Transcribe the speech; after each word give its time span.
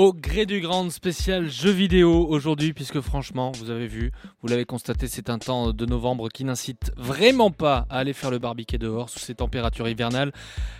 Au 0.00 0.14
gré 0.14 0.46
du 0.46 0.62
grand 0.62 0.88
spécial 0.88 1.50
jeu 1.50 1.70
vidéo 1.70 2.26
aujourd'hui, 2.30 2.72
puisque 2.72 3.02
franchement, 3.02 3.52
vous 3.58 3.68
avez 3.68 3.86
vu, 3.86 4.12
vous 4.40 4.48
l'avez 4.48 4.64
constaté, 4.64 5.08
c'est 5.08 5.28
un 5.28 5.38
temps 5.38 5.74
de 5.74 5.84
novembre 5.84 6.30
qui 6.30 6.42
n'incite 6.44 6.90
vraiment 6.96 7.50
pas 7.50 7.86
à 7.90 7.98
aller 7.98 8.14
faire 8.14 8.30
le 8.30 8.38
barbecue 8.38 8.78
dehors 8.78 9.10
sous 9.10 9.18
ces 9.18 9.34
températures 9.34 9.86
hivernales. 9.90 10.32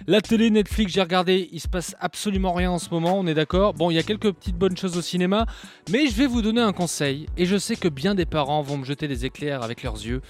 La 0.07 0.23
télé, 0.23 0.49
Netflix, 0.49 0.95
j'ai 0.95 1.03
regardé, 1.03 1.51
il 1.53 1.61
se 1.61 1.69
passe 1.69 1.95
absolument 2.01 2.55
rien 2.55 2.71
en 2.71 2.79
ce 2.79 2.89
moment, 2.89 3.19
on 3.19 3.27
est 3.27 3.35
d'accord. 3.35 3.75
Bon, 3.75 3.91
il 3.91 3.95
y 3.95 3.99
a 3.99 4.03
quelques 4.03 4.33
petites 4.33 4.57
bonnes 4.57 4.79
choses 4.79 4.97
au 4.97 5.03
cinéma, 5.03 5.45
mais 5.91 6.07
je 6.07 6.15
vais 6.15 6.27
vous 6.27 6.41
donner 6.41 6.63
un 6.63 6.73
conseil, 6.73 7.27
et 7.37 7.45
je 7.45 7.59
sais 7.59 7.77
que 7.77 7.89
bien 7.89 8.15
des 8.15 8.25
parents 8.25 8.63
vont 8.63 8.79
me 8.79 8.87
jeter 8.87 9.07
des 9.07 9.27
éclairs 9.27 9.63
avec 9.63 9.83
leurs 9.83 9.97
yeux, 9.97 10.23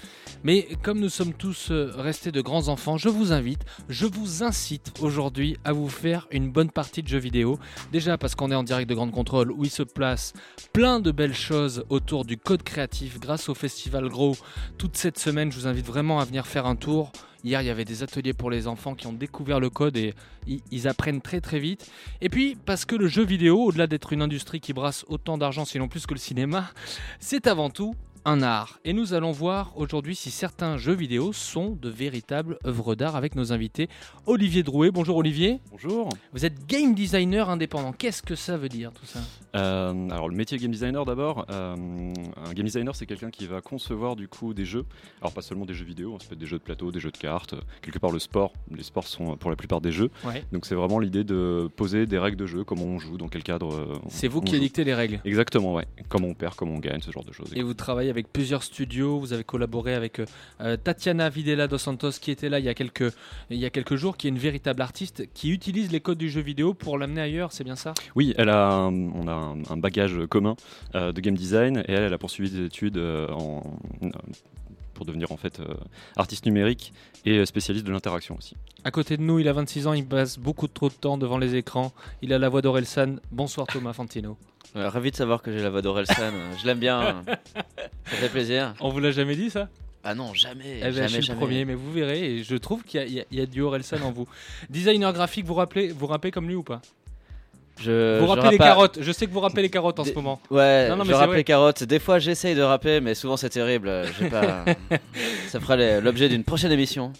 mais 0.43 0.67
comme 0.83 0.99
nous 0.99 1.07
sommes 1.07 1.33
tous 1.33 1.71
euh, 1.71 1.93
restés 1.95 2.33
de 2.33 2.41
grands 2.41 2.67
enfants, 2.67 2.97
je 2.97 3.07
vous 3.07 3.31
invite, 3.31 3.61
je 3.87 4.05
vous 4.05 4.43
incite 4.43 4.91
aujourd'hui 4.99 5.55
à 5.63 5.71
vous 5.71 5.87
faire 5.87 6.27
une 6.29 6.51
bonne 6.51 6.71
partie 6.71 7.01
de 7.01 7.07
jeux 7.07 7.19
vidéo. 7.19 7.57
Déjà 7.93 8.17
parce 8.17 8.35
qu'on 8.35 8.51
est 8.51 8.55
en 8.55 8.63
direct 8.63 8.80
de 8.85 8.95
Grande 8.95 9.11
Contrôle 9.11 9.51
où 9.51 9.63
il 9.63 9.69
se 9.69 9.83
place 9.83 10.33
plein 10.73 10.99
de 10.99 11.11
belles 11.11 11.33
choses 11.33 11.85
autour 11.89 12.25
du 12.25 12.37
code 12.37 12.63
créatif 12.63 13.19
grâce 13.19 13.49
au 13.49 13.53
festival 13.53 14.07
Gros. 14.09 14.35
Toute 14.77 14.97
cette 14.97 15.19
semaine, 15.19 15.51
je 15.51 15.59
vous 15.59 15.67
invite 15.67 15.85
vraiment 15.85 16.19
à 16.19 16.25
venir 16.25 16.47
faire 16.47 16.65
un 16.65 16.75
tour. 16.75 17.11
Hier, 17.43 17.61
il 17.61 17.65
y 17.65 17.71
avait 17.71 17.85
des 17.85 18.03
ateliers 18.03 18.33
pour 18.33 18.51
les 18.51 18.67
enfants 18.67 18.93
qui 18.93 19.07
ont 19.07 19.13
découvert 19.13 19.59
le 19.59 19.69
code 19.69 19.97
et 19.97 20.13
ils, 20.47 20.87
apprennent 20.87 21.21
très 21.21 21.41
très 21.41 21.59
vite. 21.59 21.89
Et 22.21 22.29
puis, 22.29 22.55
parce 22.65 22.85
que 22.85 22.95
le 22.95 23.07
jeu 23.07 23.23
vidéo, 23.23 23.63
au-delà 23.63 23.87
d'être 23.87 24.13
une 24.13 24.21
industrie 24.21 24.59
qui 24.59 24.73
brasse 24.73 25.05
autant 25.07 25.37
d'argent, 25.37 25.65
sinon 25.65 25.87
plus 25.87 26.05
que 26.05 26.13
le 26.13 26.19
cinéma, 26.19 26.69
c'est 27.19 27.47
avant 27.47 27.69
tout 27.69 27.95
un 28.25 28.41
art. 28.41 28.79
Et 28.85 28.93
nous 28.93 29.13
allons 29.13 29.31
voir 29.31 29.73
aujourd'hui 29.77 30.15
si 30.15 30.29
certains 30.31 30.77
jeux 30.77 30.93
vidéo 30.93 31.33
sont 31.33 31.77
de 31.81 31.89
véritables 31.89 32.57
œuvres 32.65 32.95
d'art 32.95 33.15
avec 33.15 33.35
nos 33.35 33.51
invités. 33.51 33.89
Olivier 34.25 34.63
Drouet, 34.63 34.91
bonjour 34.91 35.17
Olivier. 35.17 35.59
Bonjour. 35.71 36.09
Vous 36.33 36.45
êtes 36.45 36.67
game 36.67 36.93
designer 36.93 37.49
indépendant. 37.49 37.93
Qu'est-ce 37.93 38.21
que 38.21 38.35
ça 38.35 38.57
veut 38.57 38.69
dire 38.69 38.91
tout 38.91 39.05
ça? 39.05 39.19
Euh, 39.55 40.09
alors 40.09 40.29
le 40.29 40.35
métier 40.35 40.57
game 40.57 40.71
designer 40.71 41.03
d'abord. 41.05 41.45
euh, 41.49 41.75
un 41.75 42.53
game 42.53 42.65
designer 42.65 42.95
c'est 42.95 43.05
quelqu'un 43.05 43.31
qui 43.31 43.47
va 43.47 43.61
concevoir 43.61 44.15
du 44.15 44.27
coup 44.27 44.53
des 44.53 44.65
jeux. 44.65 44.85
Alors 45.21 45.33
pas 45.33 45.41
seulement 45.41 45.65
des 45.65 45.73
jeux 45.73 45.85
vidéo, 45.85 46.13
hein, 46.13 46.17
ça 46.21 46.27
peut 46.27 46.33
être 46.33 46.39
des 46.39 46.45
jeux 46.45 46.59
de 46.59 46.63
plateau, 46.63 46.91
des 46.91 46.99
jeux 46.99 47.11
de 47.11 47.17
cartes, 47.17 47.55
quelque 47.81 47.99
part 47.99 48.11
le 48.11 48.19
sport. 48.19 48.53
Les 48.69 48.83
sports 48.83 49.07
sont 49.07 49.33
euh, 49.33 49.35
pour 49.35 49.49
la 49.49 49.55
plupart 49.55 49.81
des 49.81 49.91
jeux. 49.91 50.11
Ouais. 50.25 50.43
Donc 50.51 50.65
c'est 50.65 50.75
vraiment 50.75 50.99
l'idée 50.99 51.23
de 51.23 51.69
poser 51.75 52.05
des 52.05 52.19
règles 52.19 52.37
de 52.37 52.45
jeu, 52.45 52.63
comment 52.63 52.85
on 52.85 52.99
joue, 52.99 53.17
dans 53.17 53.27
quel 53.29 53.43
cadre. 53.43 53.99
C'est 54.09 54.27
vous 54.27 54.41
qui 54.41 54.59
dictez 54.59 54.83
les 54.83 54.93
règles. 54.93 55.21
Exactement, 55.25 55.73
ouais. 55.73 55.87
Comment 56.07 56.27
on 56.27 56.33
perd, 56.35 56.55
comment 56.55 56.73
on 56.73 56.79
gagne, 56.79 57.01
ce 57.01 57.11
genre 57.11 57.25
de 57.25 57.33
choses. 57.33 57.51
Et 57.55 57.63
vous 57.63 57.73
travaillez 57.73 58.10
avec 58.11 58.31
plusieurs 58.31 58.61
studios, 58.61 59.19
vous 59.19 59.33
avez 59.33 59.43
collaboré 59.43 59.95
avec 59.95 60.19
euh, 60.19 60.25
euh, 60.61 60.77
Tatiana 60.77 61.29
Videla 61.29 61.67
dos 61.67 61.79
Santos 61.79 62.11
qui 62.21 62.29
était 62.29 62.47
là 62.49 62.59
il 62.59 62.65
y, 62.65 62.69
a 62.69 62.75
quelques, 62.75 63.11
il 63.49 63.57
y 63.57 63.65
a 63.65 63.71
quelques 63.71 63.95
jours, 63.95 64.15
qui 64.17 64.27
est 64.27 64.29
une 64.29 64.37
véritable 64.37 64.83
artiste 64.83 65.23
qui 65.33 65.49
utilise 65.51 65.91
les 65.91 65.99
codes 66.01 66.19
du 66.19 66.29
jeu 66.29 66.41
vidéo 66.41 66.75
pour 66.75 66.97
l'amener 66.99 67.21
ailleurs, 67.21 67.51
c'est 67.51 67.63
bien 67.63 67.75
ça? 67.75 67.93
Oui, 68.15 68.35
elle 68.37 68.49
a 68.49 68.67
un- 68.71 68.93
on 68.93 69.27
a 69.27 69.33
un, 69.33 69.57
un 69.69 69.77
bagage 69.77 70.15
commun 70.29 70.55
euh, 70.93 71.11
de 71.11 71.19
game 71.21 71.35
design 71.35 71.79
et 71.87 71.91
elle, 71.93 72.03
elle 72.03 72.13
a 72.13 72.17
poursuivi 72.19 72.51
des 72.51 72.65
études 72.65 72.97
euh, 72.97 73.27
en, 73.31 73.63
pour 74.93 75.05
devenir 75.05 75.31
en 75.31 75.37
fait 75.37 75.59
euh, 75.59 75.65
artiste 76.15 76.45
numérique 76.45 76.93
et 77.25 77.43
spécialiste 77.45 77.85
de 77.87 77.91
l'interaction 77.91 78.35
aussi. 78.37 78.55
À 78.83 78.91
côté 78.91 79.17
de 79.17 79.21
nous, 79.21 79.39
il 79.39 79.47
a 79.47 79.53
26 79.53 79.87
ans, 79.87 79.93
il 79.93 80.05
passe 80.05 80.37
beaucoup 80.37 80.67
trop 80.67 80.89
de 80.89 80.93
temps 80.93 81.17
devant 81.17 81.37
les 81.37 81.55
écrans, 81.55 81.91
il 82.21 82.33
a 82.33 82.39
la 82.39 82.49
voix 82.49 82.61
d'Orelsan. 82.61 83.15
Bonsoir 83.31 83.65
Thomas 83.67 83.93
Fantino. 83.93 84.37
Euh, 84.75 84.89
ravi 84.89 85.11
de 85.11 85.15
savoir 85.15 85.41
que 85.41 85.51
j'ai 85.51 85.61
la 85.61 85.69
voix 85.69 85.81
d'Orelsan. 85.81 86.31
je 86.61 86.65
l'aime 86.65 86.79
bien. 86.79 87.23
Ça 87.55 88.15
fait 88.17 88.29
plaisir. 88.29 88.73
On 88.79 88.89
vous 88.89 88.99
l'a 88.99 89.11
jamais 89.11 89.35
dit 89.35 89.49
ça? 89.49 89.67
Ah 90.03 90.15
non, 90.15 90.33
jamais. 90.33 90.77
Eh 90.79 90.81
ben, 90.81 90.91
jamais, 90.93 91.07
je 91.09 91.13
suis 91.13 91.21
jamais. 91.23 91.39
le 91.39 91.45
premier, 91.45 91.65
mais 91.65 91.75
vous 91.75 91.91
verrez, 91.91 92.37
et 92.37 92.43
je 92.43 92.55
trouve 92.55 92.83
qu'il 92.83 93.01
y 93.11 93.19
a- 93.19 93.23
y, 93.31 93.41
y 93.41 93.47
du 93.47 93.61
Orelsan 93.61 94.01
en 94.01 94.11
vous. 94.11 94.27
Designer 94.69 95.13
graphique, 95.13 95.45
vous 95.45 95.53
rappelez, 95.53 95.89
vous 95.89 96.07
rappez 96.07 96.31
comme 96.31 96.47
lui 96.47 96.55
ou 96.55 96.63
pas? 96.63 96.81
Je, 97.79 98.19
Vous 98.19 98.25
je 98.25 98.29
rappelez 98.29 98.51
les 98.51 98.57
pas- 98.57 98.65
carottes, 98.65 98.99
je 99.01 99.11
sais 99.11 99.25
que 99.25 99.31
vous 99.31 99.39
rappelez 99.39 99.63
les 99.63 99.69
carottes 99.69 99.99
en 99.99 100.03
Des- 100.03 100.11
ce 100.11 100.15
moment. 100.15 100.39
Ouais, 100.51 100.87
Non, 100.89 100.97
non, 100.97 101.03
mais 101.03 101.11
je 101.11 101.15
rappe 101.15 101.33
les 101.33 101.43
carottes. 101.43 101.83
Des 101.83 101.99
fois, 101.99 102.19
j'essaye 102.19 102.53
de 102.53 102.61
rapper, 102.61 102.99
mais 103.01 103.15
souvent 103.15 103.37
c'est 103.37 103.49
terrible. 103.49 103.91
pas... 104.29 104.65
Ça 105.47 105.59
fera 105.59 105.75
l'objet 105.99 106.29
d'une 106.29 106.43
prochaine 106.43 106.71
émission. 106.71 107.11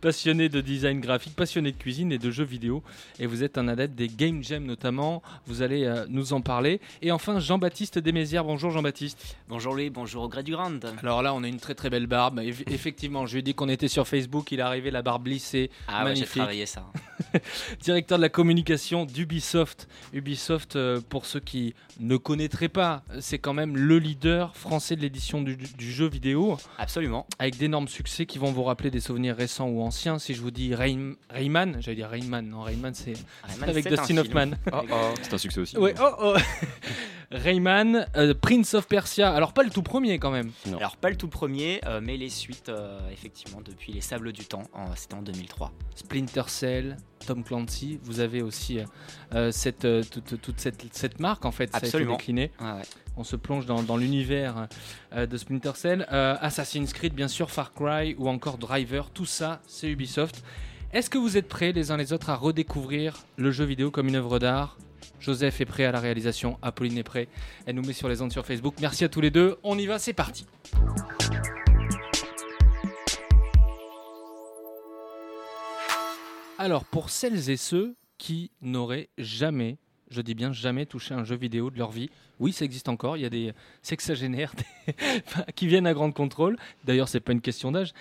passionné 0.00 0.48
de 0.48 0.60
design 0.60 1.00
graphique, 1.00 1.34
passionné 1.34 1.72
de 1.72 1.76
cuisine 1.76 2.12
et 2.12 2.18
de 2.18 2.30
jeux 2.30 2.44
vidéo. 2.44 2.82
Et 3.18 3.26
vous 3.26 3.42
êtes 3.42 3.58
un 3.58 3.66
adepte 3.68 3.94
des 3.94 4.08
game 4.08 4.42
jams 4.44 4.64
notamment. 4.64 5.22
Vous 5.46 5.62
allez 5.62 5.84
euh, 5.84 6.06
nous 6.08 6.32
en 6.32 6.40
parler. 6.40 6.80
Et 7.02 7.10
enfin, 7.10 7.40
Jean-Baptiste 7.40 7.98
Desmézières. 7.98 8.44
Bonjour 8.44 8.70
Jean-Baptiste. 8.70 9.36
Bonjour 9.48 9.74
Louis, 9.74 9.90
bonjour 9.90 10.22
au 10.24 10.28
gré 10.28 10.42
du 10.42 10.52
Grand. 10.52 10.70
Alors 11.02 11.22
là, 11.22 11.34
on 11.34 11.42
a 11.42 11.48
une 11.48 11.58
très 11.60 11.74
très 11.74 11.90
belle 11.90 12.06
barbe. 12.06 12.38
Eff- 12.40 12.62
Effectivement, 12.70 13.26
je 13.26 13.32
lui 13.32 13.38
ai 13.40 13.42
dit 13.42 13.54
qu'on 13.54 13.68
était 13.68 13.88
sur 13.88 14.06
Facebook. 14.06 14.52
Il 14.52 14.60
est 14.60 14.62
arrivé, 14.62 14.90
la 14.90 15.02
barbe 15.02 15.26
lissée. 15.26 15.70
Ah 15.88 16.04
ouais, 16.04 16.14
j'ai 16.16 16.24
travaillé 16.26 16.66
ça. 16.66 16.84
Directeur 17.82 18.18
de 18.18 18.22
la 18.22 18.28
communication 18.28 19.04
d'Ubisoft. 19.04 19.85
Ubisoft, 20.12 20.76
euh, 20.76 21.00
pour 21.08 21.26
ceux 21.26 21.40
qui 21.40 21.74
ne 22.00 22.16
connaîtraient 22.16 22.68
pas, 22.68 23.02
c'est 23.20 23.38
quand 23.38 23.52
même 23.54 23.76
le 23.76 23.98
leader 23.98 24.54
français 24.56 24.96
de 24.96 25.00
l'édition 25.00 25.40
du, 25.42 25.56
du 25.56 25.90
jeu 25.92 26.08
vidéo. 26.08 26.58
Absolument. 26.78 27.26
avec 27.38 27.56
d'énormes 27.58 27.88
succès 27.88 28.26
qui 28.26 28.38
vont 28.38 28.52
vous 28.52 28.64
rappeler 28.64 28.90
des 28.90 29.00
souvenirs 29.00 29.36
récents 29.36 29.68
ou 29.68 29.80
anciens. 29.82 30.18
Si 30.18 30.34
je 30.34 30.40
vous 30.42 30.50
dis 30.50 30.74
Rain- 30.74 31.14
Rayman, 31.30 31.76
j'allais 31.80 31.96
dire 31.96 32.08
Rayman, 32.08 32.46
non 32.48 32.62
Rayman 32.62 32.94
c'est 32.94 33.14
Rayman, 33.44 33.68
avec 33.70 33.88
Dustin. 33.88 34.16
Hoffman. 34.18 34.50
C'est 35.22 35.34
un 35.34 35.38
succès 35.38 35.60
aussi. 35.60 35.76
Ouais, 35.78 35.94
oh, 36.00 36.10
oh. 36.20 36.34
Rayman, 37.32 38.06
euh, 38.16 38.34
Prince 38.40 38.74
of 38.74 38.86
Persia, 38.86 39.32
alors 39.34 39.52
pas 39.52 39.64
le 39.64 39.70
tout 39.70 39.82
premier 39.82 40.18
quand 40.18 40.30
même. 40.30 40.52
Non. 40.66 40.78
Alors 40.78 40.96
pas 40.96 41.10
le 41.10 41.16
tout 41.16 41.26
premier, 41.28 41.80
euh, 41.84 42.00
mais 42.02 42.16
les 42.16 42.28
suites, 42.30 42.68
euh, 42.68 43.00
effectivement, 43.12 43.60
depuis 43.64 43.92
les 43.92 44.00
Sables 44.00 44.32
du 44.32 44.44
Temps, 44.44 44.62
en- 44.72 44.94
c'était 44.94 45.14
en 45.14 45.22
2003. 45.22 45.72
Splinter 45.96 46.42
Cell, 46.46 46.96
Tom 47.26 47.42
Clancy, 47.42 47.98
vous 48.04 48.20
avez 48.20 48.42
aussi 48.42 48.78
cette, 49.50 49.84
euh, 49.84 50.04
toute, 50.08 50.40
toute 50.40 50.60
cette, 50.60 50.84
cette 50.92 51.18
marque 51.18 51.44
en 51.44 51.50
fait, 51.50 51.74
ça 51.86 51.98
a 51.98 52.00
été 52.00 52.10
Absolument. 52.10 52.16
décliné. 52.16 52.50
Ouais, 52.60 52.72
ouais. 52.72 52.82
On 53.16 53.24
se 53.24 53.36
plonge 53.36 53.66
dans, 53.66 53.82
dans 53.82 53.96
l'univers 53.96 54.68
euh, 55.14 55.26
de 55.26 55.36
Splinter 55.36 55.72
Cell. 55.74 56.06
Euh, 56.12 56.36
Assassin's 56.40 56.92
Creed, 56.92 57.14
bien 57.14 57.28
sûr, 57.28 57.50
Far 57.50 57.72
Cry 57.72 58.14
ou 58.18 58.28
encore 58.28 58.58
Driver, 58.58 59.10
tout 59.10 59.24
ça, 59.26 59.60
c'est 59.66 59.88
Ubisoft. 59.88 60.42
Est-ce 60.92 61.10
que 61.10 61.18
vous 61.18 61.36
êtes 61.36 61.48
prêts 61.48 61.72
les 61.72 61.90
uns 61.90 61.96
les 61.96 62.12
autres 62.12 62.30
à 62.30 62.36
redécouvrir 62.36 63.24
le 63.36 63.50
jeu 63.50 63.64
vidéo 63.64 63.90
comme 63.90 64.08
une 64.08 64.16
œuvre 64.16 64.38
d'art? 64.38 64.78
Joseph 65.18 65.60
est 65.60 65.64
prêt 65.66 65.84
à 65.84 65.92
la 65.92 66.00
réalisation, 66.00 66.58
Apolline 66.62 66.98
est 66.98 67.02
prêt. 67.02 67.28
Elle 67.64 67.76
nous 67.76 67.82
met 67.82 67.92
sur 67.94 68.08
les 68.08 68.20
ondes 68.22 68.32
sur 68.32 68.44
Facebook. 68.44 68.74
Merci 68.80 69.04
à 69.04 69.08
tous 69.08 69.20
les 69.20 69.30
deux. 69.30 69.56
On 69.62 69.78
y 69.78 69.86
va, 69.86 69.98
c'est 69.98 70.12
parti. 70.12 70.46
Alors, 76.58 76.84
pour 76.84 77.10
celles 77.10 77.50
et 77.50 77.56
ceux 77.56 77.96
qui 78.18 78.50
n'auraient 78.62 79.08
jamais, 79.18 79.78
je 80.10 80.20
dis 80.20 80.34
bien 80.34 80.52
jamais, 80.52 80.86
touché 80.86 81.14
un 81.14 81.24
jeu 81.24 81.36
vidéo 81.36 81.70
de 81.70 81.78
leur 81.78 81.90
vie, 81.90 82.10
oui, 82.38 82.52
ça 82.52 82.64
existe 82.64 82.88
encore. 82.88 83.16
Il 83.16 83.22
y 83.22 83.26
a 83.26 83.30
des 83.30 83.52
sexagénaires 83.82 84.54
qui 85.54 85.66
viennent 85.66 85.86
à 85.86 85.94
grande 85.94 86.14
contrôle. 86.14 86.56
D'ailleurs, 86.84 87.08
c'est 87.08 87.20
pas 87.20 87.32
une 87.32 87.40
question 87.40 87.72
d'âge. 87.72 87.92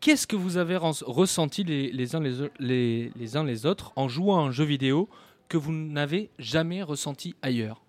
Qu'est-ce 0.00 0.26
que 0.26 0.36
vous 0.36 0.56
avez 0.56 0.76
ressenti 0.76 1.64
les, 1.64 2.14
uns 2.16 2.20
les- 2.58 3.10
les 3.16 3.36
uns 3.36 3.44
les 3.44 3.66
autres 3.66 3.92
en 3.96 4.08
jouant 4.08 4.38
à 4.44 4.48
un 4.48 4.50
jeu 4.50 4.64
vidéo 4.64 5.08
que 5.48 5.56
vous 5.56 5.72
n'avez 5.72 6.30
jamais 6.38 6.82
ressenti 6.82 7.34
ailleurs? 7.42 7.80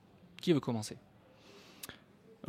Qui 0.42 0.54
veut 0.54 0.60
commencer? 0.60 0.98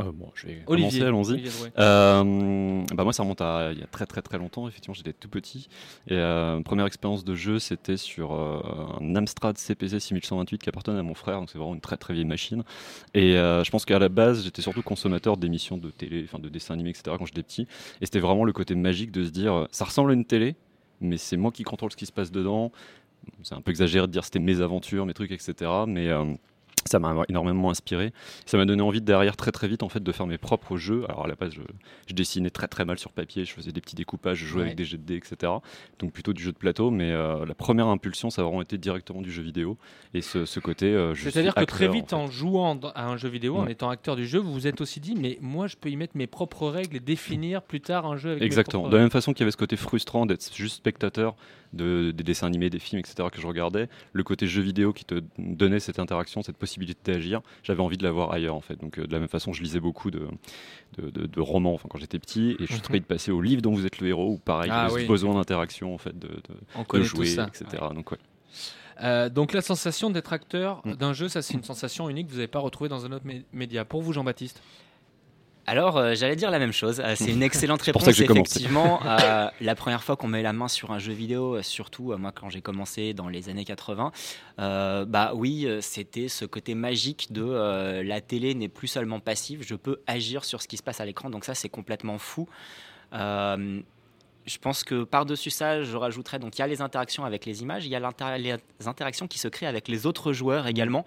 Euh, 0.00 0.12
bon, 0.12 0.31
je 0.34 0.47
vais 0.47 0.62
Olivier. 0.66 1.00
commencer, 1.00 1.34
allons-y. 1.34 1.70
Euh, 1.78 2.84
bah 2.94 3.04
moi, 3.04 3.12
ça 3.12 3.22
remonte 3.22 3.41
à 3.41 3.70
il 3.72 3.78
y 3.78 3.82
a 3.82 3.86
très 3.86 4.06
très 4.06 4.22
très 4.22 4.39
longtemps. 4.39 4.68
Effectivement, 4.68 4.95
j'étais 4.95 5.12
tout 5.12 5.28
petit. 5.28 5.68
Et 6.06 6.15
euh, 6.15 6.60
première 6.60 6.86
expérience 6.86 7.24
de 7.24 7.34
jeu, 7.34 7.59
c'était 7.59 7.97
sur 7.97 8.33
euh, 8.33 8.60
un 9.00 9.16
Amstrad 9.16 9.59
CPC 9.59 9.98
6128 9.98 10.59
qui 10.59 10.68
appartenait 10.68 10.98
à 10.98 11.03
mon 11.03 11.15
frère. 11.15 11.41
Donc 11.41 11.50
c'est 11.50 11.59
vraiment 11.59 11.74
une 11.74 11.80
très 11.80 11.97
très 11.97 12.15
vieille 12.15 12.24
machine. 12.24 12.62
Et 13.15 13.33
je 13.33 13.71
pense 13.71 13.84
qu'à 13.84 13.98
la 13.98 14.09
base, 14.09 14.45
j'étais 14.45 14.62
surtout 14.62 14.83
consommateur 14.83 15.36
d'émissions 15.36 15.78
de 15.78 15.91
télé, 15.91 16.24
enfin 16.24 16.39
de 16.39 16.48
dessins 16.48 16.74
animés, 16.74 16.91
etc. 16.91 17.16
Quand 17.18 17.27
j'étais 17.27 17.42
petit. 17.42 17.66
Et 18.00 18.06
c'était 18.06 18.21
vraiment 18.21 18.45
le 18.45 18.53
côté 18.53 18.74
magique 18.74 19.10
de 19.10 19.24
se 19.24 19.30
dire, 19.30 19.66
ça 19.71 19.84
ressemble 19.84 20.10
à 20.10 20.15
une 20.15 20.24
télé, 20.24 20.54
mais 21.00 21.16
c'est 21.16 21.36
moi 21.36 21.50
qui 21.50 21.65
contrôle 21.65 21.91
ce 21.91 21.97
qui 21.97 22.06
se 22.06 22.12
passe 22.12 22.30
dedans. 22.30 22.71
C'est 23.42 23.54
un 23.54 23.60
peu 23.60 23.71
exagéré 23.71 24.06
de 24.06 24.12
dire 24.12 24.24
c'était 24.24 24.39
mes 24.39 24.60
aventures, 24.60 25.04
mes 25.06 25.15
trucs, 25.15 25.33
etc. 25.33 25.71
Mais 25.86 26.09
ça 26.88 26.98
m'a 26.98 27.14
énormément 27.28 27.70
inspiré. 27.70 28.12
Ça 28.46 28.56
m'a 28.56 28.64
donné 28.64 28.82
envie 28.82 29.00
derrière 29.00 29.36
très 29.36 29.52
très 29.52 29.68
vite 29.68 29.82
en 29.82 29.88
fait 29.88 30.02
de 30.02 30.12
faire 30.12 30.26
mes 30.26 30.38
propres 30.38 30.76
jeux. 30.76 31.04
Alors 31.08 31.24
à 31.24 31.28
la 31.28 31.34
base, 31.34 31.52
je, 31.54 31.60
je 32.08 32.14
dessinais 32.14 32.50
très 32.50 32.66
très 32.68 32.84
mal 32.84 32.98
sur 32.98 33.12
papier, 33.12 33.44
je 33.44 33.52
faisais 33.52 33.72
des 33.72 33.80
petits 33.80 33.96
découpages, 33.96 34.38
je 34.38 34.46
jouais 34.46 34.58
Ouais. 34.58 34.64
avec 34.66 34.76
des 34.76 34.84
jets 34.84 34.96
de 34.98 35.02
dés, 35.04 35.16
etc. 35.16 35.52
Donc 36.00 36.12
plutôt 36.12 36.32
du 36.32 36.42
jeu 36.42 36.52
de 36.52 36.56
plateau. 36.56 36.90
Mais 36.90 37.12
euh, 37.12 37.46
la 37.46 37.54
première 37.54 37.86
impulsion, 37.86 38.30
ça 38.30 38.42
a 38.42 38.44
vraiment 38.44 38.62
été 38.62 38.78
directement 38.78 39.20
du 39.22 39.30
jeu 39.30 39.42
vidéo 39.42 39.76
et 40.14 40.20
ce, 40.22 40.44
ce 40.44 40.58
côté. 40.60 40.86
euh, 40.86 41.14
C'est-à-dire 41.14 41.54
que 41.54 41.64
très 41.64 41.88
vite, 41.88 42.12
en 42.12 42.24
en, 42.24 42.30
jouant 42.30 42.78
à 42.94 43.06
un 43.06 43.16
jeu 43.16 43.28
vidéo, 43.28 43.56
en 43.58 43.66
étant 43.68 43.90
acteur 43.90 44.16
du 44.16 44.26
jeu, 44.26 44.38
vous 44.40 44.52
vous 44.52 44.66
êtes 44.66 44.80
aussi 44.80 44.98
dit, 44.98 45.14
mais 45.14 45.38
moi, 45.40 45.66
je 45.68 45.76
peux 45.76 45.88
y 45.88 45.96
mettre 45.96 46.16
mes 46.16 46.26
propres 46.26 46.68
règles 46.68 46.96
et 46.96 47.00
définir 47.00 47.62
plus 47.62 47.80
tard 47.80 48.06
un 48.06 48.16
jeu 48.16 48.30
avec 48.32 48.42
Exactement. 48.42 48.88
De 48.88 48.96
la 48.96 49.02
même 49.02 49.10
façon 49.10 49.32
qu'il 49.32 49.40
y 49.40 49.44
avait 49.44 49.50
ce 49.52 49.56
côté 49.56 49.76
frustrant 49.76 50.26
d'être 50.26 50.52
juste 50.54 50.76
spectateur 50.76 51.36
de, 51.74 52.10
des 52.12 52.24
dessins 52.24 52.46
animés, 52.46 52.70
des 52.70 52.78
films, 52.78 52.98
etc. 53.00 53.28
que 53.30 53.40
je 53.40 53.46
regardais, 53.46 53.88
le 54.12 54.22
côté 54.24 54.46
jeu 54.46 54.62
vidéo 54.62 54.92
qui 54.94 55.04
te 55.04 55.22
donnait 55.38 55.80
cette 55.80 55.98
interaction, 55.98 56.42
cette 56.42 56.56
possibilité 56.56 56.78
d'agir, 57.04 57.41
j'avais 57.63 57.80
envie 57.80 57.97
de 57.97 58.04
l'avoir 58.04 58.33
ailleurs 58.33 58.54
en 58.54 58.60
fait. 58.60 58.77
Donc 58.80 58.98
euh, 58.98 59.07
de 59.07 59.13
la 59.13 59.19
même 59.19 59.28
façon, 59.28 59.53
je 59.53 59.63
lisais 59.63 59.80
beaucoup 59.80 60.10
de, 60.10 60.27
de, 60.98 61.10
de- 61.10 61.27
de 61.27 61.41
romans 61.41 61.75
enfin, 61.75 61.89
quand 61.91 61.98
j'étais 61.98 62.19
petit 62.19 62.53
et 62.53 62.57
je 62.60 62.66
suis 62.66 62.75
Mhm. 62.77 62.80
très 62.83 62.95
vite 62.95 63.07
passé 63.07 63.30
au 63.30 63.41
livre 63.41 63.63
dont 63.63 63.72
vous 63.72 63.86
êtes 63.86 64.01
le 64.01 64.09
héros 64.09 64.33
ou 64.33 64.39
pareil, 64.39 64.71
Ah 64.72 64.89
oui. 64.92 65.07
besoin 65.07 65.34
d'interaction 65.34 65.95
en 65.95 65.98
fait, 65.98 66.19
de, 66.19 66.28
de- 66.28 66.98
de 66.98 67.03
jouer, 67.03 67.27
ça. 67.27 67.48
etc. 67.48 67.83
Donc 67.95 68.10
ouais. 68.13 68.19
Euh, 69.03 69.28
donc 69.28 69.53
la 69.53 69.60
sensation 69.60 70.10
d'être 70.10 70.33
acteur 70.33 70.80
Mm. 70.84 70.95
d'un 70.95 71.13
jeu, 71.13 71.28
ça 71.28 71.41
c'est 71.42 71.54
une 71.54 71.63
sensation 71.63 72.09
unique 72.09 72.27
que 72.27 72.33
vous 72.33 72.39
n'avez 72.39 72.48
pas 72.48 72.59
retrouvée 72.59 72.89
dans 72.89 73.04
un 73.07 73.13
autre 73.13 73.24
mé- 73.27 73.45
média. 73.53 73.84
Pour 73.84 74.03
vous, 74.03 74.13
Jean-Baptiste? 74.13 74.60
Alors, 75.68 75.98
euh, 75.98 76.15
j'allais 76.15 76.34
dire 76.34 76.50
la 76.50 76.59
même 76.59 76.72
chose. 76.72 76.98
Euh, 76.98 77.15
c'est 77.15 77.30
une 77.30 77.42
excellente 77.42 77.82
C'est 77.84 77.92
pour 77.92 78.00
réponse. 78.00 78.15
ça 78.15 78.16
que 78.16 78.16
j'ai 78.16 78.26
commencé. 78.26 78.53
Effectivement, 78.53 79.00
euh, 79.06 79.50
la 79.60 79.74
première 79.74 80.03
fois 80.03 80.16
qu'on 80.16 80.26
met 80.26 80.42
la 80.42 80.54
main 80.54 80.66
sur 80.66 80.92
un 80.92 80.98
jeu 80.98 81.12
vidéo, 81.12 81.60
surtout 81.60 82.16
moi 82.16 82.32
quand 82.32 82.48
j'ai 82.48 82.62
commencé 82.62 83.12
dans 83.12 83.28
les 83.28 83.50
années 83.50 83.66
80, 83.66 84.10
euh, 84.60 85.04
bah 85.04 85.32
oui, 85.34 85.68
c'était 85.82 86.28
ce 86.28 86.47
côté 86.47 86.74
magique 86.74 87.32
de 87.32 88.00
la 88.03 88.20
télé 88.22 88.54
n'est 88.54 88.68
plus 88.68 88.88
seulement 88.88 89.20
passive, 89.20 89.62
je 89.62 89.74
peux 89.74 90.00
agir 90.06 90.47
sur 90.47 90.62
ce 90.62 90.68
qui 90.68 90.78
se 90.78 90.82
passe 90.82 91.03
à 91.03 91.04
l'écran. 91.04 91.28
Donc 91.28 91.44
ça, 91.44 91.54
c'est 91.54 91.68
complètement 91.68 92.16
fou. 92.16 92.48
Je 93.12 94.59
pense 94.62 94.84
que 94.84 95.04
par-dessus 95.04 95.50
ça, 95.50 95.82
je 95.82 95.97
rajouterais 95.98 96.38
donc 96.38 96.56
il 96.56 96.62
y 96.62 96.64
a 96.64 96.66
les 96.66 96.80
interactions 96.80 97.26
avec 97.26 97.44
les 97.44 97.60
images, 97.60 97.84
il 97.84 97.91
y 97.91 97.94
a 97.94 98.38
les 98.38 98.56
interactions 98.86 99.26
qui 99.26 99.38
se 99.38 99.48
créent 99.48 99.66
avec 99.66 99.86
les 99.86 100.06
autres 100.06 100.32
joueurs 100.32 100.66
également. 100.66 101.04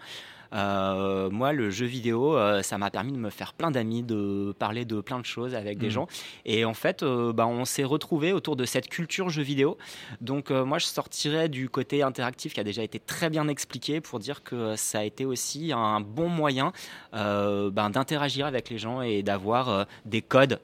Euh, 0.53 1.29
moi, 1.29 1.53
le 1.53 1.69
jeu 1.69 1.85
vidéo, 1.85 2.35
euh, 2.35 2.61
ça 2.61 2.77
m'a 2.77 2.89
permis 2.89 3.11
de 3.13 3.17
me 3.17 3.29
faire 3.29 3.53
plein 3.53 3.71
d'amis, 3.71 4.03
de 4.03 4.53
parler 4.59 4.85
de 4.85 4.99
plein 5.01 5.19
de 5.19 5.25
choses 5.25 5.55
avec 5.55 5.77
des 5.77 5.87
Mhm. 5.87 5.91
gens. 5.91 6.07
Et 6.45 6.65
en 6.65 6.73
fait, 6.73 7.03
euh, 7.03 7.31
bah, 7.33 7.47
on 7.47 7.65
s'est 7.65 7.83
retrouvés 7.83 8.33
autour 8.33 8.55
de 8.55 8.65
cette 8.65 8.87
culture 8.89 9.29
jeu 9.29 9.43
vidéo. 9.43 9.77
Donc, 10.19 10.49
moi, 10.51 10.77
je 10.79 10.85
sortirais 10.85 11.49
du 11.49 11.69
côté 11.69 12.03
interactif 12.03 12.53
qui 12.53 12.59
a 12.59 12.63
déjà 12.63 12.83
été 12.83 12.99
très 12.99 13.29
bien 13.29 13.47
expliqué 13.47 14.01
pour 14.01 14.19
dire 14.19 14.43
que 14.43 14.75
ça 14.75 14.99
a 14.99 15.03
été 15.03 15.25
aussi 15.25 15.71
un 15.73 15.99
bon 16.01 16.27
moyen 16.29 16.71
ben, 17.13 17.89
d'interagir 17.89 18.45
avec 18.45 18.69
les 18.69 18.77
gens 18.77 19.01
et 19.01 19.23
d'avoir 19.23 19.85
des 20.05 20.21
codes 20.21 20.59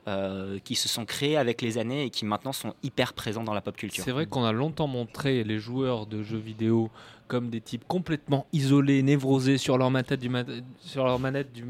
qui 0.64 0.76
se 0.76 0.90
sont 0.90 1.06
créés 1.06 1.38
avec 1.38 1.62
les 1.62 1.78
années 1.78 2.04
et 2.06 2.10
qui 2.10 2.26
maintenant 2.26 2.54
sont 2.54 2.74
hyper 2.84 3.14
présents 3.14 3.44
dans 3.44 3.54
la 3.54 3.62
pop 3.62 3.76
culture. 3.76 4.04
C'est 4.04 4.12
vrai 4.12 4.26
qu'on 4.26 4.44
a 4.44 4.52
longtemps 4.52 4.88
montré 4.88 5.44
les 5.44 5.60
joueurs 5.60 6.06
de 6.06 6.24
jeux 6.24 6.38
vidéo 6.38 6.90
comme 7.28 7.50
des 7.50 7.62
types 7.62 7.86
complètement 7.88 8.48
isolés, 8.54 9.04
névrosés 9.04 9.58
sur 9.58 9.78
leur 9.78 9.92
manette 9.92 10.20
du, 10.20 10.30
mat- 10.30 10.48
sur 10.80 11.06
leur 11.06 11.20
manette 11.20 11.52
du, 11.54 11.64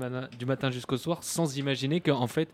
matin 0.46 0.72
jusqu'au 0.72 0.98
soir, 0.98 1.24
sans 1.24 1.58
imaginer 1.58 2.00
qu'en 2.02 2.28
fait, 2.28 2.50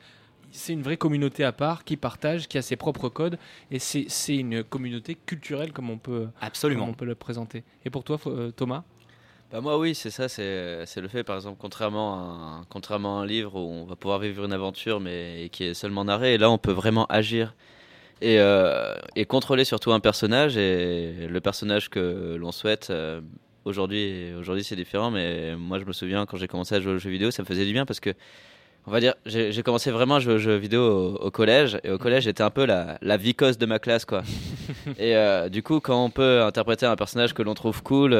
c'est 0.51 0.73
une 0.73 0.83
vraie 0.83 0.97
communauté 0.97 1.44
à 1.44 1.51
part 1.51 1.83
qui 1.83 1.97
partage, 1.97 2.47
qui 2.47 2.57
a 2.57 2.61
ses 2.61 2.75
propres 2.75 3.09
codes, 3.09 3.38
et 3.71 3.79
c'est 3.79 4.05
c'est 4.07 4.35
une 4.35 4.63
communauté 4.63 5.15
culturelle 5.15 5.73
comme 5.73 5.89
on 5.89 5.97
peut, 5.97 6.21
comme 6.21 6.31
Absolument. 6.41 6.85
on 6.88 6.94
peut 6.94 7.05
le 7.05 7.15
présenter. 7.15 7.63
Et 7.85 7.89
pour 7.89 8.03
toi, 8.03 8.19
euh, 8.27 8.51
Thomas? 8.51 8.83
Bah 9.51 9.61
moi 9.61 9.77
oui, 9.77 9.94
c'est 9.94 10.09
ça, 10.09 10.27
c'est 10.29 10.85
c'est 10.85 11.01
le 11.01 11.07
fait 11.07 11.23
par 11.23 11.35
exemple 11.35 11.57
contrairement 11.59 12.15
à 12.15 12.17
un, 12.17 12.63
contrairement 12.69 13.19
à 13.19 13.23
un 13.23 13.25
livre 13.25 13.55
où 13.55 13.69
on 13.69 13.85
va 13.85 13.95
pouvoir 13.95 14.19
vivre 14.19 14.45
une 14.45 14.53
aventure 14.53 15.00
mais 15.00 15.50
qui 15.51 15.63
est 15.65 15.73
seulement 15.75 16.05
narrée 16.05 16.33
et 16.35 16.38
là 16.39 16.50
on 16.50 16.57
peut 16.57 16.71
vraiment 16.71 17.05
agir 17.07 17.53
et, 18.21 18.39
euh, 18.39 18.95
et 19.15 19.25
contrôler 19.25 19.65
surtout 19.65 19.92
un 19.92 20.00
personnage 20.00 20.57
et 20.57 21.27
le 21.30 21.42
personnage 21.42 21.89
que 21.89 22.36
l'on 22.39 22.51
souhaite 22.51 22.89
euh, 22.89 23.21
aujourd'hui 23.65 24.33
aujourd'hui 24.39 24.63
c'est 24.63 24.75
différent 24.75 25.12
mais 25.12 25.56
moi 25.56 25.80
je 25.80 25.86
me 25.86 25.94
souviens 25.94 26.25
quand 26.25 26.38
j'ai 26.38 26.48
commencé 26.48 26.75
à 26.75 26.80
jouer 26.80 26.94
aux 26.94 26.98
jeux 26.98 27.10
vidéo 27.10 27.31
ça 27.31 27.44
me 27.44 27.48
faisait 27.48 27.65
du 27.65 27.74
bien 27.74 27.86
parce 27.86 28.00
que 28.00 28.12
on 28.86 28.92
va 28.92 29.00
dire 29.00 29.15
j'ai 29.25 29.63
commencé 29.63 29.92
vraiment 29.92 30.15
à 30.15 30.19
jouer 30.19 30.36
aux 30.36 30.39
jeux 30.39 30.56
vidéo 30.56 30.81
au, 30.81 31.15
au 31.15 31.31
collège 31.31 31.80
et 31.83 31.92
au 31.92 31.98
collège 31.98 32.24
j'étais 32.24 32.44
un 32.44 32.50
peu 32.50 32.65
la, 32.65 32.98
la 33.01 33.18
vicose 33.18 33.57
de 33.57 33.65
ma 33.65 33.80
classe 33.80 34.06
quoi. 34.06 34.24
Et 35.00 35.15
euh, 35.15 35.48
du 35.48 35.63
coup, 35.63 35.80
quand 35.80 36.04
on 36.04 36.10
peut 36.10 36.42
interpréter 36.42 36.86
un 36.86 36.95
personnage 36.98 37.33
que 37.33 37.42
l'on 37.42 37.54
trouve 37.54 37.81
cool, 37.83 38.18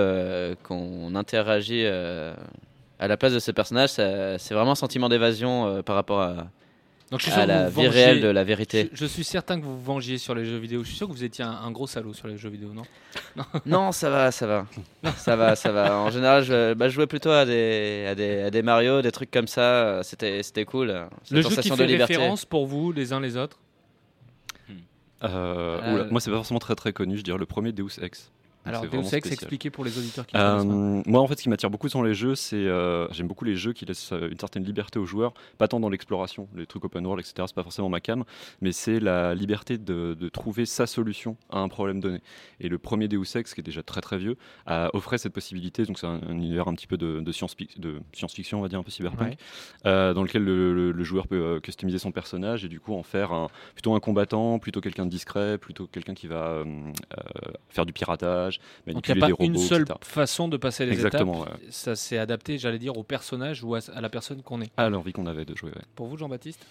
qu'on 0.64 1.16
interagit 1.16 1.86
à 1.86 3.08
la 3.08 3.18
place 3.18 3.34
de 3.34 3.40
ce 3.40 3.52
personnage, 3.52 3.90
c'est 3.90 4.54
vraiment 4.54 4.72
un 4.72 4.76
sentiment 4.76 5.10
d'évasion 5.10 5.84
par 5.84 5.96
rapport 5.96 6.22
à, 6.22 6.48
Donc, 7.12 7.20
je 7.20 7.30
suis 7.30 7.34
à 7.40 7.46
la 7.46 7.70
vous 7.70 7.82
vie 7.82 7.88
réelle 7.88 8.22
de 8.22 8.28
la 8.28 8.44
vérité. 8.44 8.90
Je, 8.94 8.98
je 8.98 9.06
suis 9.06 9.24
certain 9.24 9.60
que 9.60 9.66
vous 9.66 9.78
vous 9.78 9.84
vengiez 9.84 10.18
sur 10.18 10.34
les 10.34 10.46
jeux 10.46 10.58
vidéo. 10.58 10.84
Je 10.84 10.88
suis 10.88 10.98
sûr 10.98 11.08
que 11.08 11.12
vous 11.14 11.24
étiez 11.24 11.44
un, 11.44 11.52
un 11.52 11.70
gros 11.72 11.86
salaud 11.86 12.14
sur 12.14 12.28
les 12.28 12.38
jeux 12.38 12.50
vidéo, 12.50 12.70
non 12.74 12.84
Non, 13.66 13.92
ça 13.92 14.10
va, 14.10 14.32
ça 14.32 14.48
va. 14.48 14.66
ça 15.18 15.36
va, 15.36 15.56
ça 15.56 15.72
va. 15.72 15.98
En 16.00 16.10
général, 16.10 16.44
je, 16.44 16.74
bah, 16.74 16.90
je 16.90 16.94
jouais 16.96 17.06
plutôt 17.06 17.30
à 17.30 17.46
des, 17.46 18.06
à, 18.10 18.16
des, 18.16 18.42
à 18.42 18.50
des 18.50 18.62
Mario, 18.64 19.02
des 19.04 19.12
trucs 19.12 19.30
comme 19.30 19.48
ça. 19.48 20.02
C'était 20.04 20.42
c'était 20.42 20.66
cool. 20.66 21.08
Cette 21.24 21.32
Le 21.32 21.42
jeu 21.42 21.50
qui 21.50 21.56
sensation 21.56 21.76
fait 21.76 21.84
de 21.84 21.92
liberté. 21.92 22.16
référence 22.16 22.46
pour 22.46 22.66
vous, 22.66 22.92
les 22.92 23.14
uns 23.14 23.20
les 23.20 23.38
autres 23.38 23.60
Euh, 25.24 25.28
Euh, 25.30 25.94
oula, 25.94 26.04
moi, 26.06 26.20
c'est 26.20 26.32
pas 26.32 26.38
forcément 26.38 26.60
très 26.60 26.76
très 26.76 26.94
connu. 26.94 27.18
Je 27.18 27.24
dirais 27.24 27.38
le 27.38 27.46
premier 27.46 27.72
Deus 27.72 28.00
Ex. 28.02 28.32
Alors, 28.66 28.84
Deus 28.88 29.14
Ex, 29.14 29.32
expliquez 29.32 29.70
pour 29.70 29.84
les 29.84 29.98
auditeurs 29.98 30.26
qui. 30.26 30.36
Euh, 30.38 30.64
moi, 31.06 31.22
en 31.22 31.28
fait, 31.28 31.38
ce 31.38 31.44
qui 31.44 31.50
m'attire 31.50 31.70
beaucoup 31.70 31.90
dans 31.90 32.02
les 32.02 32.14
jeux, 32.14 32.36
c'est 32.36 32.56
euh, 32.56 33.08
j'aime 33.12 33.28
beaucoup 33.28 33.44
les 33.46 33.56
jeux 33.56 33.74
qui 33.74 33.86
laissent 33.86 34.12
euh, 34.14 34.30
une 34.30 34.40
certaine 34.40 34.64
liberté 34.64 35.00
aux 35.00 35.06
joueurs, 35.06 35.34
pas 35.58 35.68
tant 35.68 35.80
dans 35.80 35.90
l'exploration, 35.90 36.48
les 36.56 36.66
trucs 36.66 36.86
open 36.86 37.06
world, 37.06 37.20
etc. 37.26 37.46
C'est 37.48 37.56
pas 37.56 37.64
forcément 37.64 37.90
ma 37.90 38.00
cam, 38.00 38.24
mais 38.62 38.72
c'est 38.72 39.00
la 39.00 39.36
liberté 39.36 39.78
de, 39.78 40.14
de 40.20 40.30
trouver 40.30 40.66
sa 40.66 40.88
solution 40.88 41.36
à 41.50 41.60
un 41.60 41.68
problème 41.68 42.00
donné. 42.00 42.20
Et 42.62 42.70
le 42.70 42.78
premier 42.78 43.08
Deus 43.08 43.36
Ex, 43.36 43.54
qui 43.54 43.60
est 43.60 43.64
déjà 43.64 43.84
très 43.84 44.02
très 44.02 44.18
vieux, 44.18 44.38
a 44.66 44.90
offrait 44.96 45.18
cette 45.18 45.34
possibilité. 45.34 45.84
Donc, 45.86 46.00
c'est 46.00 46.08
un, 46.08 46.22
un 46.28 46.32
univers 46.34 46.68
un 46.68 46.74
petit 46.74 46.88
peu 46.88 46.98
de, 46.98 47.20
de 47.20 47.32
science 47.32 47.56
de 47.78 48.00
science-fiction, 48.14 48.60
on 48.60 48.62
va 48.62 48.70
dire 48.70 48.80
un 48.80 48.84
peu 48.84 48.92
cyberpunk, 48.92 49.28
Ouais. 49.30 49.38
euh, 49.86 50.14
dans 50.14 50.24
lequel 50.24 50.44
le, 50.44 50.74
le- 50.74 50.92
le 50.92 51.04
joueur 51.04 51.28
peut 51.28 51.36
euh, 51.42 51.60
customiser 51.60 51.98
son 52.00 52.12
personnage 52.12 52.66
et 52.66 52.68
du 52.70 52.80
coup 52.80 52.94
en 52.94 53.04
faire 53.04 53.32
un, 53.34 53.48
plutôt 53.74 53.94
un 53.94 54.00
combattant, 54.00 54.58
plutôt 54.60 54.82
quelqu'un 54.82 55.06
de 55.06 55.12
discret, 55.12 55.58
plutôt 55.58 55.88
quelqu'un 55.88 56.14
qui 56.14 56.28
va 56.28 56.64
faire 57.70 57.86
du 57.86 57.94
piratage, 57.94 58.53
Donc 58.88 59.08
il 59.08 59.14
n'y 59.14 59.20
a 59.20 59.22
pas 59.22 59.28
des 59.28 59.34
robots, 59.34 59.44
une 59.46 59.58
seule 59.58 59.82
etc. 59.84 60.00
façon 60.02 60.48
de 60.48 60.58
passer 60.58 60.86
les 60.86 60.94
Exactement, 60.94 61.46
étapes. 61.46 61.60
Ça 61.70 61.96
s'est 61.96 62.18
adapté, 62.18 62.58
j'allais 62.58 62.80
dire, 62.80 62.98
au 62.98 63.04
personnage 63.04 63.64
ou 63.64 63.76
à, 63.76 63.80
à 63.94 64.02
la 64.02 64.10
personne 64.10 64.42
qu'on 64.42 64.62
est. 64.62 64.72
À 64.78 64.90
l'envie 64.90 65.14
qu'on 65.14 65.26
avait 65.28 65.46
de 65.46 65.56
jouer. 65.56 65.72
ouais. 65.72 65.82
Pour 65.96 66.08
vous, 66.08 66.18
Jean-Baptiste? 66.18 66.66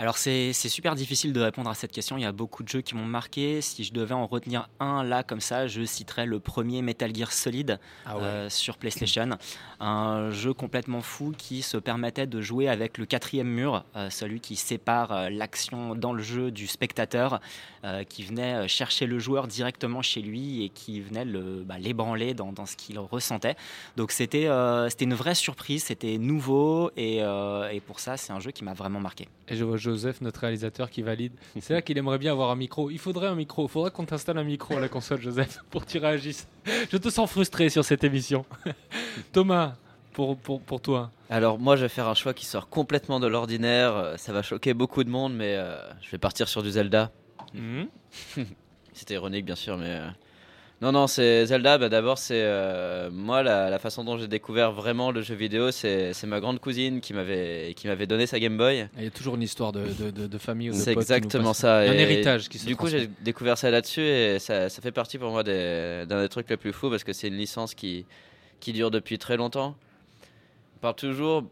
Alors 0.00 0.16
c'est 0.16 0.54
super 0.54 0.94
difficile 0.94 1.34
de 1.34 1.42
répondre 1.42 1.68
à 1.68 1.74
cette 1.74 1.92
question. 1.92 2.16
Il 2.16 2.22
y 2.22 2.24
a 2.24 2.32
beaucoup 2.32 2.62
de 2.62 2.68
jeux 2.70 2.80
qui 2.80 2.94
m'ont 2.94 3.04
marqué. 3.04 3.60
Si 3.60 3.84
je 3.84 3.92
devais 3.92 4.14
en 4.14 4.26
retenir 4.26 4.70
un 4.80 5.04
là 5.04 5.22
comme 5.22 5.42
ça, 5.42 5.66
je 5.66 5.84
citerais 5.84 6.24
le 6.24 6.40
premier 6.40 6.80
Metal 6.80 7.14
Gear 7.14 7.30
Solid 7.30 7.78
Ah 8.06 8.16
euh, 8.16 8.48
sur 8.48 8.78
PlayStation. 8.78 9.28
Un 9.78 10.30
jeu 10.30 10.54
complètement 10.54 11.02
fou 11.02 11.34
qui 11.36 11.60
se 11.60 11.76
permettait 11.76 12.26
de 12.26 12.40
jouer 12.40 12.66
avec 12.66 12.96
le 12.96 13.04
quatrième 13.04 13.48
mur, 13.48 13.84
euh, 13.94 14.08
celui 14.08 14.40
qui 14.40 14.56
sépare 14.56 15.12
euh, 15.12 15.28
l'action 15.28 15.94
dans 15.94 16.14
le 16.14 16.22
jeu 16.22 16.50
du 16.50 16.66
spectateur, 16.66 17.38
qui 18.10 18.24
venait 18.24 18.68
chercher 18.68 19.06
le 19.06 19.18
joueur 19.18 19.46
directement 19.46 20.02
chez 20.02 20.20
lui 20.20 20.64
et 20.64 20.68
qui 20.68 21.00
venait 21.00 21.24
bah, 21.64 21.78
l'ébranler 21.78 22.34
dans, 22.34 22.52
dans 22.52 22.66
ce 22.66 22.76
qu'il 22.76 22.98
ressentait. 22.98 23.56
Donc 23.96 24.12
c'était 24.12 24.48
une 25.00 25.14
vraie 25.14 25.34
surprise, 25.34 25.84
c'était 25.84 26.18
nouveau 26.18 26.90
et, 26.98 27.20
et 27.20 27.80
pour 27.80 27.98
ça 27.98 28.18
c'est 28.18 28.34
un 28.34 28.38
jeu 28.38 28.50
qui 28.50 28.64
m'a 28.64 28.74
vraiment 28.74 29.00
marqué. 29.00 29.28
Et 29.48 29.56
je 29.56 29.64
vois 29.64 29.78
Joseph, 29.90 30.20
notre 30.20 30.40
réalisateur, 30.40 30.90
qui 30.90 31.02
valide. 31.02 31.32
C'est 31.60 31.74
là 31.74 31.82
qu'il 31.82 31.98
aimerait 31.98 32.18
bien 32.18 32.32
avoir 32.32 32.50
un 32.50 32.56
micro. 32.56 32.90
Il 32.90 32.98
faudrait 32.98 33.28
un 33.28 33.34
micro. 33.34 33.64
Il 33.66 33.68
faudrait 33.68 33.90
qu'on 33.90 34.04
t'installe 34.04 34.38
un 34.38 34.44
micro 34.44 34.76
à 34.76 34.80
la 34.80 34.88
console, 34.88 35.20
Joseph, 35.20 35.58
pour 35.70 35.84
que 35.84 35.90
tu 35.90 35.98
réagisses. 35.98 36.46
Je 36.90 36.96
te 36.96 37.08
sens 37.10 37.30
frustré 37.30 37.68
sur 37.68 37.84
cette 37.84 38.04
émission. 38.04 38.44
Thomas, 39.32 39.74
pour, 40.12 40.36
pour, 40.36 40.60
pour 40.60 40.80
toi. 40.80 41.10
Alors 41.28 41.58
moi 41.58 41.76
je 41.76 41.82
vais 41.82 41.88
faire 41.88 42.08
un 42.08 42.14
choix 42.14 42.34
qui 42.34 42.44
sort 42.44 42.68
complètement 42.68 43.20
de 43.20 43.26
l'ordinaire, 43.28 44.14
ça 44.16 44.32
va 44.32 44.42
choquer 44.42 44.74
beaucoup 44.74 45.04
de 45.04 45.08
monde 45.10 45.32
mais 45.34 45.54
euh, 45.56 45.76
je 46.02 46.10
vais 46.10 46.18
partir 46.18 46.48
sur 46.48 46.62
du 46.64 46.70
Zelda. 46.72 47.12
Mhm. 47.54 47.86
C'était 48.92 49.14
ironique 49.14 49.44
bien 49.44 49.54
sûr 49.54 49.76
mais... 49.78 49.90
euh, 49.90 50.08
Non 50.82 50.92
non 50.92 51.06
c'est 51.06 51.44
Zelda, 51.44 51.76
bah, 51.76 51.90
d'abord 51.90 52.16
c'est... 52.16 52.40
euh, 52.42 53.10
Moi 53.12 53.42
la, 53.42 53.68
la 53.68 53.78
façon 53.78 54.02
dont 54.02 54.16
j'ai 54.16 54.28
découvert 54.28 54.72
vraiment 54.72 55.10
le 55.10 55.20
jeu 55.20 55.34
vidéo 55.34 55.70
c'est 55.72 56.14
ma 56.24 56.40
grande 56.40 56.58
cousine 56.58 57.02
qui 57.02 57.12
m'avait 57.12 57.74
qui 57.76 57.86
m'avait 57.86 58.06
donné 58.06 58.26
sa 58.26 58.40
Game 58.40 58.56
Boy. 58.56 58.88
Il 58.96 59.04
y 59.04 59.06
a 59.06 59.10
toujours 59.10 59.34
une 59.34 59.42
histoire 59.42 59.72
de, 59.72 59.82
de, 59.84 60.10
de- 60.10 60.26
de 60.26 60.38
famille 60.38 60.70
ou 60.70 60.72
de 60.72 60.78
C'est 60.78 60.92
exactement 60.92 61.52
ça. 61.52 61.80
Un 61.80 61.92
héritage 61.92 62.48
qui 62.48 62.58
se 62.58 62.66
Du 62.66 62.76
coup 62.76 62.86
j'ai 62.86 63.10
découvert 63.20 63.58
ça 63.58 63.70
là-dessus 63.70 64.00
et 64.00 64.38
ça, 64.38 64.70
ça 64.70 64.80
fait 64.80 64.90
partie 64.92 65.18
pour 65.18 65.30
moi 65.30 65.42
des- 65.42 66.04
d'un 66.08 66.22
des 66.22 66.28
trucs 66.30 66.48
les 66.48 66.56
plus 66.56 66.72
fous 66.72 66.88
parce 66.88 67.04
que 67.04 67.12
c'est 67.12 67.28
une 67.28 67.36
licence 67.36 67.74
qui, 67.74 68.06
qui 68.58 68.72
dure 68.72 68.90
depuis 68.90 69.18
très 69.18 69.36
longtemps. 69.36 69.76
On 70.76 70.80
parle 70.80 70.94
toujours... 70.96 71.44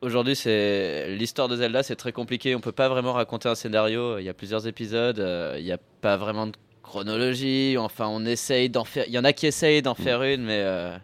Aujourd'hui, 0.00 0.36
c'est 0.36 1.08
l'histoire 1.16 1.48
de 1.48 1.56
Zelda, 1.56 1.82
c'est 1.82 1.96
très 1.96 2.12
compliqué. 2.12 2.54
On 2.54 2.60
peut 2.60 2.70
pas 2.70 2.88
vraiment 2.88 3.12
raconter 3.14 3.48
un 3.48 3.56
scénario. 3.56 4.18
Il 4.18 4.24
y 4.24 4.28
a 4.28 4.34
plusieurs 4.34 4.68
épisodes. 4.68 5.18
euh, 5.18 5.56
Il 5.58 5.64
n'y 5.64 5.72
a 5.72 5.78
pas 6.00 6.16
vraiment 6.16 6.46
de 6.46 6.52
chronologie. 6.88 7.76
Enfin, 7.78 8.06
on 8.08 8.24
essaye 8.26 8.68
d'en 8.70 8.84
faire. 8.84 9.04
Il 9.06 9.12
y 9.12 9.18
en 9.18 9.24
a 9.24 9.32
qui 9.32 9.46
essayent 9.46 9.82
d'en 9.82 9.94
faire 9.94 10.22
une, 10.22 10.42
mais 10.44 10.60
euh, 10.62 10.96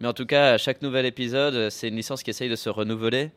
Mais 0.00 0.08
en 0.08 0.12
tout 0.12 0.26
cas, 0.26 0.52
à 0.54 0.58
chaque 0.58 0.82
nouvel 0.82 1.06
épisode, 1.06 1.70
c'est 1.70 1.88
une 1.88 1.96
licence 1.96 2.22
qui 2.22 2.30
essaye 2.30 2.48
de 2.50 2.56
se 2.56 2.68
renouveler. 2.68 3.30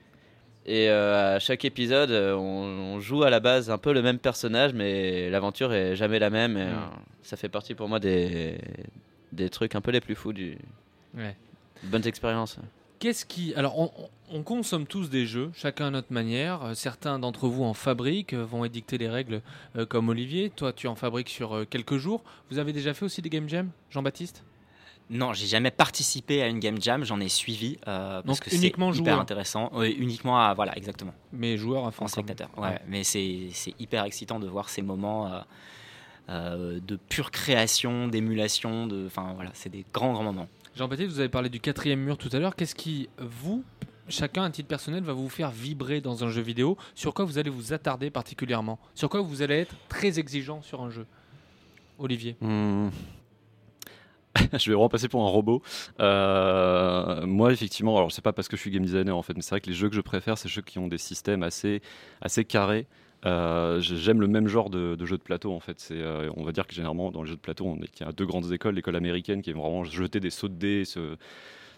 Et 0.68 0.90
euh, 0.90 1.38
à 1.38 1.40
chaque 1.40 1.66
épisode, 1.66 2.12
euh, 2.12 2.36
on, 2.36 2.96
on 2.96 3.00
joue 3.00 3.24
à 3.24 3.32
la 3.32 3.40
base 3.40 3.72
un 3.72 3.80
peu 3.80 3.94
le 3.94 4.04
même 4.04 4.20
personnage, 4.20 4.74
mais 4.74 5.30
l'aventure 5.32 5.74
est 5.74 5.96
jamais 5.96 6.20
la 6.20 6.30
même. 6.30 6.56
et, 6.58 6.66
Mm. 6.66 6.68
euh, 6.68 6.86
ça 7.24 7.36
fait 7.38 7.50
partie 7.50 7.74
pour 7.74 7.88
moi 7.90 8.00
des, 8.00 8.58
des 9.32 9.50
trucs 9.50 9.74
un 9.76 9.82
peu 9.82 9.90
les 9.92 10.02
plus 10.02 10.14
fous 10.16 10.34
du. 10.34 10.58
Ouais. 11.16 11.36
Bonnes 11.84 12.06
expériences. 12.06 12.58
Qu'est-ce 13.02 13.26
qui. 13.26 13.54
Alors, 13.56 13.78
on, 13.80 13.92
on- 13.98 14.10
on 14.34 14.44
consomme 14.44 14.86
tous 14.88 15.10
des 15.10 15.26
jeux, 15.26 15.52
chacun 15.54 15.88
à 15.88 15.90
notre 15.90 16.14
manière. 16.14 16.64
Euh, 16.64 16.74
Certains 16.74 17.20
d'entre 17.20 17.50
vous 17.50 17.64
en 17.66 17.74
fabriquent, 17.74 18.34
euh, 18.34 18.46
vont 18.46 18.64
édicter 18.64 18.98
les 18.98 19.10
règles 19.10 19.42
euh, 19.76 19.86
comme 19.86 20.08
Olivier. 20.08 20.50
Toi, 20.52 20.72
tu 20.72 20.88
en 20.88 20.96
fabriques 20.96 21.28
sur 21.28 21.54
euh, 21.54 21.66
quelques 21.70 21.98
jours. 21.98 22.24
Vous 22.50 22.58
avez 22.60 22.72
déjà 22.72 22.94
fait 22.94 23.04
aussi 23.04 23.22
des 23.22 23.30
game 23.30 23.50
jams, 23.50 23.72
Jean-Baptiste? 23.90 24.46
Non, 25.10 25.34
j'ai 25.34 25.48
jamais 25.48 25.72
participé 25.72 26.42
à 26.42 26.48
une 26.48 26.60
game 26.60 26.82
jam, 26.82 27.04
j'en 27.04 27.20
ai 27.20 27.28
suivi 27.28 27.78
euh, 27.88 28.22
parce 28.22 28.26
Donc, 28.26 28.40
que 28.46 28.50
c'est 28.52 28.56
uniquement 28.56 28.94
hyper 28.94 29.04
joueur. 29.06 29.20
intéressant. 29.20 29.70
Oui, 29.74 29.90
uniquement 30.00 30.40
à 30.40 30.54
voilà, 30.54 30.78
exactement. 30.78 31.14
Mais 31.34 31.58
joueurs 31.58 31.86
à 31.88 31.92
fond. 31.92 32.06
En 32.06 32.08
spectateur. 32.08 32.48
Ouais, 32.56 32.70
Ouais. 32.70 32.82
mais 32.88 33.04
c'est 33.04 33.50
c'est 33.52 33.74
hyper 33.82 34.06
excitant 34.06 34.40
de 34.40 34.48
voir 34.48 34.70
ces 34.70 34.82
moments 34.84 35.44
de 36.30 36.96
pure 37.10 37.32
création, 37.32 38.08
d'émulation, 38.08 38.88
de 38.88 39.06
enfin 39.08 39.34
voilà, 39.36 39.50
c'est 39.54 39.70
des 39.70 39.84
grands 39.94 40.14
grands 40.14 40.24
moments. 40.24 40.48
Jean-Baptiste, 40.76 41.12
vous 41.12 41.20
avez 41.20 41.30
parlé 41.30 41.50
du 41.50 41.60
quatrième 41.60 42.00
mur 42.00 42.18
tout 42.18 42.30
à 42.32 42.40
l'heure. 42.40 42.56
Qu'est-ce 42.56 42.76
qui, 42.76 43.10
vous, 43.18 43.64
chacun 44.08 44.44
à 44.44 44.50
titre 44.50 44.70
personnel, 44.70 45.04
va 45.04 45.14
vous 45.14 45.30
faire 45.30 45.52
vibrer 45.52 46.00
dans 46.00 46.24
un 46.24 46.30
jeu 46.30 46.42
vidéo? 46.42 46.78
Sur 46.96 47.14
quoi 47.14 47.26
vous 47.26 47.38
allez 47.38 47.50
vous 47.50 47.74
attarder 47.74 48.10
particulièrement? 48.10 48.80
Sur 48.96 49.10
quoi 49.10 49.22
vous 49.22 49.42
allez 49.42 49.56
être 49.56 49.76
très 49.90 50.20
exigeant 50.20 50.62
sur 50.62 50.82
un 50.82 50.90
jeu? 50.90 51.06
Olivier 52.00 52.36
Hmm. 52.42 52.90
je 54.54 54.70
vais 54.70 54.76
vraiment 54.76 54.88
passer 54.88 55.10
pour 55.10 55.24
un 55.26 55.30
robot. 55.30 55.62
Euh, 56.00 57.26
moi, 57.26 57.52
effectivement, 57.52 57.98
alors 57.98 58.14
c'est 58.14 58.22
pas 58.22 58.32
parce 58.32 58.48
que 58.48 58.56
je 58.56 58.62
suis 58.62 58.72
game 58.72 58.86
designer 58.86 59.16
en 59.16 59.22
fait, 59.22 59.34
mais 59.36 59.42
c'est 59.42 59.52
vrai 59.52 59.62
que 59.62 59.68
les 59.68 59.76
jeux 59.76 59.90
que 59.90 59.96
je 59.96 60.02
préfère, 60.02 60.38
c'est 60.38 60.48
ceux 60.48 60.62
qui 60.62 60.80
ont 60.80 60.88
des 60.88 60.98
systèmes 60.98 61.44
assez, 61.44 61.82
assez 62.22 62.46
carrés. 62.46 62.88
Euh, 63.26 63.80
j'ai- 63.82 63.98
J'aime 63.98 64.20
le 64.22 64.28
même 64.28 64.48
genre 64.48 64.70
de, 64.70 64.96
de 64.96 65.06
jeu 65.06 65.18
de 65.18 65.22
plateau 65.24 65.54
en 65.54 65.60
fait. 65.60 65.88
Euh, 65.92 66.32
on 66.38 66.44
va 66.44 66.52
dire 66.52 66.66
que 66.68 66.74
généralement 66.74 67.12
dans 67.12 67.22
les 67.24 67.30
jeux 67.30 67.36
de 67.36 67.42
plateau, 67.42 67.66
on 67.68 67.76
il 67.78 67.88
y 68.00 68.04
a 68.04 68.12
deux 68.12 68.26
grandes 68.26 68.52
écoles, 68.52 68.76
l'école 68.76 68.96
américaine 68.96 69.42
qui 69.44 69.52
est 69.52 69.54
vraiment 69.54 69.84
jeter 69.84 70.20
des 70.20 70.32
sauts 70.32 70.48
de 70.50 70.56
dés, 70.56 70.86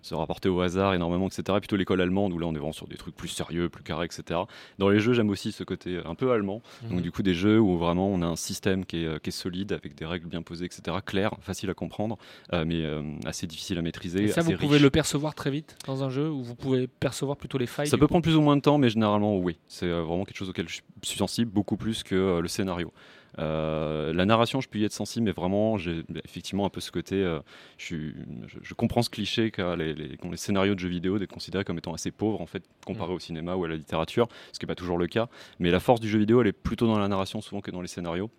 se 0.03 0.13
rapporter 0.13 0.49
au 0.49 0.61
hasard 0.61 0.93
énormément, 0.93 1.25
etc. 1.27 1.41
Et 1.55 1.59
plutôt 1.59 1.75
l'école 1.75 1.99
allemande 2.01 2.31
où 2.33 2.37
là 2.37 2.45
on 2.45 2.51
est 2.53 2.57
vraiment 2.59 2.71
sur 2.73 2.87
des 2.87 2.97
trucs 2.97 3.15
plus 3.15 3.29
sérieux, 3.29 3.69
plus 3.69 3.83
carrés, 3.83 4.05
etc. 4.05 4.41
Dans 4.77 4.89
les 4.89 4.99
jeux, 4.99 5.13
j'aime 5.13 5.29
aussi 5.31 5.51
ce 5.51 5.63
côté 5.63 5.99
un 6.05 6.13
peu 6.13 6.31
allemand. 6.31 6.61
Donc 6.83 6.91
Mhm. 6.97 7.01
du 7.01 7.11
coup 7.11 7.23
des 7.23 7.33
jeux 7.33 7.59
où 7.59 7.77
vraiment 7.77 8.07
on 8.09 8.21
a 8.21 8.25
un 8.27 8.35
système 8.35 8.85
qui 8.85 9.03
est, 9.03 9.07
euh, 9.07 9.17
qui 9.17 9.29
est 9.29 9.31
solide 9.31 9.71
avec 9.73 9.95
des 9.95 10.05
règles 10.05 10.27
bien 10.27 10.41
posées, 10.43 10.65
etc. 10.65 10.97
Clair, 11.05 11.31
facile 11.41 11.69
à 11.69 11.73
comprendre, 11.73 12.17
euh, 12.53 12.63
mais 12.67 12.83
euh, 12.83 13.01
assez 13.25 13.47
difficile 13.47 13.77
à 13.79 13.81
maîtriser. 13.81 14.23
Et 14.23 14.27
ça, 14.27 14.41
assez 14.41 14.51
vous 14.53 14.59
pouvez 14.59 14.73
riche. 14.75 14.83
le 14.83 14.89
percevoir 14.91 15.33
très 15.33 15.49
vite 15.49 15.75
dans 15.87 16.03
un 16.03 16.09
jeu 16.09 16.29
ou 16.29 16.43
vous 16.43 16.55
pouvez 16.55 16.87
percevoir 16.87 17.37
plutôt 17.37 17.57
les 17.57 17.65
failles 17.65 17.87
Ça 17.87 17.97
peut 17.97 18.05
coup 18.05 18.09
prendre 18.11 18.23
plus 18.23 18.35
ou 18.35 18.41
moins 18.41 18.55
de 18.57 18.61
temps, 18.61 18.77
mais 18.77 18.89
généralement 18.89 19.37
oui. 19.37 19.57
C'est 19.67 19.87
euh, 19.87 20.01
vraiment 20.03 20.25
quelque 20.25 20.37
chose 20.37 20.49
auquel 20.49 20.67
je 20.69 20.81
suis 21.01 21.17
sensible 21.17 21.49
beaucoup 21.51 21.77
plus 21.77 22.03
que 22.03 22.15
euh, 22.15 22.41
le 22.41 22.47
scénario. 22.47 22.91
Euh, 23.39 24.13
la 24.13 24.25
narration, 24.25 24.61
je 24.61 24.69
peux 24.69 24.79
y 24.79 24.85
être 24.85 24.93
sensible, 24.93 25.25
mais 25.25 25.31
vraiment, 25.31 25.77
j'ai 25.77 26.03
effectivement 26.23 26.65
un 26.65 26.69
peu 26.69 26.81
ce 26.81 26.91
côté. 26.91 27.15
euh, 27.15 27.39
je, 27.77 27.85
suis- 27.85 28.13
je, 28.47 28.57
je 28.61 28.73
comprends 28.73 29.01
ce 29.01 29.09
cliché 29.09 29.51
qu'ont 29.51 29.75
les, 29.75 29.93
les, 29.93 30.17
qu'ont 30.17 30.31
les 30.31 30.37
scénarios 30.37 30.75
de 30.75 30.79
jeux 30.79 30.89
vidéo 30.89 31.17
d'être 31.19 31.31
considérés 31.33 31.63
comme 31.63 31.77
étant 31.77 31.93
assez 31.93 32.11
pauvres 32.11 32.41
en 32.41 32.45
fait, 32.45 32.63
comparé 32.85 33.11
Mm. 33.11 33.15
au 33.15 33.19
cinéma 33.19 33.55
ou 33.55 33.63
à 33.65 33.67
la 33.67 33.75
littérature, 33.75 34.27
ce 34.51 34.59
qui 34.59 34.65
n'est 34.65 34.67
pas 34.67 34.75
toujours 34.75 34.97
le 34.97 35.07
cas. 35.07 35.27
Mais 35.59 35.71
la 35.71 35.79
force 35.79 35.99
du 35.99 36.07
jeu 36.09 36.19
vidéo, 36.19 36.41
elle 36.41 36.47
est 36.47 36.51
plutôt 36.53 36.87
dans 36.87 36.99
la 36.99 37.07
narration 37.07 37.41
souvent 37.41 37.61
que 37.61 37.71
dans 37.71 37.81
les 37.81 37.87
scénarios. 37.87 38.29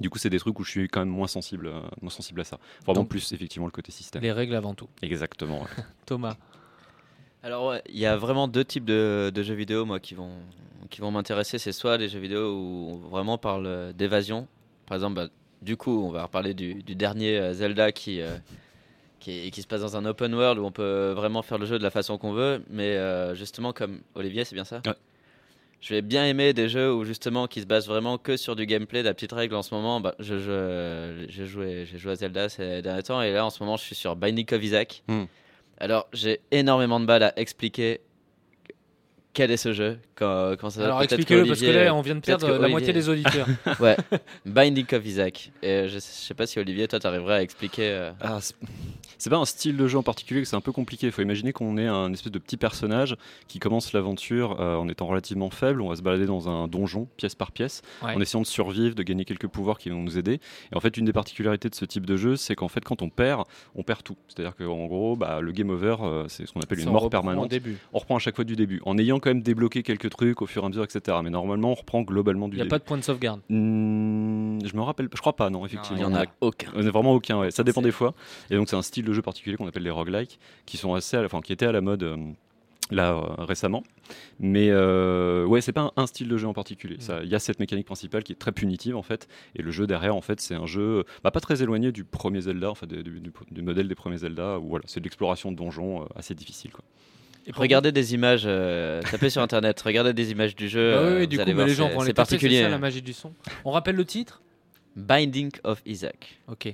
Du 0.00 0.10
coup, 0.10 0.18
c'est 0.18 0.30
des 0.30 0.38
trucs 0.40 0.58
où 0.58 0.64
je 0.64 0.70
suis 0.70 0.88
quand 0.88 1.00
même 1.00 1.08
moins 1.08 1.28
sensible, 1.28 1.68
euh, 1.68 1.80
moins 2.02 2.10
sensible 2.10 2.40
à 2.40 2.44
ça. 2.44 2.58
Vraiment 2.84 3.02
Donc, 3.02 3.10
plus 3.10 3.32
effectivement 3.32 3.66
le 3.66 3.70
côté 3.72 3.92
système. 3.92 4.22
Les 4.22 4.32
règles 4.32 4.56
avant 4.56 4.74
tout. 4.74 4.88
Exactement. 5.02 5.60
ouais. 5.62 5.68
Thomas. 6.06 6.36
Alors, 7.44 7.66
ouais, 7.66 7.82
il 7.90 7.98
y 7.98 8.06
a 8.06 8.16
vraiment 8.16 8.48
deux 8.48 8.64
types 8.64 8.86
de, 8.86 9.30
de 9.32 9.42
jeux 9.42 9.54
vidéo, 9.54 9.84
moi, 9.84 10.00
qui 10.00 10.14
vont, 10.14 10.30
qui 10.88 11.02
vont 11.02 11.10
m'intéresser. 11.10 11.58
C'est 11.58 11.72
soit 11.72 11.98
des 11.98 12.08
jeux 12.08 12.18
vidéo 12.18 12.54
où 12.54 12.88
on 12.92 13.08
vraiment 13.10 13.36
parle 13.36 13.66
euh, 13.66 13.92
d'évasion. 13.92 14.48
Par 14.86 14.94
exemple, 14.94 15.16
bah, 15.16 15.28
du 15.60 15.76
coup, 15.76 16.06
on 16.06 16.10
va 16.10 16.22
reparler 16.22 16.54
du, 16.54 16.82
du 16.82 16.94
dernier 16.94 17.36
euh, 17.38 17.52
Zelda 17.52 17.92
qui, 17.92 18.22
euh, 18.22 18.38
qui, 19.20 19.52
se 19.60 19.66
passe 19.66 19.82
dans 19.82 19.94
un 19.98 20.06
open 20.06 20.34
world 20.34 20.58
où 20.58 20.64
on 20.64 20.72
peut 20.72 21.12
vraiment 21.14 21.42
faire 21.42 21.58
le 21.58 21.66
jeu 21.66 21.78
de 21.78 21.82
la 21.82 21.90
façon 21.90 22.16
qu'on 22.16 22.32
veut. 22.32 22.62
Mais 22.70 22.96
euh, 22.96 23.34
justement, 23.34 23.74
comme 23.74 24.00
Olivier, 24.14 24.46
c'est 24.46 24.54
bien 24.54 24.64
ça? 24.64 24.80
Ouais. 24.86 24.94
Je 25.82 25.92
vais 25.92 26.00
bien 26.00 26.24
aimer 26.24 26.54
des 26.54 26.70
jeux 26.70 26.94
où 26.94 27.04
justement 27.04 27.46
qui 27.46 27.60
se 27.60 27.66
basent 27.66 27.88
vraiment 27.88 28.16
que 28.16 28.38
sur 28.38 28.56
du 28.56 28.64
gameplay, 28.64 29.02
de 29.02 29.08
la 29.08 29.12
petite 29.12 29.32
règle. 29.32 29.54
En 29.54 29.62
ce 29.62 29.74
moment, 29.74 30.00
bah, 30.00 30.14
je, 30.18 30.38
je- 30.38 31.26
j'ai 31.28 31.44
joué, 31.44 31.84
j'ai 31.84 31.98
joué 31.98 32.12
à 32.12 32.16
Zelda 32.16 32.48
ces 32.48 32.80
derniers 32.80 33.02
temps 33.02 33.20
et 33.20 33.32
là 33.34 33.44
en 33.44 33.50
ce 33.50 33.62
moment 33.62 33.76
je 33.76 33.82
suis 33.82 33.94
sur 33.94 34.16
Binding 34.16 34.46
of 34.54 34.64
Isaac. 34.64 35.02
Hmm. 35.08 35.24
Alors 35.84 36.08
j'ai 36.14 36.40
énormément 36.50 36.98
de 36.98 37.04
mal 37.04 37.22
à 37.22 37.38
expliquer 37.38 38.00
quel 39.34 39.50
est 39.50 39.56
ce 39.58 39.72
jeu. 39.72 39.98
Quand, 40.14 40.54
quand 40.58 40.70
ça 40.70 40.84
Alors 40.84 41.02
expliquez-le 41.02 41.44
parce 41.44 41.60
que 41.60 41.66
là, 41.66 41.92
on 41.94 42.00
vient 42.00 42.14
de 42.14 42.20
perdre 42.20 42.46
la 42.46 42.54
Olivier- 42.54 42.70
moitié 42.70 42.92
des 42.92 43.08
auditeurs. 43.08 43.46
Ouais, 43.80 43.96
Binding 44.46 44.86
of 44.94 45.04
Isaac. 45.04 45.50
Et 45.62 45.88
je, 45.88 45.94
je 45.94 45.98
sais 45.98 46.34
pas 46.34 46.46
si 46.46 46.58
Olivier, 46.60 46.86
toi, 46.88 47.00
t'arriverais 47.00 47.34
à 47.34 47.42
expliquer. 47.42 47.88
euh, 47.90 48.12
Ah, 48.20 48.38
c'est- 48.40 48.54
pas 49.30 49.36
un 49.38 49.44
style 49.46 49.76
de 49.76 49.88
jeu 49.88 49.96
en 49.98 50.02
particulier, 50.02 50.42
que 50.42 50.46
c'est 50.48 50.54
un 50.56 50.60
peu 50.60 50.70
compliqué. 50.70 51.06
Il 51.06 51.12
faut 51.12 51.22
imaginer 51.22 51.52
qu'on 51.52 51.76
est 51.78 51.86
un 51.86 52.12
espèce 52.12 52.30
de 52.30 52.38
petit 52.38 52.56
personnage 52.58 53.16
qui 53.48 53.58
commence 53.58 53.92
l'aventure 53.94 54.60
euh, 54.60 54.76
en 54.76 54.88
étant 54.88 55.06
relativement 55.06 55.50
faible. 55.50 55.80
On 55.80 55.88
va 55.88 55.96
se 55.96 56.02
balader 56.02 56.26
dans 56.26 56.48
un 56.48 56.68
donjon, 56.68 57.08
pièce 57.16 57.34
par 57.34 57.50
pièce, 57.50 57.82
Ouais. 58.02 58.14
en 58.14 58.20
essayant 58.20 58.42
de 58.42 58.46
survivre, 58.46 58.94
de 58.94 59.02
gagner 59.02 59.24
quelques 59.24 59.46
pouvoirs 59.48 59.78
qui 59.78 59.88
vont 59.90 60.00
nous 60.02 60.18
aider. 60.18 60.34
Et 60.72 60.76
en 60.76 60.80
fait, 60.80 60.96
une 60.96 61.06
des 61.06 61.12
particularités 61.12 61.68
de 61.70 61.74
ce 61.74 61.84
type 61.86 62.06
de 62.06 62.16
jeu, 62.16 62.36
c'est 62.36 62.54
qu'en 62.54 62.68
fait, 62.68 62.84
quand 62.84 63.02
on 63.02 63.08
perd, 63.08 63.44
on 63.74 63.82
perd 63.82 64.02
tout. 64.04 64.16
C'est-à-dire 64.28 64.54
qu'en 64.54 64.86
gros, 64.86 65.16
bah, 65.16 65.40
le 65.40 65.50
game 65.52 65.70
over, 65.70 65.96
euh, 66.02 66.24
c'est 66.28 66.46
ce 66.46 66.52
qu'on 66.52 66.60
appelle 66.60 66.80
une 66.80 66.90
mort 66.90 67.04
au 67.04 67.08
permanente. 67.10 67.48
début. 67.48 67.78
On 67.92 67.98
reprend 67.98 68.16
à 68.16 68.20
chaque 68.20 68.36
fois 68.36 68.44
du 68.44 68.54
début, 68.56 68.80
en 68.84 68.96
ayant 68.98 69.18
quand 69.24 69.30
même 69.30 69.42
débloqué 69.42 69.82
quelques 69.82 70.10
trucs 70.10 70.40
au 70.42 70.46
fur 70.46 70.62
et 70.62 70.66
à 70.66 70.68
mesure, 70.68 70.84
etc. 70.84 71.18
Mais 71.24 71.30
normalement, 71.30 71.70
on 71.72 71.74
reprend 71.74 72.02
globalement 72.02 72.46
du 72.48 72.54
Il 72.54 72.58
n'y 72.58 72.60
a 72.60 72.64
début. 72.64 72.70
pas 72.70 72.78
de 72.78 72.84
point 72.84 72.96
de 72.98 73.02
sauvegarde. 73.02 73.40
Hmm, 73.48 74.58
je 74.64 74.76
me 74.76 74.82
rappelle, 74.82 75.08
je 75.12 75.20
crois 75.20 75.34
pas, 75.34 75.50
non, 75.50 75.64
effectivement. 75.66 75.98
Il 75.98 76.02
y 76.02 76.04
en 76.04 76.14
a 76.14 76.26
aucun. 76.40 76.70
On 76.74 76.82
est 76.86 76.90
vraiment 76.90 77.14
aucun, 77.14 77.38
ouais. 77.40 77.50
ça 77.50 77.64
dépend 77.64 77.82
des 77.82 77.90
fois. 77.92 78.14
Et 78.50 78.56
donc 78.56 78.68
c'est 78.68 78.76
un 78.76 78.82
style 78.82 79.04
de 79.04 79.12
jeu 79.12 79.22
particulier 79.22 79.56
qu'on 79.56 79.66
appelle 79.66 79.82
les 79.82 79.90
roguelikes, 79.90 80.38
qui 80.66 80.76
sont 80.76 80.94
assez, 80.94 81.16
à 81.16 81.20
la- 81.20 81.26
enfin 81.26 81.40
qui 81.40 81.52
étaient 81.52 81.66
à 81.66 81.72
la 81.72 81.80
mode 81.80 82.02
euh, 82.02 82.16
là 82.90 83.14
euh, 83.14 83.44
récemment. 83.44 83.82
Mais 84.38 84.68
euh, 84.70 85.46
ouais, 85.46 85.60
c'est 85.62 85.72
pas 85.72 85.80
un, 85.82 85.92
un 85.96 86.06
style 86.06 86.28
de 86.28 86.36
jeu 86.36 86.46
en 86.46 86.52
particulier. 86.52 86.98
Il 87.22 87.28
y 87.28 87.34
a 87.34 87.38
cette 87.38 87.58
mécanique 87.60 87.86
principale 87.86 88.22
qui 88.22 88.32
est 88.32 88.36
très 88.36 88.52
punitive 88.52 88.96
en 88.96 89.02
fait, 89.02 89.26
et 89.56 89.62
le 89.62 89.70
jeu 89.70 89.86
derrière 89.86 90.14
en 90.14 90.20
fait 90.20 90.40
c'est 90.40 90.54
un 90.54 90.66
jeu 90.66 91.04
bah, 91.22 91.30
pas 91.30 91.40
très 91.40 91.62
éloigné 91.62 91.90
du 91.92 92.04
premier 92.04 92.42
Zelda, 92.42 92.70
enfin 92.70 92.86
du, 92.86 93.02
du- 93.02 93.32
du 93.50 93.62
modèle 93.62 93.88
des 93.88 93.94
premiers 93.94 94.18
Zelda, 94.18 94.58
où 94.58 94.68
voilà, 94.68 94.84
c'est 94.86 95.00
de 95.00 95.04
l'exploration 95.04 95.50
de 95.52 95.56
donjons 95.56 96.02
euh, 96.02 96.06
assez 96.16 96.34
difficile 96.34 96.72
quoi. 96.72 96.84
Et 97.46 97.52
Regardez 97.54 97.92
des 97.92 98.14
images, 98.14 98.44
euh, 98.46 99.02
tapez 99.10 99.28
sur 99.28 99.42
internet, 99.42 99.78
regardez 99.82 100.12
des 100.14 100.30
images 100.30 100.56
du 100.56 100.68
jeu. 100.68 100.92
Bah 100.94 101.00
oui, 101.02 101.06
euh, 101.08 101.18
oui, 101.20 101.28
du 101.28 101.36
vous 101.36 101.42
coup, 101.42 101.48
allez 101.48 101.52
voir, 101.54 101.66
les 101.66 101.74
gens 101.74 101.88
vont 101.90 102.00
les 102.00 102.06
C'est 102.06 102.14
taper, 102.14 102.26
particulier. 102.30 102.56
C'est 102.58 102.62
ça 102.64 102.68
la 102.70 102.78
magie 102.78 103.02
du 103.02 103.12
son. 103.12 103.32
On 103.66 103.70
rappelle 103.70 103.96
le 103.96 104.04
titre? 104.06 104.40
Binding 104.96 105.50
of 105.64 105.82
Isaac. 105.84 106.38
Ok. 106.48 106.66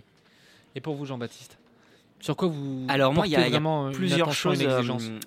Et 0.77 0.81
pour 0.81 0.95
vous, 0.95 1.05
Jean-Baptiste 1.07 1.59
Sur 2.21 2.37
quoi 2.37 2.47
vous 2.49 2.85
Alors 2.89 3.13
moi, 3.15 3.27
il 3.27 3.33
y 3.33 3.37
a- 3.37 3.49
y 3.49 3.55
une 3.57 3.91
plusieurs 3.93 4.33
choses. 4.33 4.63
euh, 4.63 4.83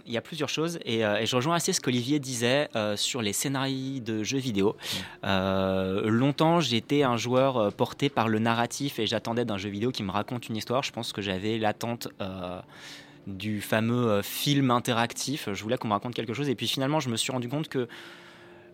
Il 0.06 0.14
y 0.14 0.18
a 0.18 0.22
plusieurs 0.22 0.48
choses 0.48 0.80
et, 0.86 1.04
euh, 1.04 1.18
et 1.18 1.26
je 1.26 1.36
rejoins 1.36 1.56
assez 1.56 1.74
ce 1.74 1.82
qu'Olivier 1.82 2.20
disait 2.20 2.70
euh, 2.78 2.96
sur 2.96 3.22
les 3.22 3.34
scénarios 3.34 4.00
de 4.00 4.24
jeux 4.24 4.38
vidéo. 4.38 4.78
Euh, 5.26 6.08
longtemps, 6.08 6.60
j'étais 6.62 7.04
un 7.04 7.18
joueur 7.18 7.58
euh, 7.58 7.70
porté 7.72 8.08
par 8.10 8.30
le 8.30 8.40
narratif 8.40 9.00
et 9.00 9.08
j'attendais 9.08 9.44
d'un 9.44 9.58
jeu 9.58 9.70
vidéo 9.70 9.92
qui 9.92 10.04
me 10.04 10.12
raconte 10.12 10.48
une 10.48 10.56
histoire. 10.56 10.84
Je 10.84 10.92
pense 10.94 11.12
que 11.12 11.22
j'avais 11.22 11.58
l'attente. 11.58 12.08
Du 13.28 13.62
fameux 13.62 14.10
euh, 14.10 14.22
film 14.22 14.72
interactif, 14.72 15.50
je 15.52 15.64
voulais 15.64 15.78
qu'on 15.78 15.88
me 15.88 15.94
raconte 15.94 16.14
quelque 16.14 16.34
chose 16.34 16.50
et 16.50 16.56
puis 16.56 16.68
finalement 16.68 17.00
je 17.00 17.10
me 17.10 17.16
suis 17.16 17.32
rendu 17.32 17.48
compte 17.48 17.70
que 17.70 17.88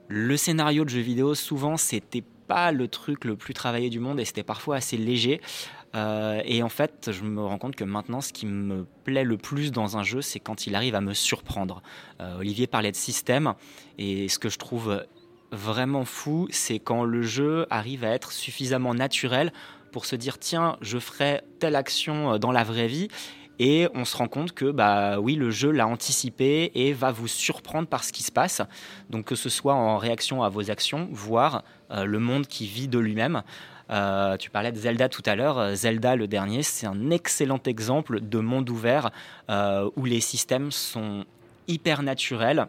le 0.07 0.37
scénario 0.37 0.85
de 0.85 0.89
jeu 0.89 1.01
vidéo 1.01 1.35
souvent 1.35 1.77
c'était 1.77 2.23
pas 2.47 2.71
le 2.71 2.87
truc 2.87 3.25
le 3.25 3.35
plus 3.35 3.53
travaillé 3.53 3.91
du 3.91 3.99
monde 3.99 4.19
et 4.19 4.25
c'était 4.25 4.43
parfois 4.43 4.77
assez 4.77 4.97
léger 4.97 5.39
euh, 5.95 6.41
et 6.45 6.61
en 6.63 6.69
fait, 6.69 7.09
je 7.11 7.23
me 7.23 7.43
rends 7.43 7.57
compte 7.57 7.75
que 7.75 7.83
maintenant, 7.83 8.21
ce 8.21 8.33
qui 8.33 8.45
me 8.45 8.85
plaît 9.03 9.23
le 9.23 9.37
plus 9.37 9.71
dans 9.71 9.97
un 9.97 10.03
jeu, 10.03 10.21
c'est 10.21 10.39
quand 10.39 10.67
il 10.67 10.75
arrive 10.75 10.95
à 10.95 11.01
me 11.01 11.13
surprendre. 11.13 11.81
Euh, 12.21 12.39
Olivier 12.39 12.67
parlait 12.67 12.91
de 12.91 12.95
système, 12.95 13.53
et 13.97 14.27
ce 14.29 14.39
que 14.39 14.49
je 14.49 14.57
trouve 14.57 15.03
vraiment 15.51 16.05
fou, 16.05 16.47
c'est 16.51 16.79
quand 16.79 17.03
le 17.03 17.23
jeu 17.23 17.65
arrive 17.69 18.03
à 18.03 18.09
être 18.09 18.31
suffisamment 18.31 18.93
naturel 18.93 19.51
pour 19.91 20.05
se 20.05 20.15
dire 20.15 20.37
tiens, 20.37 20.77
je 20.81 20.99
ferai 20.99 21.41
telle 21.59 21.75
action 21.75 22.37
dans 22.37 22.51
la 22.51 22.63
vraie 22.63 22.87
vie. 22.87 23.07
Et 23.59 23.87
on 23.93 24.05
se 24.05 24.15
rend 24.15 24.27
compte 24.29 24.53
que 24.53 24.71
bah 24.71 25.19
oui, 25.19 25.35
le 25.35 25.51
jeu 25.51 25.71
l'a 25.71 25.85
anticipé 25.85 26.71
et 26.75 26.93
va 26.93 27.11
vous 27.11 27.27
surprendre 27.27 27.87
par 27.89 28.03
ce 28.05 28.13
qui 28.13 28.23
se 28.23 28.31
passe. 28.31 28.61
Donc 29.09 29.25
que 29.25 29.35
ce 29.35 29.49
soit 29.49 29.73
en 29.75 29.97
réaction 29.97 30.43
à 30.43 30.49
vos 30.49 30.71
actions, 30.71 31.09
voire 31.11 31.63
euh, 31.91 32.05
le 32.05 32.19
monde 32.19 32.47
qui 32.47 32.65
vit 32.67 32.87
de 32.87 32.99
lui-même. 32.99 33.43
Euh, 33.91 34.37
tu 34.37 34.49
parlais 34.49 34.71
de 34.71 34.77
Zelda 34.77 35.09
tout 35.09 35.23
à 35.25 35.35
l'heure. 35.35 35.57
Euh, 35.57 35.75
Zelda, 35.75 36.15
le 36.15 36.27
dernier, 36.27 36.63
c'est 36.63 36.85
un 36.85 37.09
excellent 37.09 37.59
exemple 37.65 38.21
de 38.21 38.39
monde 38.39 38.69
ouvert 38.69 39.09
euh, 39.49 39.89
où 39.95 40.05
les 40.05 40.21
systèmes 40.21 40.71
sont 40.71 41.25
hyper 41.67 42.01
naturels. 42.03 42.67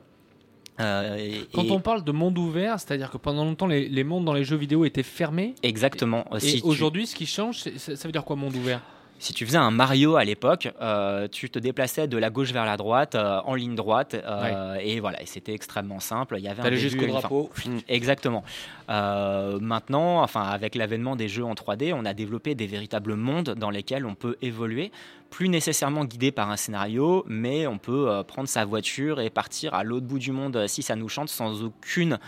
Euh, 0.81 1.17
et- 1.17 1.47
Quand 1.53 1.65
et- 1.65 1.71
on 1.71 1.81
parle 1.81 2.03
de 2.05 2.13
monde 2.13 2.39
ouvert, 2.39 2.81
c'est-à-dire 2.81 3.11
que 3.11 3.19
pendant 3.19 3.45
longtemps, 3.45 3.67
les, 3.67 3.87
les 3.89 4.03
mondes 4.03 4.25
dans 4.25 4.33
les 4.33 4.45
jeux 4.45 4.57
vidéo 4.57 4.85
étaient 4.87 5.03
fermés. 5.03 5.55
Exactement. 5.63 6.25
Et 6.35 6.41
Si 6.41 6.63
tu- 6.63 6.67
aujourd'hui, 6.67 7.07
ce 7.07 7.15
qui 7.15 7.27
change, 7.27 7.59
ça 7.77 7.95
veut 8.09 8.13
dire 8.13 8.25
quoi, 8.25 8.35
monde 8.37 8.57
ouvert? 8.57 8.81
Si 9.21 9.35
tu 9.35 9.45
faisais 9.45 9.59
un 9.59 9.71
Mario 9.71 10.17
à 10.17 10.25
l'époque, 10.25 10.73
euh, 10.81 11.29
tu 11.29 11.51
te 11.51 11.59
déplaçais 11.59 12.09
de 12.09 12.17
la 12.17 12.31
gauche 12.31 12.53
vers 12.53 12.65
la 12.65 12.79
droite 12.79 13.15
euh, 13.15 13.41
en 13.45 13.55
ligne 13.55 13.75
droite 13.75 14.15
euh, 14.15 14.77
et 14.81 14.99
voilà, 14.99 15.23
et 15.23 15.27
c'était 15.27 15.53
extrêmement 15.53 16.01
simple. 16.01 16.37
Il 16.39 16.45
y 16.45 16.49
avait 16.49 16.63
un 16.63 16.75
jusqu'au 16.75 17.03
fin. 17.03 17.09
drapeau. 17.09 17.51
Exactement. 17.89 18.43
Euh, 18.89 19.61
maintenant, 19.61 20.23
enfin, 20.23 20.43
avec 20.43 20.75
l'avènement 20.75 21.17
des 21.17 21.29
jeux 21.29 21.45
en 21.45 21.53
3D, 21.53 21.93
on 21.95 22.07
a 22.07 22.15
développé 22.15 22.55
des 22.55 22.67
véritables 22.67 23.15
mondes 23.15 23.51
dans 23.51 23.71
lesquels 23.71 24.07
on 24.07 24.15
peut 24.15 24.37
évoluer, 24.41 24.91
plus 25.29 25.51
nécessairement 25.51 26.07
guidé 26.07 26.33
par 26.33 26.51
un 26.51 26.57
scénario, 26.57 27.23
mais 27.29 27.67
on 27.67 27.77
peut 27.77 28.23
prendre 28.27 28.49
sa 28.49 28.65
voiture 28.65 29.21
et 29.21 29.29
partir 29.29 29.75
à 29.75 29.85
l'autre 29.85 30.07
bout 30.07 30.19
du 30.19 30.33
monde 30.33 30.67
si 30.67 30.83
ça 30.83 30.97
nous 30.97 31.11
chante 31.11 31.29
sans 31.29 31.63
aucune 31.63 32.19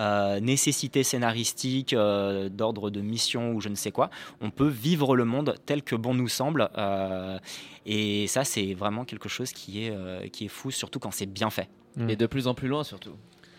euh, 0.00 0.40
nécessité 0.40 1.02
scénaristique 1.04 1.92
euh, 1.92 2.48
d'ordre 2.48 2.90
de 2.90 3.00
mission 3.00 3.52
ou 3.52 3.60
je 3.60 3.68
ne 3.68 3.74
sais 3.74 3.92
quoi. 3.92 4.08
On 4.40 4.50
peut 4.50 4.66
vivre 4.68 5.14
le 5.14 5.24
monde 5.24 5.54
tel 5.66 5.82
que 5.82 5.94
bon 5.94 6.14
nous 6.14 6.28
semble. 6.28 6.70
euh, 6.78 7.38
et 7.86 8.26
ça, 8.26 8.44
c'est 8.44 8.74
vraiment 8.74 9.04
quelque 9.04 9.28
chose 9.28 9.52
qui 9.52 9.84
est, 9.84 9.90
euh, 9.90 10.26
qui 10.28 10.46
est 10.46 10.48
fou, 10.48 10.70
surtout 10.70 10.98
quand 10.98 11.12
c'est 11.12 11.26
bien 11.26 11.50
fait. 11.50 11.68
Et 12.08 12.16
de 12.16 12.26
plus 12.26 12.46
en 12.46 12.54
plus 12.54 12.68
loin 12.68 12.84
surtout, 12.84 13.14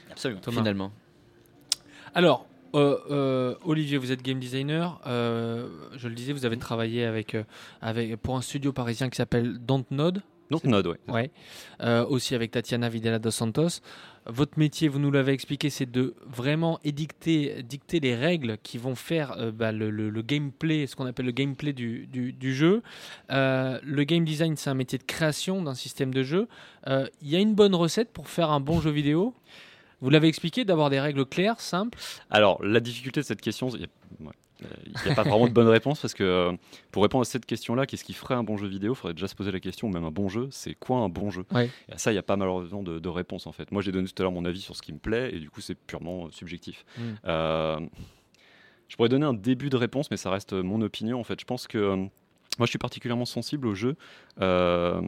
Absolument. 0.10 0.41
Thomas. 0.41 0.57
finalement. 0.57 0.91
Alors, 2.15 2.48
euh, 2.75 2.98
euh, 3.10 3.55
Olivier, 3.65 3.98
vous 3.98 4.12
êtes 4.12 4.21
game 4.21 4.39
designer. 4.39 5.01
Euh, 5.05 5.67
je 5.98 6.07
le 6.07 6.15
disais, 6.15 6.33
vous 6.33 6.45
avez 6.45 6.57
travaillé 6.57 7.03
avec, 7.05 7.36
avec, 7.81 8.15
pour 8.17 8.38
un 8.38 8.41
studio 8.41 8.71
parisien 8.74 9.10
qui 9.10 9.17
s'appelle 9.17 9.57
Dontnod. 9.60 10.21
Donc 10.50 10.65
Node, 10.65 10.88
ouais. 10.88 10.98
Ouais. 11.07 11.31
Euh, 11.81 12.05
aussi 12.05 12.36
avec 12.36 12.51
Tatiana 12.51 12.89
Videla 12.89 13.19
dos 13.19 13.31
Santos. 13.31 13.79
Votre 14.28 14.60
métier, 14.60 14.88
vous 14.88 15.00
nous 15.00 15.10
l'avez 15.10 15.34
expliqué, 15.34 15.70
c'est 15.70 15.90
de 15.90 16.13
vraiment 16.25 16.80
édicter, 16.84 17.63
dicter 17.63 18.00
les 18.00 18.16
règles 18.16 18.58
qui 18.62 18.78
vont 18.78 18.94
faire 18.94 19.32
euh, 19.38 19.51
bah, 19.51 19.72
le, 19.72 20.22
gameplay, 20.22 20.86
ce 20.86 20.96
qu'on 20.96 21.08
appelle 21.08 21.25
le 21.25 21.32
gameplay 21.32 21.74
du, 21.74 22.38
jeu. 22.54 22.84
Euh, 23.32 23.80
le 23.84 24.04
game 24.04 24.24
design, 24.24 24.56
c'est 24.58 24.70
un 24.70 24.75
métier 24.75 25.00
de 25.00 25.04
création 25.04 25.63
d'un 25.63 25.74
système 25.74 26.13
de 26.13 26.22
jeu. 26.22 26.48
Euh, 26.88 27.08
Il 27.22 27.30
y 27.30 27.36
a 27.36 27.40
une 27.40 27.56
bonne 27.56 27.74
recette 27.74 28.12
pour 28.12 28.30
faire 28.30 28.51
un 28.51 28.60
bon 28.60 28.80
jeu 28.80 28.92
vidéo? 28.92 29.34
Vous 30.01 30.10
l'avez 30.10 30.28
expliqué, 30.28 30.66
d'avoir 30.66 30.90
des 30.90 31.00
règles 31.00 31.25
claires, 31.25 31.60
simples. 31.60 31.98
Alors, 32.32 32.63
la 32.63 32.80
difficulté 32.80 33.22
de 33.22 33.25
cette 33.25 33.42
question, 33.42 33.70
euh, 33.70 34.30
il 34.86 35.08
y 35.08 35.12
a 35.12 35.15
pas 35.15 35.24
vraiment 35.24 35.48
de 35.48 35.53
bonne 35.53 35.68
réponse 35.68 36.00
parce 36.00 36.13
que 36.13 36.24
euh, 36.24 36.51
pour 36.91 37.03
répondre 37.03 37.22
à 37.22 37.25
cette 37.25 37.46
question-là, 37.46 37.86
qu'est-ce 37.86 38.03
qui 38.03 38.13
ferait 38.13 38.36
un 38.36 38.44
bon 38.44 38.58
jeu 38.58 38.68
vidéo? 38.68 38.94
Il 38.94 38.96
faudrait 38.96 39.13
déjà 39.13 39.27
se 39.27 39.36
poser 39.36 39.51
la 39.51 39.60
question, 39.60 39.89
même 39.89 40.06
un 40.06 40.12
bon 40.12 40.30
jeu, 40.30 40.48
c'est 40.51 40.75
quoi 40.75 40.98
un 40.98 41.10
bon 41.10 41.30
jeu? 41.30 41.46
Ouais. 41.51 41.70
Et 41.89 41.94
à 41.94 41.98
ça, 41.98 42.12
il 42.12 42.15
n'y 42.15 42.20
a 42.20 42.24
pas 42.24 42.36
malheureusement 42.36 42.84
de, 42.84 43.00
de 43.00 43.10
réponse 43.10 43.48
en 43.48 43.51
fait. 43.51 43.72
Moi, 43.72 43.82
j'ai 43.82 43.91
donné 43.91 44.08
tout 44.08 44.13
à 44.20 44.24
l'heure 44.24 44.32
mon 44.32 44.46
avis 44.46 44.62
sur 44.62 44.75
ce 44.75 44.82
qui 44.82 44.94
me 44.94 45.00
plaît 45.00 45.34
et 45.34 45.39
du 45.39 45.50
coup, 45.50 45.62
c'est 45.62 45.75
purement 45.75 46.25
euh, 46.25 46.32
subjectif. 46.32 46.86
Mm. 46.98 47.01
Euh, 47.25 47.80
je 48.88 48.96
pourrais 48.96 49.10
donner 49.10 49.25
un 49.25 49.34
début 49.34 49.70
de 49.70 49.77
réponse, 49.77 50.12
mais 50.12 50.18
ça 50.18 50.30
reste 50.30 50.53
mon 50.53 50.82
opinion 50.82 51.20
en 51.20 51.24
fait. 51.24 51.39
Je 51.39 51.46
pense 51.46 51.68
que. 51.68 51.96
moi, 52.60 52.65
je 52.65 52.72
suis 52.72 52.77
particulièrement 52.77 53.25
sensible 53.25 53.65
aux 53.68 53.74
jeux. 53.74 53.96
euh, 54.41 55.01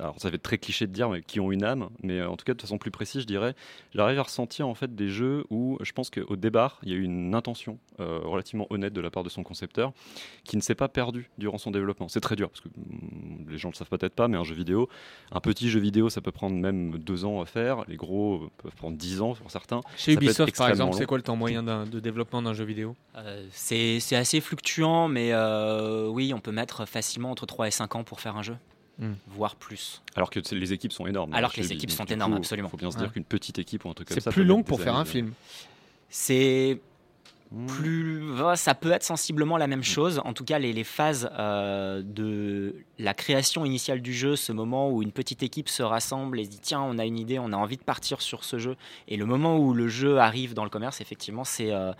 alors, 0.00 0.16
ça 0.18 0.28
va 0.28 0.34
être 0.34 0.42
très 0.42 0.58
cliché 0.58 0.86
de 0.86 0.92
dire, 0.92 1.08
mais 1.08 1.22
qui 1.22 1.40
ont 1.40 1.50
une 1.50 1.64
âme. 1.64 1.88
Mais 2.02 2.20
euh, 2.20 2.28
en 2.28 2.36
tout 2.36 2.44
cas, 2.44 2.52
de 2.52 2.60
façon 2.60 2.76
plus 2.76 2.90
précise, 2.90 3.22
je 3.22 3.26
dirais, 3.26 3.54
j'arrive 3.94 4.18
à 4.18 4.22
ressentir 4.24 4.68
en 4.68 4.74
fait 4.74 4.94
des 4.94 5.08
jeux 5.08 5.44
où 5.48 5.78
je 5.80 5.92
pense 5.92 6.10
qu'au 6.10 6.36
départ, 6.36 6.78
il 6.82 6.90
y 6.90 6.92
a 6.92 6.96
eu 6.96 7.02
une 7.04 7.34
intention 7.34 7.78
euh, 8.00 8.20
relativement 8.24 8.66
honnête 8.70 8.92
de 8.92 9.00
la 9.00 9.10
part 9.10 9.22
de 9.22 9.28
son 9.28 9.42
concepteur, 9.42 9.92
qui 10.44 10.56
ne 10.56 10.62
s'est 10.62 10.74
pas 10.74 10.88
perdu 10.88 11.30
durant 11.38 11.58
son 11.58 11.70
développement. 11.70 12.08
C'est 12.08 12.20
très 12.20 12.36
dur 12.36 12.48
parce 12.50 12.60
que 12.60 12.68
mm, 12.68 13.50
les 13.50 13.58
gens 13.58 13.68
le 13.70 13.74
savent 13.74 13.88
peut-être 13.88 14.14
pas, 14.14 14.28
mais 14.28 14.36
un 14.36 14.44
jeu 14.44 14.54
vidéo, 14.54 14.88
un 15.30 15.40
petit 15.40 15.68
jeu 15.70 15.80
vidéo, 15.80 16.08
ça 16.10 16.20
peut 16.20 16.32
prendre 16.32 16.56
même 16.56 16.98
deux 16.98 17.24
ans 17.24 17.40
à 17.40 17.46
faire. 17.46 17.84
Les 17.88 17.96
gros 17.96 18.36
euh, 18.44 18.50
peuvent 18.58 18.74
prendre 18.76 18.96
dix 18.96 19.20
ans 19.20 19.34
pour 19.34 19.50
certains. 19.50 19.80
Chez 19.96 20.12
Ça 20.14 20.20
Ubisoft, 20.20 20.56
par 20.56 20.68
exemple, 20.68 20.94
c'est 20.96 21.06
quoi 21.06 21.18
le 21.18 21.22
temps 21.22 21.36
moyen 21.36 21.62
de 21.62 22.00
développement 22.00 22.42
d'un 22.42 22.54
jeu 22.54 22.64
vidéo? 22.64 22.96
Euh, 23.16 23.46
c'est 23.52 24.00
c'est 24.00 24.16
assez 24.16 24.40
fluctuant, 24.40 25.08
mais 25.08 25.30
euh, 25.32 26.06
oui, 26.08 26.32
on 26.34 26.40
peut 26.40 26.52
mettre 26.52 26.86
facilement 26.86 27.30
entre 27.30 27.46
3 27.46 27.68
et 27.68 27.70
5 27.70 27.96
ans 27.96 28.04
pour 28.04 28.20
faire 28.20 28.36
un 28.36 28.42
jeu, 28.42 28.56
Hmm. 28.98 29.14
voire 29.26 29.56
plus. 29.56 30.02
Alors 30.16 30.28
que 30.28 30.40
c'est- 30.44 30.54
les 30.54 30.72
équipes 30.74 30.92
sont 30.92 31.06
énormes. 31.06 31.32
Alors 31.32 31.50
hein, 31.50 31.52
que 31.56 31.60
les 31.62 31.72
équipes 31.72 31.90
sont 31.90 32.04
énormes, 32.04 32.32
coup, 32.32 32.38
absolument. 32.38 32.68
Il 32.68 32.70
faut 32.70 32.76
bien 32.76 32.90
se 32.90 32.96
Ouais. 32.98 33.02
dire 33.04 33.12
qu'une 33.12 33.24
petite 33.24 33.58
équipe 33.58 33.84
ou 33.86 33.88
un 33.88 33.94
truc 33.94 34.06
comme 34.08 34.14
C'est 34.14 34.20
ça. 34.20 34.30
plus 34.30 34.42
peut 34.42 34.48
long 34.48 34.62
pour 34.62 34.80
faire 34.82 34.96
un 34.96 35.06
film. 35.06 35.32
C'est. 36.10 36.78
Plus, 37.66 38.40
ouais, 38.40 38.56
ça 38.56 38.74
peut 38.74 38.90
être 38.92 39.02
sensiblement 39.02 39.56
la 39.56 39.66
même 39.66 39.82
chose. 39.82 40.20
En 40.24 40.32
tout 40.32 40.44
cas, 40.44 40.58
les, 40.58 40.72
les 40.72 40.84
phases 40.84 41.30
euh, 41.38 42.02
de 42.04 42.74
la 42.98 43.14
création 43.14 43.64
initiale 43.64 44.00
du 44.00 44.12
jeu, 44.14 44.36
ce 44.36 44.52
moment 44.52 44.90
où 44.90 45.02
une 45.02 45.12
petite 45.12 45.42
équipe 45.42 45.68
se 45.68 45.82
rassemble 45.82 46.40
et 46.40 46.44
se 46.44 46.50
dit 46.50 46.60
tiens, 46.60 46.80
on 46.82 46.98
a 46.98 47.04
une 47.04 47.18
idée, 47.18 47.38
on 47.38 47.52
a 47.52 47.56
envie 47.56 47.76
de 47.76 47.82
partir 47.84 48.20
sur 48.22 48.44
ce 48.44 48.58
jeu, 48.58 48.76
et 49.08 49.16
le 49.16 49.26
moment 49.26 49.58
où 49.58 49.74
le 49.74 49.88
jeu 49.88 50.18
arrive 50.18 50.54
dans 50.54 50.64
le 50.64 50.70
commerce, 50.70 51.00
effectivement, 51.00 51.44
c'est 51.44 51.72
euh, 51.72 51.92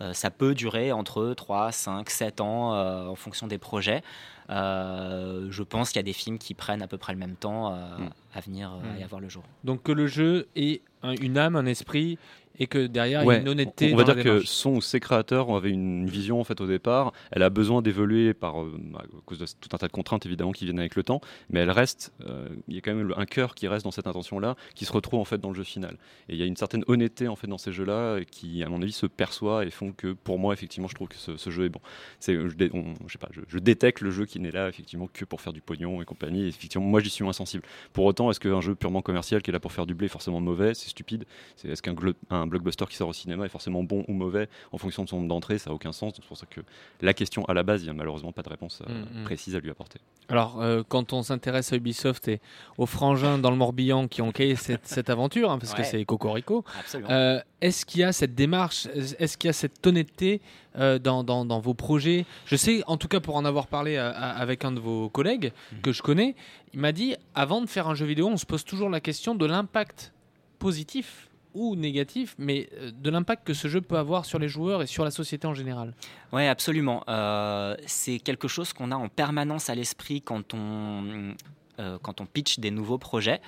euh, 0.00 0.12
ça 0.12 0.30
peut 0.30 0.54
durer 0.54 0.90
entre 0.92 1.32
3, 1.34 1.70
5, 1.72 2.08
7 2.10 2.40
ans 2.40 2.74
euh, 2.74 3.06
en 3.06 3.14
fonction 3.14 3.46
des 3.46 3.58
projets. 3.58 4.02
Euh, 4.50 5.46
je 5.50 5.62
pense 5.62 5.88
qu'il 5.90 5.96
y 5.96 6.00
a 6.00 6.04
des 6.04 6.12
films 6.12 6.38
qui 6.38 6.54
prennent 6.54 6.82
à 6.82 6.88
peu 6.88 6.98
près 6.98 7.12
le 7.12 7.18
même 7.18 7.36
temps 7.36 7.72
euh, 7.74 7.78
Mm. 7.98 8.10
à 8.34 8.40
venir 8.40 8.72
et 8.98 9.02
à 9.02 9.06
voir 9.06 9.20
le 9.20 9.28
jour. 9.28 9.42
Donc 9.64 9.82
que 9.82 9.92
le 9.92 10.06
jeu 10.06 10.48
ait 10.56 10.80
un- 11.02 11.14
une 11.14 11.38
âme, 11.38 11.56
un 11.56 11.66
esprit, 11.66 12.18
et 12.58 12.66
que 12.66 12.86
derrière, 12.86 13.22
il 13.24 13.26
y 13.26 13.30
a 13.30 13.38
une 13.38 13.48
honnêteté 13.48 13.92
on 13.92 13.96
va 13.96 14.04
dans 14.04 14.14
dire 14.14 14.24
que 14.24 14.40
son 14.40 14.76
ou 14.76 14.80
ses 14.80 15.00
créateurs 15.00 15.50
avaient 15.54 15.70
une 15.70 16.08
vision 16.08 16.40
en 16.40 16.44
fait 16.44 16.60
au 16.60 16.66
départ. 16.66 17.12
Elle 17.30 17.42
a 17.42 17.50
besoin 17.50 17.82
d'évoluer 17.82 18.34
par 18.34 18.62
euh, 18.62 18.78
à 18.98 19.04
cause 19.24 19.38
de 19.38 19.46
tout 19.60 19.68
un 19.72 19.78
tas 19.78 19.86
de 19.86 19.92
contraintes 19.92 20.26
évidemment 20.26 20.52
qui 20.52 20.64
viennent 20.64 20.78
avec 20.78 20.94
le 20.96 21.02
temps, 21.02 21.20
mais 21.50 21.60
elle 21.60 21.70
reste. 21.70 22.12
euh, 22.26 22.48
il 22.68 22.74
y 22.74 22.78
a 22.78 22.80
quand 22.80 22.94
même 22.94 23.12
un 23.16 23.26
cœur 23.26 23.54
qui 23.54 23.68
reste 23.68 23.84
dans 23.84 23.90
cette 23.90 24.06
intention-là, 24.06 24.56
qui 24.74 24.84
se 24.84 24.92
retrouve 24.92 25.20
en 25.20 25.24
fait 25.24 25.38
dans 25.38 25.48
le 25.50 25.54
jeu 25.54 25.64
final. 25.64 25.96
Et 26.28 26.34
il 26.34 26.38
y 26.38 26.42
a 26.42 26.46
une 26.46 26.56
certaine 26.56 26.84
honnêteté 26.86 27.28
en 27.28 27.36
fait 27.36 27.46
dans 27.46 27.58
ces 27.58 27.72
jeux-là 27.72 28.20
qui, 28.30 28.62
à 28.62 28.68
mon 28.68 28.80
avis, 28.82 28.92
se 28.92 29.06
perçoit 29.06 29.64
et 29.64 29.70
font 29.70 29.92
que 29.92 30.12
pour 30.12 30.38
moi 30.38 30.52
effectivement, 30.54 30.88
je 30.88 30.94
trouve 30.94 31.08
que 31.08 31.16
ce, 31.16 31.36
ce 31.36 31.50
jeu 31.50 31.64
est 31.64 31.68
bon. 31.68 31.80
C'est, 32.20 32.34
je, 32.34 32.48
je 32.58 33.12
sais 33.12 33.18
pas, 33.18 33.28
je, 33.32 33.40
je 33.48 33.58
détecte 33.58 34.00
le 34.00 34.10
jeu 34.10 34.26
qui 34.26 34.40
n'est 34.40 34.50
là 34.50 34.68
effectivement 34.68 35.08
que 35.12 35.24
pour 35.24 35.40
faire 35.40 35.52
du 35.52 35.60
pognon 35.60 36.00
et 36.02 36.04
compagnie. 36.04 36.44
Et 36.44 36.48
effectivement, 36.48 36.86
moi 36.86 37.00
j'y 37.00 37.10
suis 37.10 37.24
moins 37.24 37.32
sensible. 37.32 37.64
Pour 37.92 38.04
autant, 38.04 38.30
est-ce 38.30 38.40
qu'un 38.40 38.60
jeu 38.60 38.74
purement 38.74 39.02
commercial 39.02 39.42
qui 39.42 39.50
est 39.50 39.52
là 39.52 39.60
pour 39.60 39.72
faire 39.72 39.86
du 39.86 39.94
blé 39.94 40.06
est 40.06 40.08
forcément 40.08 40.40
mauvais? 40.40 40.74
C'est 40.74 40.88
stupide. 40.88 41.24
C'est, 41.56 41.68
est-ce 41.68 41.82
qu'un 41.82 41.94
un 42.42 42.46
blockbuster 42.46 42.84
qui 42.86 42.96
sort 42.96 43.08
au 43.08 43.12
cinéma 43.12 43.46
est 43.46 43.48
forcément 43.48 43.82
bon 43.82 44.04
ou 44.08 44.12
mauvais 44.12 44.48
en 44.72 44.78
fonction 44.78 45.04
de 45.04 45.08
son 45.08 45.16
nombre 45.16 45.28
d'entrées 45.28 45.58
Ça 45.58 45.70
n'a 45.70 45.74
aucun 45.74 45.92
sens. 45.92 46.12
C'est 46.16 46.24
pour 46.24 46.36
ça 46.36 46.46
que 46.46 46.60
la 47.00 47.14
question 47.14 47.44
à 47.46 47.54
la 47.54 47.62
base, 47.62 47.82
il 47.82 47.84
n'y 47.84 47.90
a 47.90 47.94
malheureusement 47.94 48.32
pas 48.32 48.42
de 48.42 48.48
réponse 48.48 48.82
euh, 48.88 48.92
Mm, 48.92 49.20
mm. 49.20 49.24
précise 49.24 49.56
à 49.56 49.60
lui 49.60 49.70
apporter. 49.70 49.98
Alors, 50.28 50.60
euh, 50.62 50.82
quand 50.88 51.12
on 51.12 51.22
s'intéresse 51.22 51.72
à 51.72 51.76
Ubisoft 51.76 52.28
et 52.28 52.40
aux 52.78 52.86
frangins 52.86 53.38
dans 53.38 53.50
le 53.50 53.56
Morbihan 53.56 54.08
qui 54.08 54.22
ont 54.22 54.32
créé 54.32 54.54
cette, 54.56 54.86
cette 54.86 55.10
aventure, 55.10 55.50
hein, 55.50 55.58
parce 55.58 55.74
que 55.74 55.82
c'est 55.82 56.04
Cocorico, 56.04 56.64
euh, 57.10 57.40
est-ce 57.60 57.84
qu'il 57.86 58.00
y 58.00 58.04
a 58.04 58.12
cette 58.12 58.34
démarche, 58.34 58.86
est-ce 59.18 59.36
qu'il 59.36 59.48
y 59.48 59.50
a 59.50 59.52
cette 59.52 59.86
honnêteté 59.86 60.40
euh, 60.76 60.98
dans, 60.98 61.22
dans- 61.24 61.44
dans 61.44 61.60
vos 61.60 61.74
projets? 61.74 62.24
Je 62.46 62.56
sais, 62.56 62.82
en 62.86 62.96
tout 62.96 63.08
cas 63.08 63.20
pour 63.20 63.36
en 63.36 63.44
avoir 63.44 63.66
parlé 63.66 63.96
à- 63.96 64.10
à- 64.10 64.30
avec 64.38 64.64
un 64.64 64.72
de 64.72 64.80
vos 64.80 65.08
collègues 65.08 65.52
que 65.82 65.92
je 65.92 66.02
connais, 66.02 66.34
il 66.72 66.80
m'a 66.80 66.92
dit, 66.92 67.14
avant 67.34 67.60
de 67.60 67.66
faire 67.66 67.88
un 67.88 67.94
jeu 67.94 68.06
vidéo, 68.06 68.28
on 68.28 68.36
se 68.36 68.46
pose 68.46 68.64
toujours 68.64 68.88
la 68.90 69.00
question 69.00 69.34
de 69.34 69.44
l'impact 69.46 70.12
positif 70.58 71.28
ou 71.54 71.76
négatif, 71.76 72.34
mais 72.38 72.68
euh, 72.74 72.90
de 72.90 73.10
l'impact 73.10 73.46
que 73.46 73.54
ce 73.54 73.68
jeu 73.68 73.80
peut 73.80 73.98
avoir 73.98 74.24
sur 74.24 74.38
les 74.38 74.48
joueurs 74.48 74.82
et 74.82 74.86
sur 74.86 75.04
la 75.04 75.10
société 75.10 75.46
en 75.46 75.54
général. 75.54 75.94
Oui, 76.32 76.46
absolument. 76.46 77.04
Euh, 77.08 77.76
c'est 77.86 78.18
quelque 78.18 78.48
chose 78.48 78.72
qu'on 78.72 78.90
a 78.90 78.96
en 78.96 79.08
permanence 79.08 79.70
à 79.70 79.74
l'esprit 79.74 80.22
quand 80.22 80.54
on, 80.54 81.34
euh, 81.78 81.98
quand 82.02 82.20
on 82.20 82.26
pitch 82.26 82.58
des 82.58 82.70
nouveaux 82.70 82.98
projets. 82.98 83.40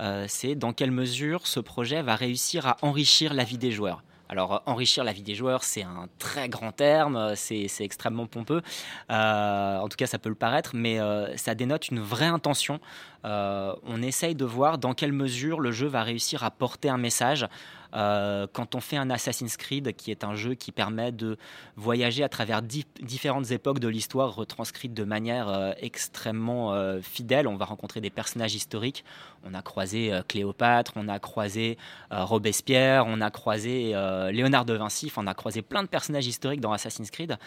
Euh, 0.00 0.26
c'est 0.28 0.54
dans 0.54 0.72
quelle 0.74 0.90
mesure 0.90 1.46
ce 1.46 1.60
projet 1.60 2.02
va 2.02 2.14
réussir 2.14 2.66
à 2.66 2.76
enrichir 2.82 3.32
la 3.32 3.44
vie 3.44 3.58
des 3.58 3.72
joueurs. 3.72 4.02
Alors, 4.30 4.54
euh, 4.54 4.58
enrichir 4.66 5.02
la 5.02 5.12
vie 5.12 5.22
des 5.22 5.34
joueurs, 5.34 5.64
c'est 5.64 5.82
un 5.82 6.08
très 6.20 6.48
grand 6.48 6.70
terme, 6.70 7.16
euh, 7.16 7.34
c'est 7.34 7.66
extrêmement 7.80 8.26
pompeux. 8.26 8.62
Euh, 9.10 9.78
en 9.78 9.88
tout 9.88 9.96
cas, 9.96 10.06
ça 10.06 10.20
peut 10.20 10.28
le 10.28 10.36
paraître, 10.36 10.70
mais 10.74 10.98
ça 11.36 11.54
dénote 11.54 11.88
une 11.88 12.00
vraie 12.00 12.26
intention. 12.26 12.80
On 13.24 14.02
essaye 14.02 14.34
de 14.34 14.44
voir 14.44 14.78
dans 14.78 14.94
quelle 14.94 15.12
mesure 15.12 15.60
le 15.60 15.72
jeu 15.72 15.88
va 15.88 16.02
réussir 16.04 16.44
à 16.44 16.50
porter 16.50 16.88
un 16.88 16.96
message. 16.96 17.46
Euh, 17.94 18.46
quand 18.52 18.74
on 18.74 18.80
fait 18.80 18.96
un 18.96 19.10
Assassin's 19.10 19.56
Creed, 19.56 19.94
qui 19.96 20.10
est 20.10 20.24
un 20.24 20.34
jeu 20.34 20.54
qui 20.54 20.72
permet 20.72 21.12
de 21.12 21.36
voyager 21.76 22.22
à 22.22 22.28
travers 22.28 22.62
di- 22.62 22.86
différentes 23.00 23.50
époques 23.50 23.80
de 23.80 23.88
l'histoire 23.88 24.34
retranscrites 24.34 24.94
de 24.94 25.04
manière 25.04 25.48
euh, 25.48 25.72
extrêmement 25.80 26.72
euh, 26.72 27.00
fidèle. 27.00 27.48
On 27.48 27.56
va 27.56 27.64
rencontrer 27.64 28.00
des 28.00 28.10
personnages 28.10 28.54
historiques. 28.54 29.04
On 29.44 29.54
a 29.54 29.62
croisé 29.62 30.12
Cléopâtre, 30.28 30.92
on 30.96 31.08
a 31.08 31.18
croisé 31.18 31.78
Robespierre, 32.10 33.04
on 33.06 33.20
a 33.20 33.30
croisé 33.30 33.94
Léonard 34.32 34.66
de 34.66 34.74
Vinci, 34.74 35.06
enfin, 35.06 35.22
on 35.24 35.26
a 35.26 35.34
croisé 35.34 35.62
plein 35.62 35.82
de 35.82 35.88
personnages 35.88 36.26
historiques 36.26 36.60
dans 36.60 36.72
Assassin's 36.72 37.10
Creed. 37.10 37.38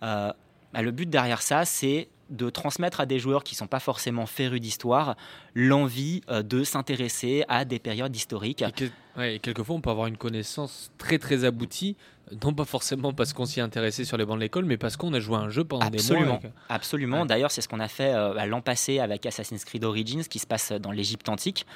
Bah, 0.00 0.36
le 0.74 0.90
but 0.92 1.10
derrière 1.10 1.42
ça, 1.42 1.64
c'est 1.64 2.08
de 2.30 2.48
transmettre 2.48 3.00
à 3.00 3.06
des 3.06 3.18
joueurs 3.18 3.44
qui 3.44 3.54
ne 3.54 3.58
sont 3.58 3.66
pas 3.66 3.80
forcément 3.80 4.24
férus 4.26 4.60
d'histoire 4.60 5.16
l'envie 5.54 6.22
euh, 6.30 6.42
de 6.42 6.64
s'intéresser 6.64 7.44
à 7.48 7.64
des 7.64 7.78
périodes 7.78 8.14
historiques. 8.14 8.62
Et, 8.62 8.72
que- 8.72 8.84
ouais, 9.16 9.36
et 9.36 9.38
quelquefois, 9.38 9.76
on 9.76 9.80
peut 9.80 9.90
avoir 9.90 10.06
une 10.06 10.16
connaissance 10.16 10.90
très 10.98 11.18
très 11.18 11.44
aboutie, 11.44 11.96
non 12.44 12.54
pas 12.54 12.64
forcément 12.64 13.12
parce 13.12 13.32
qu'on 13.32 13.46
s'y 13.46 13.58
est 13.60 13.62
intéressé 13.62 14.04
sur 14.04 14.16
les 14.16 14.24
bancs 14.24 14.36
de 14.36 14.42
l'école, 14.42 14.64
mais 14.64 14.76
parce 14.76 14.96
qu'on 14.96 15.12
a 15.14 15.20
joué 15.20 15.36
à 15.36 15.40
un 15.40 15.48
jeu 15.50 15.64
pendant 15.64 15.86
des 15.90 15.98
mois. 15.98 16.34
avec- 16.36 16.52
Absolument. 16.68 17.22
Ouais. 17.22 17.26
D'ailleurs, 17.26 17.50
c'est 17.50 17.60
ce 17.60 17.68
qu'on 17.68 17.80
a 17.80 17.88
fait 17.88 18.14
euh, 18.14 18.32
bah, 18.34 18.46
l'an 18.46 18.60
passé 18.60 19.00
avec 19.00 19.26
Assassin's 19.26 19.64
Creed 19.64 19.84
Origins, 19.84 20.22
qui 20.24 20.38
se 20.38 20.46
passe 20.46 20.72
dans 20.72 20.92
l'Égypte 20.92 21.28
antique. 21.28 21.66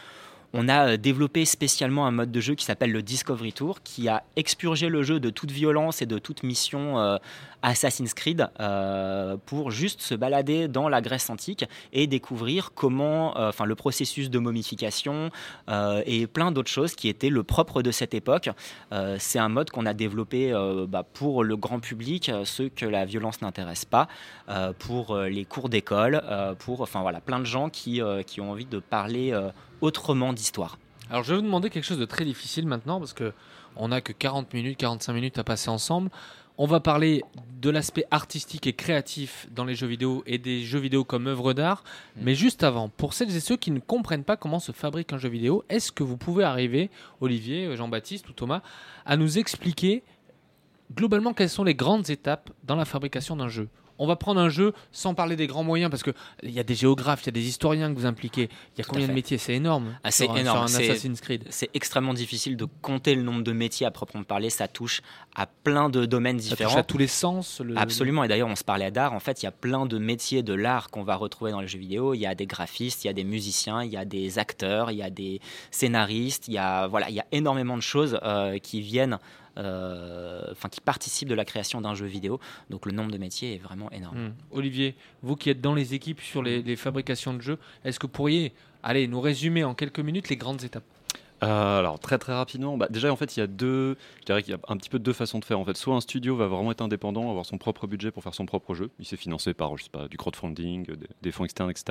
On 0.55 0.69
a 0.69 0.91
euh, 0.91 0.97
développé 0.97 1.45
spécialement 1.45 2.07
un 2.07 2.13
mode 2.13 2.31
de 2.31 2.41
jeu 2.41 2.55
qui 2.55 2.65
s'appelle 2.65 2.93
le 2.93 3.03
Discovery 3.03 3.53
Tour, 3.53 3.83
qui 3.83 4.09
a 4.09 4.23
expurgé 4.37 4.89
le 4.89 5.03
jeu 5.03 5.19
de 5.19 5.29
toute 5.29 5.51
violence 5.51 6.01
et 6.01 6.07
de 6.07 6.19
toute 6.19 6.45
mission 6.45 6.99
euh, 7.01 7.17
Assassin's 7.63 8.15
Creed 8.15 8.49
euh, 8.61 9.37
pour 9.47 9.73
juste 9.73 10.01
se 10.01 10.15
balader 10.15 10.69
dans 10.69 10.89
la 10.89 11.01
Grèce 11.01 11.29
antique 11.29 11.65
et 11.93 12.07
découvrir 12.07 12.71
comment, 12.75 13.37
enfin 13.37 13.65
le 13.65 13.75
processus 13.75 14.31
de 14.31 14.39
momification 14.39 15.31
et 16.07 16.27
plein 16.27 16.53
d'autres 16.53 16.71
choses 16.71 16.95
qui 16.95 17.09
étaient 17.09 17.31
le 17.31 17.43
propre 17.43 17.81
de 17.81 17.91
cette 17.91 18.13
époque. 18.13 18.51
C'est 19.19 19.39
un 19.39 19.49
mode 19.49 19.71
qu'on 19.71 19.87
a 19.87 19.95
développé 19.95 20.53
bah, 20.89 21.05
pour 21.11 21.43
le 21.43 21.57
grand 21.57 21.81
public, 21.81 22.31
ceux 22.45 22.69
que 22.69 22.85
la 22.85 23.07
violence 23.07 23.41
n'intéresse 23.41 23.87
pas, 23.87 24.09
pour 24.79 25.17
les 25.17 25.47
cours 25.47 25.71
d'école, 25.71 26.23
pour 26.59 26.83
enfin 26.83 27.01
voilà 27.01 27.23
plein 27.23 27.41
de 27.41 27.47
gens 27.47 27.71
qui, 27.71 28.03
ont 28.03 28.51
envie 28.51 28.67
de 28.67 28.79
parler 28.79 29.33
autrement 29.85 30.33
d'histoire. 30.33 30.79
Alors 31.11 31.23
je 31.23 31.31
vais 31.31 31.37
vous 31.37 31.45
demander 31.45 31.69
quelque 31.69 31.85
chose 31.85 31.99
de 31.99 32.07
très 32.07 32.25
difficile 32.25 32.67
maintenant 32.67 32.99
parce 32.99 33.13
que 33.13 33.33
on 33.77 33.89
n'a 33.89 34.01
que 34.01 34.13
40 34.13 34.55
minutes, 34.55 34.79
45 34.79 35.13
minutes 35.13 35.39
à 35.39 35.45
passer 35.45 35.69
ensemble. 35.69 36.11
On 36.57 36.67
va 36.67 36.79
parler 36.79 37.23
de 37.61 37.69
l'aspect 37.69 38.07
artistique 38.13 38.67
et 38.69 38.73
créatif 38.73 39.49
dans 39.51 39.65
les 39.65 39.75
jeux 39.75 39.89
vidéo 39.89 40.23
et 40.27 40.39
des 40.39 40.63
jeux 40.63 40.79
vidéo 40.79 41.05
comme 41.05 41.27
œuvre 41.27 41.53
d'art. 41.53 41.83
Mais 42.17 42.35
juste 42.37 42.63
avant, 42.63 42.89
pour 42.89 43.13
celles 43.13 43.35
et 43.35 43.41
ceux 43.41 43.57
qui 43.57 43.73
ne 43.73 43.81
comprennent 43.81 44.25
pas 44.25 44.37
comment 44.37 44.61
se 44.61 44.71
fabrique 44.71 45.13
un 45.13 45.19
jeu 45.19 45.29
vidéo, 45.29 45.65
est-ce 45.69 45.91
que 45.91 46.05
vous 46.05 46.17
pouvez 46.17 46.45
arriver, 46.45 46.91
Olivier, 47.21 47.77
Jean-Baptiste 47.77 48.29
ou 48.29 48.33
Thomas, 48.33 48.63
à 49.05 49.17
nous 49.17 49.39
expliquer 49.39 50.05
globalement 50.95 51.35
quelles 51.35 51.51
sont 51.51 51.65
les 51.65 51.75
grandes 51.75 52.09
étapes 52.09 52.51
dans 52.63 52.77
la 52.77 52.85
fabrication 52.85 53.35
d'un 53.35 53.49
jeu? 53.49 53.69
On 53.99 54.07
va 54.07 54.17
prendre 54.17 54.41
un 54.41 54.49
jeu 54.49 54.73
sans 54.93 55.15
parler 55.15 55.37
des 55.37 55.47
grands 55.47 55.65
moyens 55.65 55.91
parce 55.91 56.03
qu'il 56.03 56.15
y 56.51 56.59
a 56.59 56.63
des 56.65 56.75
géographes, 56.75 57.23
il 57.23 57.27
y 57.27 57.29
a 57.29 57.33
des 57.33 57.47
historiens 57.49 57.93
que 57.93 57.99
vous 57.99 58.07
impliquez. 58.07 58.49
Il 58.75 58.79
y 58.79 58.81
a 58.81 58.85
Tout 58.85 58.91
combien 58.91 59.07
de 59.09 59.13
métiers? 59.13 59.39
C'est 59.39 59.55
énorme. 59.55 59.97
Ah, 60.03 60.11
c'est 60.11 60.25
énorme. 60.25 60.45
Sur 60.45 60.63
un 60.63 60.67
C'est- 60.69 60.91
Assassin's 60.91 61.21
Creed. 61.21 61.45
C'est 61.51 61.71
extrêmement 61.75 62.15
difficile 62.15 62.57
de 62.57 62.67
compter 62.83 63.15
le 63.15 63.23
nombre 63.23 63.43
de 63.43 63.53
métiers 63.53 63.87
à 63.87 63.91
proprement 63.91 64.25
parler. 64.25 64.51
Ça 64.51 64.69
touche 64.69 65.01
à 65.35 65.47
plein 65.47 65.89
de 65.89 66.07
domaines 66.07 66.41
Ça 66.41 66.51
différents. 66.51 66.71
touche 66.71 66.79
à 66.81 66.83
tous 66.85 66.99
les 66.99 67.07
sens. 67.07 67.61
le- 67.61 67.77
Absolument, 67.79 68.25
et 68.25 68.29
d'ailleurs 68.29 68.49
on 68.49 68.57
se 68.57 68.65
parlait 68.65 68.91
d'art, 68.91 69.13
en 69.13 69.21
fait 69.21 69.43
il 69.43 69.47
y 69.47 69.49
a 69.49 69.53
plein 69.53 69.87
de 69.87 69.99
métiers 69.99 70.43
de 70.43 70.55
l'art 70.55 70.91
qu'on 70.91 71.03
va 71.05 71.17
retrouver 71.17 71.51
dans 71.51 71.61
les 71.61 71.69
jeux 71.69 71.79
vidéo, 71.79 72.15
il 72.15 72.19
y 72.21 72.27
a 72.27 72.35
des 72.35 72.47
graphistes, 72.47 73.05
il 73.05 73.09
y 73.09 73.11
a 73.11 73.13
des 73.13 73.25
musiciens, 73.25 73.83
il 73.83 73.91
y 73.91 73.97
a 73.97 74.05
des 74.05 74.39
acteurs, 74.39 74.91
il 74.91 74.99
y 74.99 75.03
a 75.03 75.11
des 75.11 75.41
scénaristes, 75.71 76.49
il 76.49 76.55
y 76.55 76.59
a, 76.59 76.87
voilà, 76.87 77.11
il 77.11 77.15
y 77.17 77.21
a 77.21 77.27
énormément 77.33 77.77
de 77.77 77.83
choses 77.83 78.19
euh, 78.23 78.59
qui 78.59 78.81
viennent, 78.81 79.19
enfin 79.57 80.69
qui 80.71 80.81
participent 80.81 81.29
de 81.29 81.35
la 81.35 81.45
création 81.45 81.81
d'un 81.81 81.95
jeu 81.95 82.07
vidéo, 82.07 82.41
donc 82.71 82.87
le 82.87 82.93
nombre 82.93 83.11
de 83.11 83.19
métiers 83.19 83.55
est 83.55 83.59
vraiment 83.59 83.91
énorme. 83.91 84.29
Hmm. 84.29 84.33
Olivier, 84.51 84.95
vous 85.23 85.37
qui 85.37 85.51
êtes 85.51 85.61
dans 85.61 85.75
les 85.75 85.95
équipes 85.95 86.21
sur 86.21 86.43
les, 86.43 86.77
fabrications 86.77 87.35
de 87.35 87.41
jeux, 87.41 87.59
est-ce 87.85 87.99
que 87.99 88.07
vous 88.07 88.13
pourriez 88.13 88.53
nous 89.09 89.21
résumer 89.21 89.65
en 89.65 89.75
quelques 89.75 90.01
minutes 90.01 90.29
les 90.29 90.37
grandes 90.37 90.65
étapes? 90.65 90.85
Euh, 91.45 91.79
alors 91.79 91.99
très 91.99 92.19
très 92.19 92.33
rapidement, 92.33 92.79
bah, 92.79 92.87
déjà 92.89 93.13
en 93.13 93.17
fait 93.17 93.37
il 93.37 93.41
y 93.41 93.43
a 93.43 93.47
deux, 93.47 93.97
je 94.21 94.25
dirais 94.25 94.43
qu'il 94.43 94.53
y 94.53 94.57
a 94.57 94.61
un 94.69 94.77
petit 94.77 94.89
peu 94.89 94.99
deux 94.99 95.13
façons 95.13 95.39
de 95.39 95.45
faire. 95.45 95.59
En 95.59 95.65
fait, 95.65 95.77
soit 95.77 95.95
un 95.95 96.01
studio 96.01 96.37
va 96.37 96.47
vraiment 96.47 96.71
être 96.71 96.81
indépendant, 96.81 97.29
avoir 97.29 97.45
son 97.45 97.59
propre 97.59 97.87
budget 97.87 98.11
pour 98.11 98.23
faire 98.23 98.35
son 98.35 98.47
propre 98.47 98.75
jeu. 98.75 98.91
Il 98.99 99.05
s'est 99.05 99.17
financé 99.17 99.53
par 99.53 99.77
je 99.77 99.85
sais 99.85 99.91
pas 99.91 100.09
du 100.09 100.17
crowdfunding, 100.17 100.87
des, 100.87 101.07
des 101.23 101.33
fonds 101.33 101.45
externes, 101.45 101.71
etc. 101.71 101.85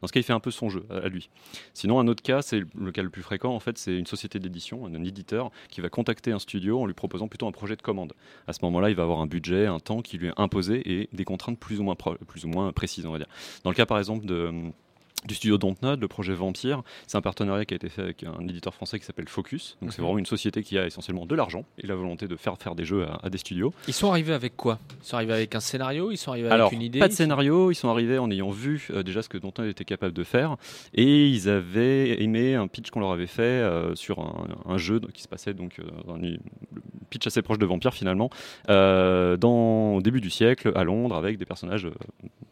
Dans 0.00 0.06
ce 0.06 0.12
cas, 0.12 0.20
il 0.20 0.24
fait 0.24 0.34
un 0.34 0.40
peu 0.40 0.50
son 0.50 0.68
jeu 0.68 0.84
à, 0.90 1.08
lui. 1.08 1.30
Sinon, 1.72 1.98
un 1.98 2.08
autre 2.08 2.22
cas, 2.22 2.42
c'est 2.42 2.62
le 2.74 2.92
cas 2.92 3.02
le 3.02 3.10
plus 3.10 3.22
fréquent. 3.22 3.54
En 3.54 3.60
fait, 3.60 3.78
c'est 3.78 3.96
une 3.96 4.06
société 4.06 4.38
d'édition, 4.38 4.86
un, 4.86 4.94
un 4.94 5.04
éditeur 5.04 5.50
qui 5.70 5.80
va 5.80 5.88
contacter 5.88 6.32
un 6.32 6.38
studio 6.38 6.80
en 6.80 6.86
lui 6.86 6.94
proposant 6.94 7.28
plutôt 7.28 7.46
un 7.46 7.52
projet 7.52 7.76
de 7.76 7.82
commande. 7.82 8.12
À 8.46 8.52
ce 8.52 8.58
moment-là, 8.62 8.90
il 8.90 8.96
va 8.96 9.04
avoir 9.04 9.20
un 9.20 9.26
budget, 9.26 9.66
un 9.66 9.80
temps 9.80 10.02
qui 10.02 10.18
lui 10.18 10.28
est 10.28 10.34
imposé 10.36 10.82
et 10.90 11.08
des 11.12 11.24
contraintes 11.24 11.58
plus 11.58 11.80
ou 11.80 11.84
moins 11.84 11.96
plus 12.26 12.44
ou 12.44 12.48
moins 12.48 12.72
précises, 12.72 13.06
on 13.06 13.12
va 13.12 13.18
dire. 13.18 13.28
Dans 13.64 13.70
le 13.70 13.76
cas 13.76 13.86
par 13.86 13.98
exemple 13.98 14.26
de 14.26 14.72
du 15.26 15.34
studio 15.34 15.58
Dontnod, 15.58 16.00
le 16.00 16.08
projet 16.08 16.32
Vampire. 16.34 16.82
C'est 17.06 17.18
un 17.18 17.20
partenariat 17.20 17.64
qui 17.66 17.74
a 17.74 17.76
été 17.76 17.88
fait 17.90 18.00
avec 18.02 18.24
un 18.24 18.40
éditeur 18.48 18.74
français 18.74 18.98
qui 18.98 19.04
s'appelle 19.04 19.28
Focus. 19.28 19.76
Donc 19.82 19.92
c'est 19.92 19.98
Mhm. 19.98 20.04
vraiment 20.04 20.18
une 20.18 20.26
société 20.26 20.62
qui 20.62 20.78
a 20.78 20.86
essentiellement 20.86 21.26
de 21.26 21.34
l'argent 21.34 21.64
et 21.78 21.86
la 21.86 21.94
volonté 21.94 22.26
de 22.26 22.36
faire 22.36 22.56
faire 22.56 22.74
des 22.74 22.84
jeux 22.86 23.04
à, 23.06 23.20
à 23.22 23.28
des 23.30 23.36
studios. 23.38 23.74
Ils 23.86 23.92
sont 23.94 24.10
arrivés 24.10 24.32
avec 24.32 24.56
quoi? 24.56 24.78
Ils 25.02 25.06
sont 25.06 25.16
arrivés 25.16 25.34
avec 25.34 25.54
un 25.54 25.60
scénario? 25.60 26.10
Ils 26.10 26.16
sont 26.16 26.30
arrivés 26.30 26.46
avec 26.46 26.54
Alors, 26.54 26.72
une 26.72 26.80
idée? 26.82 26.98
pas 26.98 27.08
de 27.08 27.12
scénario, 27.12 27.70
ils 27.70 27.74
sont 27.74 27.88
arrivés 27.90 28.18
en 28.18 28.30
ayant 28.30 28.50
vu 28.50 28.88
euh, 28.92 29.02
déjà 29.02 29.20
ce 29.22 29.28
que 29.28 29.36
Dontnod 29.38 29.68
était 29.68 29.84
capable 29.84 30.14
de 30.14 30.24
faire 30.24 30.56
et 30.94 31.26
ils 31.28 31.48
avaient 31.50 32.22
aimé 32.22 32.54
un 32.54 32.66
pitch 32.66 32.90
qu'on 32.90 33.00
leur 33.00 33.12
avait 33.12 33.26
fait 33.26 33.42
euh, 33.42 33.94
sur 33.94 34.20
un, 34.20 34.46
un 34.66 34.78
jeu 34.78 35.00
qui 35.12 35.22
se 35.22 35.28
passait 35.28 35.52
donc 35.54 35.78
euh, 35.80 35.84
un 36.14 36.20
pitch 37.10 37.26
assez 37.26 37.42
proche 37.42 37.58
de 37.58 37.66
Vampire 37.66 37.92
finalement, 37.92 38.30
dans, 38.68 39.94
au 39.96 40.00
début 40.02 40.20
du 40.20 40.30
siècle 40.30 40.72
à 40.74 40.84
Londres 40.84 41.16
avec 41.16 41.38
des 41.38 41.44
personnages, 41.44 41.86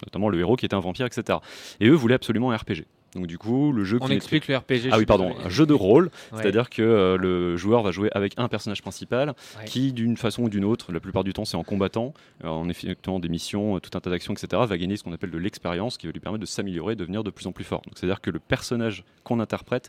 notamment 0.04 0.28
le 0.28 0.38
héros 0.40 0.56
qui 0.56 0.66
était 0.66 0.74
un 0.74 0.80
vampire, 0.80 1.06
etc. 1.06 1.38
Et 1.80 1.86
eux 1.88 1.94
voulaient 1.94 2.14
absolument 2.16 2.50
RPG. 2.58 2.84
Donc 3.14 3.26
du 3.26 3.38
coup, 3.38 3.72
le 3.72 3.84
jeu 3.84 3.96
On 4.02 4.08
explique 4.08 4.48
le 4.48 4.56
RPG. 4.58 4.90
ah 4.92 4.98
oui, 4.98 5.06
pardon, 5.06 5.34
un 5.42 5.48
jeu 5.48 5.64
de 5.64 5.72
rôle, 5.72 6.10
Ouais. 6.30 6.42
c'est-à-dire 6.42 6.68
que 6.68 6.82
euh, 6.82 7.16
le 7.16 7.56
joueur 7.56 7.82
va 7.82 7.90
jouer 7.90 8.10
avec 8.12 8.34
un 8.36 8.48
personnage 8.48 8.82
principal 8.82 9.30
Ouais. 9.58 9.64
qui, 9.64 9.94
d'une 9.94 10.18
façon 10.18 10.42
ou 10.42 10.48
d'une 10.50 10.64
autre, 10.66 10.92
la 10.92 11.00
plupart 11.00 11.24
du 11.24 11.32
temps 11.32 11.46
c'est 11.46 11.56
en 11.56 11.64
combattant, 11.64 12.12
euh, 12.44 12.48
en 12.48 12.68
effectuant 12.68 13.18
des 13.18 13.30
missions, 13.30 13.76
euh, 13.76 13.80
tout 13.80 13.96
un 13.96 14.00
tas 14.00 14.10
d'actions, 14.10 14.34
etc., 14.34 14.62
va 14.68 14.76
gagner 14.76 14.98
ce 14.98 15.04
qu'on 15.04 15.14
appelle 15.14 15.30
de 15.30 15.38
l'expérience 15.38 15.96
qui 15.96 16.06
va 16.06 16.12
lui 16.12 16.20
permettre 16.20 16.42
de 16.42 16.46
s'améliorer 16.46 16.96
devenir 16.96 17.24
de 17.24 17.30
plus 17.30 17.46
en 17.46 17.52
plus 17.52 17.64
fort. 17.64 17.80
Donc 17.86 17.94
c'est-à-dire 17.96 18.20
que 18.20 18.30
le 18.30 18.40
personnage 18.40 19.04
qu'on 19.24 19.40
interprète 19.40 19.88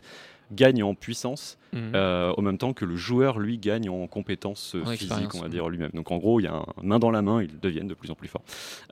gagne 0.52 0.82
en 0.82 0.94
puissance 0.94 1.56
euh, 1.72 2.32
au 2.36 2.42
même 2.42 2.58
temps 2.58 2.72
que 2.72 2.84
le 2.84 2.96
joueur 2.96 3.38
lui 3.38 3.56
gagne 3.56 3.88
en 3.88 4.08
compétences 4.08 4.74
euh, 4.74 4.84
physiques, 4.96 5.34
on 5.36 5.40
va 5.40 5.48
dire 5.48 5.68
lui-même. 5.68 5.92
Donc 5.94 6.10
en 6.10 6.18
gros, 6.18 6.40
il 6.40 6.44
y 6.44 6.46
a 6.48 6.54
un 6.54 6.64
main 6.82 6.98
dans 6.98 7.12
la 7.12 7.22
main, 7.22 7.42
ils 7.42 7.60
deviennent 7.60 7.86
de 7.86 7.94
plus 7.94 8.10
en 8.10 8.16
plus 8.16 8.26
forts. 8.26 8.42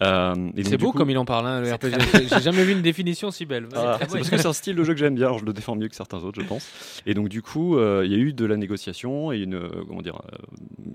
Euh, 0.02 0.34
C'est 0.62 0.76
beau 0.78 0.92
coup- 0.92 0.98
comme 0.98 1.10
il 1.10 1.18
en 1.18 1.24
parle, 1.24 1.46
hein, 1.48 1.60
le 1.60 1.72
RPG. 1.72 2.28
J'ai- 2.28 2.40
jamais 2.40 2.62
vu 2.62 2.72
une 2.72 2.82
définition 2.82 3.32
si 3.32 3.46
belle. 3.46 3.66
ah, 3.74 3.96
c'est 4.00 4.06
parce 4.18 4.30
que 4.30 4.36
c'est 4.36 4.46
un 4.46 4.52
style 4.52 4.76
de 4.76 4.84
jeu 4.84 4.92
que 4.94 5.00
j'aime 5.00 5.16
bien, 5.16 5.26
alors 5.26 5.40
je 5.40 5.44
le 5.44 5.52
défends 5.52 5.74
mieux 5.74 5.88
que 5.88 5.96
certains 5.96 6.18
autres, 6.18 6.40
je 6.40 6.46
pense. 6.46 6.70
Et 7.04 7.14
donc 7.14 7.28
du 7.28 7.42
coup, 7.42 7.76
euh, 7.76 8.02
il 8.04 8.12
y 8.12 8.14
a 8.14 8.18
eu 8.18 8.32
de 8.32 8.44
la 8.44 8.56
négociation 8.56 9.32
et 9.32 9.38
une, 9.40 9.60
comment 9.88 10.02
dire, 10.02 10.20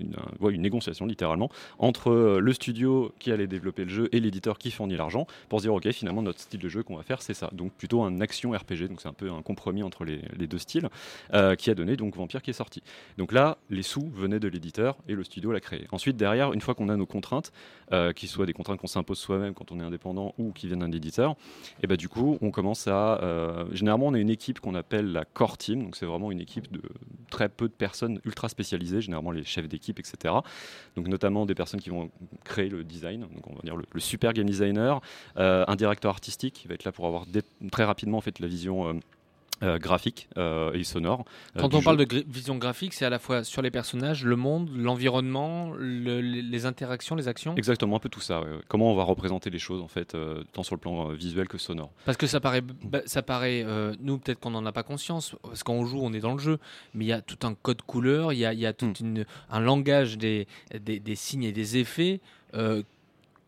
une, 0.00 0.14
ouais, 0.40 0.54
une 0.54 0.62
négociation 0.62 1.04
littéralement 1.04 1.50
entre 1.78 2.38
le 2.40 2.52
studio 2.54 3.12
qui 3.18 3.30
allait 3.30 3.46
développer 3.46 3.84
le 3.84 3.90
jeu 3.90 4.08
et 4.12 4.20
l'éditeur 4.20 4.56
qui 4.58 4.70
fournit 4.70 4.96
l'argent 4.96 5.26
pour 5.50 5.60
se 5.60 5.64
dire 5.66 5.74
ok 5.74 5.90
finalement 5.92 6.22
notre 6.22 6.40
style 6.40 6.60
de 6.60 6.68
jeu 6.68 6.82
qu'on 6.82 6.96
va 6.96 7.02
faire 7.02 7.20
c'est 7.20 7.34
ça. 7.34 7.50
Donc 7.52 7.72
plutôt 7.72 8.02
un 8.02 8.20
action 8.20 8.52
RPG, 8.52 8.88
donc 8.88 9.00
c'est 9.02 9.08
un 9.08 9.12
peu 9.12 9.30
un 9.30 9.42
compromis 9.42 9.82
entre 9.82 10.04
les, 10.04 10.20
les 10.38 10.46
deux 10.46 10.53
styles 10.58 10.88
euh, 11.32 11.54
qui 11.54 11.70
a 11.70 11.74
donné 11.74 11.96
donc 11.96 12.16
Vampire 12.16 12.42
qui 12.42 12.50
est 12.50 12.54
sorti. 12.54 12.82
Donc 13.18 13.32
là, 13.32 13.58
les 13.70 13.82
sous 13.82 14.10
venaient 14.10 14.40
de 14.40 14.48
l'éditeur 14.48 14.96
et 15.08 15.14
le 15.14 15.24
studio 15.24 15.52
l'a 15.52 15.60
créé. 15.60 15.86
Ensuite 15.92 16.16
derrière, 16.16 16.52
une 16.52 16.60
fois 16.60 16.74
qu'on 16.74 16.88
a 16.88 16.96
nos 16.96 17.06
contraintes, 17.06 17.52
euh, 17.92 18.12
qui 18.12 18.28
soient 18.28 18.46
des 18.46 18.52
contraintes 18.52 18.80
qu'on 18.80 18.86
s'impose 18.86 19.18
soi-même 19.18 19.54
quand 19.54 19.70
on 19.70 19.78
est 19.78 19.82
indépendant 19.82 20.34
ou 20.38 20.52
qui 20.52 20.66
viennent 20.66 20.80
d'un 20.80 20.92
éditeur, 20.92 21.36
et 21.82 21.86
bah 21.86 21.96
du 21.96 22.08
coup, 22.08 22.38
on 22.40 22.50
commence 22.50 22.88
à. 22.88 23.22
euh, 23.22 23.66
généralement, 23.72 24.06
on 24.06 24.14
a 24.14 24.18
une 24.18 24.30
équipe 24.30 24.60
qu'on 24.60 24.74
appelle 24.74 25.12
la 25.12 25.24
core 25.24 25.58
team, 25.58 25.84
donc 25.84 25.96
c'est 25.96 26.06
vraiment 26.06 26.30
une 26.30 26.40
équipe 26.40 26.72
de 26.72 26.82
très 27.30 27.48
peu 27.48 27.68
de 27.68 27.74
personnes 27.74 28.20
ultra 28.24 28.48
spécialisées, 28.48 29.00
généralement 29.00 29.30
les 29.30 29.44
chefs 29.44 29.68
d'équipe, 29.68 29.98
etc. 29.98 30.34
Donc 30.96 31.08
notamment 31.08 31.46
des 31.46 31.54
personnes 31.54 31.80
qui 31.80 31.90
vont 31.90 32.10
créer 32.44 32.68
le 32.68 32.84
design, 32.84 33.20
donc 33.20 33.46
on 33.48 33.54
va 33.54 33.60
dire 33.62 33.76
le, 33.76 34.00
super 34.00 34.32
game 34.32 34.46
designer, 34.46 35.00
un 35.36 35.76
directeur 35.76 36.10
artistique 36.10 36.54
qui 36.54 36.68
va 36.68 36.74
être 36.74 36.84
là 36.84 36.92
pour 36.92 37.06
avoir 37.06 37.26
très 37.70 37.84
rapidement 37.84 38.18
en 38.18 38.22
fait 38.22 38.38
la 38.38 38.46
vision. 38.46 39.00
Euh, 39.64 39.78
graphique 39.78 40.28
euh, 40.36 40.72
et 40.74 40.84
sonore. 40.84 41.24
euh, 41.56 41.60
Quand 41.60 41.74
on 41.74 41.82
parle 41.82 41.96
de 42.04 42.24
vision 42.28 42.56
graphique, 42.56 42.92
c'est 42.94 43.04
à 43.04 43.10
la 43.10 43.18
fois 43.18 43.42
sur 43.42 43.62
les 43.62 43.70
personnages, 43.70 44.24
le 44.24 44.36
monde, 44.36 44.70
l'environnement, 44.76 45.72
le- 45.76 46.20
les, 46.20 46.66
interactions, 46.66 47.16
les 47.16 47.26
actions. 47.26 47.54
Exactement, 47.56 47.96
un 47.96 47.98
peu 47.98 48.08
tout 48.08 48.20
ça. 48.20 48.40
ouais. 48.42 48.48
Comment 48.68 48.92
on 48.92 48.94
va 48.94 49.02
représenter 49.04 49.50
les 49.50 49.58
choses 49.58 49.80
en 49.80 49.88
fait, 49.88 50.16
tant 50.52 50.62
sur 50.62 50.74
le 50.74 50.80
plan 50.80 51.08
visuel 51.08 51.48
que 51.48 51.58
sonore. 51.58 51.90
Parce 52.04 52.16
que 52.16 52.26
ça 52.26 52.40
paraît, 52.40 52.60
bah, 52.60 53.00
ça 53.06 53.22
paraît 53.22 53.64
nous 54.00 54.18
peut-être 54.18 54.38
qu'on 54.40 54.50
n'en 54.50 54.66
a 54.66 54.72
pas 54.72 54.82
conscience, 54.82 55.34
parce 55.42 55.62
qu'on 55.64 55.84
joue, 55.84 56.00
on 56.02 56.12
est 56.12 56.20
dans 56.20 56.32
le 56.34 56.38
jeu, 56.38 56.58
mais 56.94 57.04
il 57.06 57.08
y 57.08 57.12
a 57.12 57.20
tout 57.22 57.46
un 57.46 57.54
code 57.54 57.82
couleur, 57.82 58.32
il 58.32 58.38
y 58.38 58.44
a, 58.44 58.52
il 58.52 58.60
y 58.60 58.66
a 58.66 58.72
tout 58.72 58.84
Hmm. 58.86 58.92
une- 59.00 59.24
un 59.50 59.60
langage 59.60 60.18
des, 60.18 60.46
des, 60.78 61.00
des 61.00 61.14
signes 61.16 61.44
et 61.44 61.52
des 61.52 61.78
effets 61.78 62.20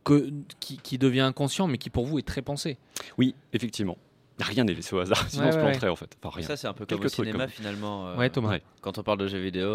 que, 0.05 0.31
qui, 0.61 0.79
qui 0.79 0.98
devient 0.98 1.20
inconscient, 1.20 1.66
mais 1.66 1.79
qui 1.79 1.90
pour 1.90 2.07
vous 2.07 2.18
est 2.18 2.26
très 2.26 2.42
pensé. 2.42 2.79
Oui, 3.18 3.35
effectivement. 3.52 3.96
Rien 4.44 4.64
n'est 4.64 4.75
laissé 4.75 4.94
au 4.94 4.99
hasard, 5.01 5.25
sinon 5.29 5.44
Ouais, 5.44 5.49
on 5.49 5.53
se 5.53 5.57
ouais, 5.57 5.62
planterait 5.70 5.88
en 5.88 5.96
fait. 5.96 6.16
Enfin, 6.22 6.37
rien. 6.37 6.46
Ça, 6.46 6.57
c'est 6.57 6.66
un 6.66 6.72
peu 6.75 6.85
Quelques 6.85 7.01
comme 7.01 7.07
au 7.07 7.11
trucs, 7.11 7.27
cinéma 7.27 7.44
comme- 7.44 7.53
finalement. 7.53 8.09
euh, 8.09 8.16
ouais, 8.16 8.29
Thomas. 8.31 8.51
ouais. 8.51 8.62
Quand 8.83 8.99
on 8.99 9.03
parle 9.03 9.18
de 9.18 9.27
jeux 9.27 9.38
vidéo, 9.38 9.66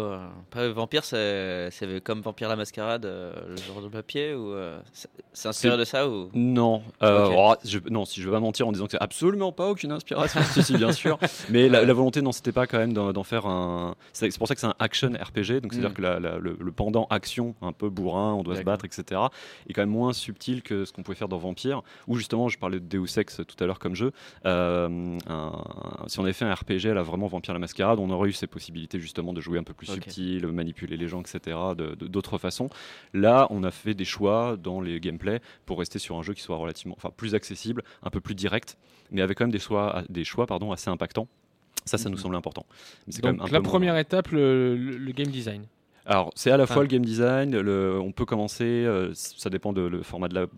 euh, 0.56 0.72
Vampire, 0.72 1.04
c'est 1.04 1.68
c'est 1.72 2.02
comme 2.02 2.20
Vampire 2.22 2.48
la 2.48 2.56
Mascarade, 2.56 3.04
euh, 3.04 3.32
le 3.48 3.56
genre 3.56 3.82
de 3.82 3.88
papier 3.88 4.34
ou 4.34 4.52
euh, 4.52 4.78
c'est- 4.92 5.48
inspiré 5.48 5.76
de 5.76 5.84
ça 5.84 6.08
ou? 6.08 6.30
Non, 6.34 6.82
euh, 7.02 7.26
Ok. 7.26 7.32
oh, 7.36 7.54
je, 7.64 7.78
non, 7.90 8.04
si 8.04 8.20
je 8.20 8.26
veux 8.26 8.32
pas 8.32 8.40
mentir 8.40 8.66
en 8.68 8.72
disant 8.72 8.84
que 8.86 8.92
c'est 8.92 9.02
absolument 9.02 9.50
pas 9.52 9.68
aucune 9.68 9.90
inspiration, 9.92 10.40
si, 10.54 10.62
si, 10.62 10.76
bien 10.76 10.92
sûr. 10.92 11.18
Mais 11.50 11.68
la, 11.68 11.84
la 11.84 11.92
volonté, 11.92 12.22
non, 12.22 12.32
c'était 12.32 12.52
pas 12.52 12.66
quand 12.66 12.78
même 12.78 12.92
d'en 12.92 13.22
faire 13.24 13.46
un. 13.46 13.96
C'est 14.12 14.36
pour 14.38 14.46
ça 14.48 14.54
que 14.54 14.60
c'est 14.60 14.66
un 14.68 14.74
action 14.78 15.10
RPG, 15.12 15.60
donc 15.60 15.72
c'est-à-dire 15.72 15.90
Mm. 15.90 15.94
que 15.94 16.02
la- 16.02 16.20
la- 16.20 16.38
le, 16.38 16.56
le 16.58 16.72
pendant 16.72 17.06
action, 17.10 17.54
un 17.62 17.72
peu 17.72 17.90
bourrin, 17.90 18.32
on 18.34 18.42
doit 18.42 18.56
se 18.56 18.62
battre, 18.62 18.84
etc., 18.84 19.20
est 19.68 19.72
quand 19.72 19.82
même 19.82 19.90
moins 19.90 20.12
subtil 20.12 20.62
que 20.62 20.84
ce 20.84 20.92
qu'on 20.92 21.02
pouvait 21.02 21.16
faire 21.16 21.28
dans 21.28 21.38
Vampire, 21.38 21.82
où 22.06 22.16
justement, 22.16 22.48
je 22.48 22.58
parlais 22.58 22.78
de 22.80 22.86
Deus 22.86 23.18
Ex 23.18 23.40
tout 23.46 23.62
à 23.62 23.66
l'heure 23.66 23.78
comme 23.80 23.94
jeu. 23.96 24.12
Euh, 24.52 25.18
un- 25.28 25.64
si 26.06 26.18
on 26.20 26.24
avait 26.24 26.32
fait 26.32 26.44
un 26.44 26.52
RPG 26.54 26.86
à 26.90 26.94
la 26.94 27.02
vraiment 27.02 27.26
Vampire 27.26 27.54
la 27.54 27.60
Mascarade, 27.60 27.98
on 27.98 28.10
aurait 28.10 28.28
eu 28.28 28.32
ces 28.32 28.46
possibilités 28.46 28.98
justement 29.00 29.32
de 29.32 29.40
jouer 29.40 29.58
un 29.58 29.62
peu 29.64 29.74
plus 29.74 29.88
Ok. 29.90 29.94
subtil, 29.96 30.46
manipuler 30.48 30.96
les 30.96 31.08
gens, 31.08 31.20
etc., 31.20 31.56
d'autres 32.00 32.38
façons. 32.38 32.68
Là, 33.14 33.46
on 33.50 33.64
a 33.64 33.70
fait 33.70 33.94
des 33.94 34.04
choix 34.04 34.56
dans 34.56 34.80
les 34.80 35.00
gameplays 35.00 35.40
pour 35.66 35.78
rester 35.78 35.98
sur 35.98 36.16
un 36.18 36.22
jeu 36.22 36.34
qui 36.34 36.42
soit 36.42 36.56
relativement, 36.56 36.94
enfin, 36.96 37.10
plus 37.16 37.34
accessible, 37.34 37.82
un 38.02 38.10
peu 38.10 38.20
plus 38.20 38.34
direct, 38.34 38.76
mais 39.10 39.22
avec 39.22 39.38
quand 39.38 39.44
même 39.44 39.52
des 39.52 39.58
choix, 39.58 40.02
des 40.08 40.24
choix 40.24 40.46
pardon, 40.46 40.72
assez 40.72 40.90
impactants. 40.90 41.28
Ça, 41.84 41.98
ça 41.98 42.08
nous 42.10 42.16
semble 42.16 42.36
important. 42.36 42.64
Mais 43.06 43.12
c'est 43.12 43.22
quand 43.22 43.28
Donc 43.30 43.38
même 43.38 43.46
un 43.48 43.52
la 43.52 43.58
peu 43.58 43.62
moins- 43.64 43.70
première 43.70 43.96
étape, 43.96 44.28
le, 44.28 44.76
le- 44.76 44.96
le 44.98 45.12
game 45.12 45.26
design. 45.28 45.64
Alors, 46.04 46.32
c'est 46.34 46.50
à 46.50 46.56
la 46.56 46.66
fois 46.66 46.82
le 46.82 46.88
game 46.88 47.04
design, 47.04 47.56
le- 47.56 48.00
on 48.00 48.10
peut 48.10 48.24
commencer, 48.24 48.64
euh, 48.64 49.12
ça 49.14 49.50
dépend 49.50 49.72
de 49.72 49.82
le 49.82 50.02
format 50.02 50.26
de 50.26 50.48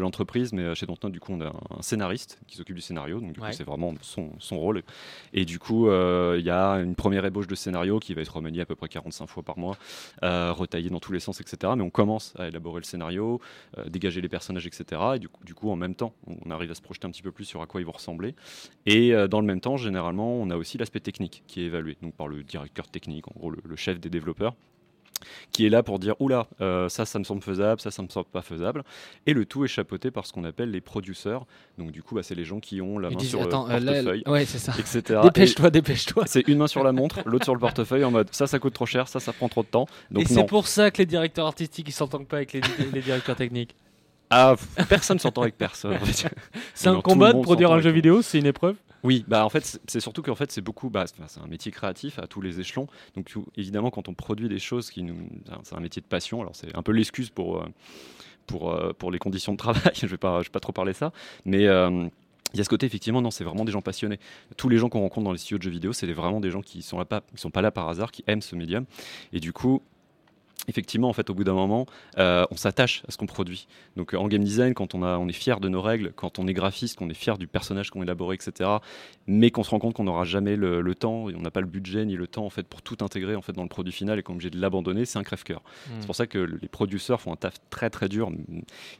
l'entreprise, 0.00 0.52
mais 0.52 0.62
euh, 0.62 0.74
chez 0.74 0.86
Dontnod, 0.86 1.12
du 1.12 1.20
coup, 1.20 1.32
on 1.32 1.40
a 1.40 1.46
un, 1.46 1.52
un 1.78 1.82
scénariste 1.82 2.40
qui 2.48 2.56
s'occupe 2.56 2.74
du 2.74 2.82
scénario, 2.82 3.20
donc 3.20 3.32
du 3.32 3.40
Ouais. 3.40 3.50
coup, 3.50 3.56
c'est 3.56 3.62
vraiment 3.62 3.94
son, 4.00 4.32
son 4.40 4.58
rôle. 4.58 4.82
Et 5.32 5.44
du 5.44 5.60
coup, 5.60 5.88
euh, 5.88 6.34
il 6.40 6.44
y 6.44 6.50
a 6.50 6.72
une 6.80 6.96
première 6.96 7.24
ébauche 7.24 7.46
de 7.46 7.54
scénario 7.54 8.00
qui 8.00 8.12
va 8.12 8.22
être 8.22 8.34
remanié 8.34 8.62
à 8.62 8.66
peu 8.66 8.74
près 8.74 8.88
45 8.88 9.28
fois 9.28 9.44
par 9.44 9.56
mois, 9.56 9.76
euh, 10.24 10.52
retaillé 10.52 10.90
dans 10.90 10.98
tous 10.98 11.12
les 11.12 11.20
sens, 11.20 11.40
etc. 11.40 11.74
Mais 11.76 11.82
on 11.84 11.90
commence 11.90 12.34
à 12.36 12.48
élaborer 12.48 12.80
le 12.80 12.84
scénario, 12.84 13.40
dégager 13.86 14.20
les 14.20 14.28
personnages, 14.28 14.66
etc. 14.66 15.00
Et 15.14 15.18
du 15.20 15.28
coup, 15.28 15.44
du 15.44 15.54
coup, 15.54 15.70
en 15.70 15.76
même 15.76 15.94
temps, 15.94 16.12
on 16.26 16.50
arrive 16.50 16.72
à 16.72 16.74
se 16.74 16.82
projeter 16.82 17.06
un 17.06 17.10
petit 17.12 17.22
peu 17.22 17.30
plus 17.30 17.44
sur 17.44 17.62
à 17.62 17.66
quoi 17.66 17.80
ils 17.80 17.84
vont 17.84 17.92
ressembler. 17.92 18.34
Et 18.84 19.12
dans 19.28 19.40
le 19.40 19.46
même 19.46 19.60
temps, 19.60 19.76
généralement, 19.76 20.34
on 20.34 20.50
a 20.50 20.56
aussi 20.56 20.76
l'aspect 20.76 20.98
technique 20.98 21.44
qui 21.46 21.60
est 21.62 21.66
évalué, 21.66 21.96
donc 22.02 22.14
par 22.14 22.26
le 22.26 22.42
directeur 22.42 22.88
technique, 22.88 23.28
en 23.28 23.34
gros 23.38 23.50
le- 23.50 23.62
le 23.64 23.76
chef 23.76 24.00
des 24.00 24.10
développeurs 24.10 24.54
qui 25.52 25.66
est 25.66 25.68
là 25.68 25.82
pour 25.82 25.98
dire 25.98 26.14
oula, 26.20 26.46
euh, 26.60 26.88
ça, 26.88 27.04
ça 27.04 27.18
me 27.18 27.24
semble 27.24 27.42
faisable, 27.42 27.80
ça, 27.80 27.90
ça 27.90 28.02
me 28.02 28.08
semble 28.08 28.26
pas 28.26 28.42
faisable. 28.42 28.84
Et 29.26 29.32
le 29.34 29.44
tout 29.46 29.64
est 29.64 29.68
chapeauté 29.68 30.10
par 30.10 30.26
ce 30.26 30.32
qu'on 30.32 30.44
appelle 30.44 30.70
les 30.70 30.80
producers. 30.80 31.40
Donc, 31.78 31.90
du 31.90 32.02
coup, 32.02 32.14
bah, 32.14 32.22
c'est 32.22 32.34
les 32.34 32.44
gens 32.44 32.60
qui 32.60 32.80
ont 32.80 32.98
la 32.98 33.10
main 33.10 33.16
disent, 33.16 33.30
sur 33.30 33.42
attends, 33.42 33.66
le 33.66 33.74
euh, 33.74 33.80
là, 33.80 33.92
portefeuille, 33.92 34.22
ouais, 34.26 34.44
c'est 34.44 34.58
ça. 34.58 34.72
etc. 34.78 35.20
Dépêche-toi, 35.24 35.70
dépêche-toi. 35.70 36.24
Et 36.24 36.28
C'est 36.28 36.48
une 36.48 36.58
main 36.58 36.66
sur 36.66 36.84
la 36.84 36.92
montre, 36.92 37.20
l'autre 37.26 37.44
sur 37.44 37.54
le 37.54 37.60
portefeuille 37.60 38.04
en 38.04 38.10
mode 38.10 38.28
ça, 38.32 38.46
ça 38.46 38.58
coûte 38.58 38.74
trop 38.74 38.86
cher, 38.86 39.08
ça, 39.08 39.20
ça 39.20 39.32
prend 39.32 39.48
trop 39.48 39.62
de 39.62 39.68
temps. 39.68 39.86
Donc, 40.10 40.24
Et 40.24 40.26
c'est 40.26 40.44
pour 40.44 40.66
ça 40.66 40.90
que 40.90 40.98
les 40.98 41.06
directeurs 41.06 41.46
artistiques 41.46 41.88
ils 41.88 41.92
s'entendent 41.92 42.26
pas 42.28 42.36
avec 42.36 42.52
les, 42.52 42.60
les 42.92 43.00
directeurs 43.00 43.36
techniques. 43.36 43.74
Ah, 44.30 44.56
personne 44.88 45.18
s'entend 45.18 45.42
avec 45.42 45.56
personne. 45.56 45.98
C'est 46.74 46.88
un 46.88 47.00
combat 47.00 47.32
de 47.32 47.40
produire 47.40 47.72
un 47.72 47.80
jeu 47.80 47.90
vidéo, 47.90 48.22
c'est 48.22 48.38
une 48.38 48.46
épreuve? 48.46 48.76
Oui, 49.04 49.24
bah 49.28 49.44
en 49.44 49.48
fait, 49.48 49.80
c'est- 49.86 50.00
surtout 50.00 50.22
qu'en 50.22 50.34
fait, 50.34 50.50
c'est 50.50 50.60
beaucoup, 50.60 50.90
bah, 50.90 51.04
c'est 51.06 51.40
un 51.40 51.46
métier 51.46 51.70
créatif 51.70 52.18
à 52.18 52.26
tous 52.26 52.40
les 52.40 52.58
échelons. 52.58 52.88
Donc, 53.14 53.32
évidemment, 53.56 53.90
quand 53.90 54.08
on 54.08 54.14
produit 54.14 54.48
des 54.48 54.58
choses 54.58 54.90
qui 54.90 55.04
nous, 55.04 55.16
c'est 55.62 55.76
un 55.76 55.80
métier 55.80 56.02
de 56.02 56.06
passion. 56.06 56.40
Alors, 56.40 56.56
c'est 56.56 56.76
un 56.76 56.82
peu 56.82 56.90
l'excuse 56.92 57.30
pour 57.30 57.58
euh, 57.58 57.66
pour 58.48 58.72
euh, 58.72 58.92
pour 58.98 59.12
les 59.12 59.18
conditions 59.20 59.52
de 59.52 59.58
travail. 59.58 59.92
je 59.94 60.06
vais 60.06 60.16
pas, 60.16 60.40
je 60.42 60.48
vais 60.48 60.52
pas 60.52 60.60
trop 60.60 60.72
parler 60.72 60.94
ça, 60.94 61.12
mais 61.44 61.66
euh, 61.68 62.08
il 62.54 62.58
y 62.58 62.60
a 62.60 62.64
ce 62.64 62.68
côté 62.68 62.86
effectivement, 62.86 63.22
non, 63.22 63.30
c'est 63.30 63.44
vraiment 63.44 63.64
des 63.64 63.72
gens 63.72 63.82
passionnés. 63.82 64.18
Tous 64.56 64.68
les 64.68 64.78
gens 64.78 64.88
qu'on 64.88 65.00
rencontre 65.00 65.26
dans 65.26 65.32
les 65.32 65.38
studios 65.38 65.58
de 65.58 65.62
jeux 65.62 65.70
vidéo, 65.70 65.92
c'est 65.92 66.10
vraiment 66.12 66.40
des 66.40 66.50
gens 66.50 66.62
qui 66.62 66.82
sont 66.82 66.98
là 66.98 67.04
pas, 67.04 67.20
qui 67.20 67.40
sont 67.40 67.50
pas 67.50 67.62
là 67.62 67.70
par 67.70 67.88
hasard, 67.88 68.10
qui 68.10 68.24
aiment 68.26 68.42
ce 68.42 68.56
médium. 68.56 68.84
Et 69.32 69.38
du 69.38 69.52
coup, 69.52 69.80
effectivement, 70.66 71.08
en 71.08 71.12
fait, 71.12 71.30
au 71.30 71.34
bout 71.34 71.44
d'un 71.44 71.54
moment, 71.54 71.86
euh, 72.18 72.44
on 72.50 72.56
s'attache 72.56 73.02
à 73.08 73.12
ce 73.12 73.16
qu'on 73.16 73.26
produit. 73.26 73.68
Donc, 73.96 74.14
euh, 74.14 74.18
en 74.18 74.28
game 74.28 74.42
design, 74.42 74.74
quand 74.74 74.94
on, 74.94 75.02
a, 75.02 75.18
on 75.18 75.28
est 75.28 75.32
fier 75.32 75.60
de 75.60 75.68
nos 75.68 75.80
règles, 75.80 76.12
quand 76.16 76.38
on 76.38 76.46
est 76.46 76.52
graphiste, 76.52 76.98
qu'on 76.98 77.08
est 77.08 77.14
fier 77.14 77.38
du 77.38 77.46
personnage 77.46 77.90
qu'on 77.90 78.00
a 78.00 78.04
élaboré, 78.04 78.34
etc., 78.34 78.70
mais 79.26 79.50
qu'on 79.50 79.62
se 79.62 79.70
rend 79.70 79.78
compte 79.78 79.94
qu'on 79.94 80.04
n'aura 80.04 80.24
jamais 80.24 80.56
le, 80.56 80.80
le 80.80 80.94
temps, 80.94 81.28
et 81.30 81.34
on 81.34 81.40
n'a 81.40 81.50
pas 81.50 81.60
le 81.60 81.66
budget 81.66 82.04
ni 82.04 82.16
le 82.16 82.26
temps 82.26 82.44
en 82.46 82.50
fait 82.50 82.66
pour 82.66 82.82
tout 82.82 82.96
intégrer 83.00 83.36
en 83.36 83.42
fait 83.42 83.52
dans 83.52 83.62
le 83.62 83.68
produit 83.68 83.92
final 83.92 84.18
et 84.18 84.22
qu'on 84.22 84.32
est 84.32 84.36
obligé 84.36 84.50
de 84.50 84.60
l'abandonner, 84.60 85.04
c'est 85.04 85.18
un 85.18 85.22
crève-cœur. 85.22 85.60
Mm. 85.60 85.90
C'est 86.00 86.06
pour 86.06 86.16
ça 86.16 86.26
que 86.26 86.38
les 86.38 86.68
producteurs 86.68 87.20
font 87.20 87.32
un 87.32 87.36
taf 87.36 87.54
très 87.70 87.90
très 87.90 88.08
dur, 88.08 88.30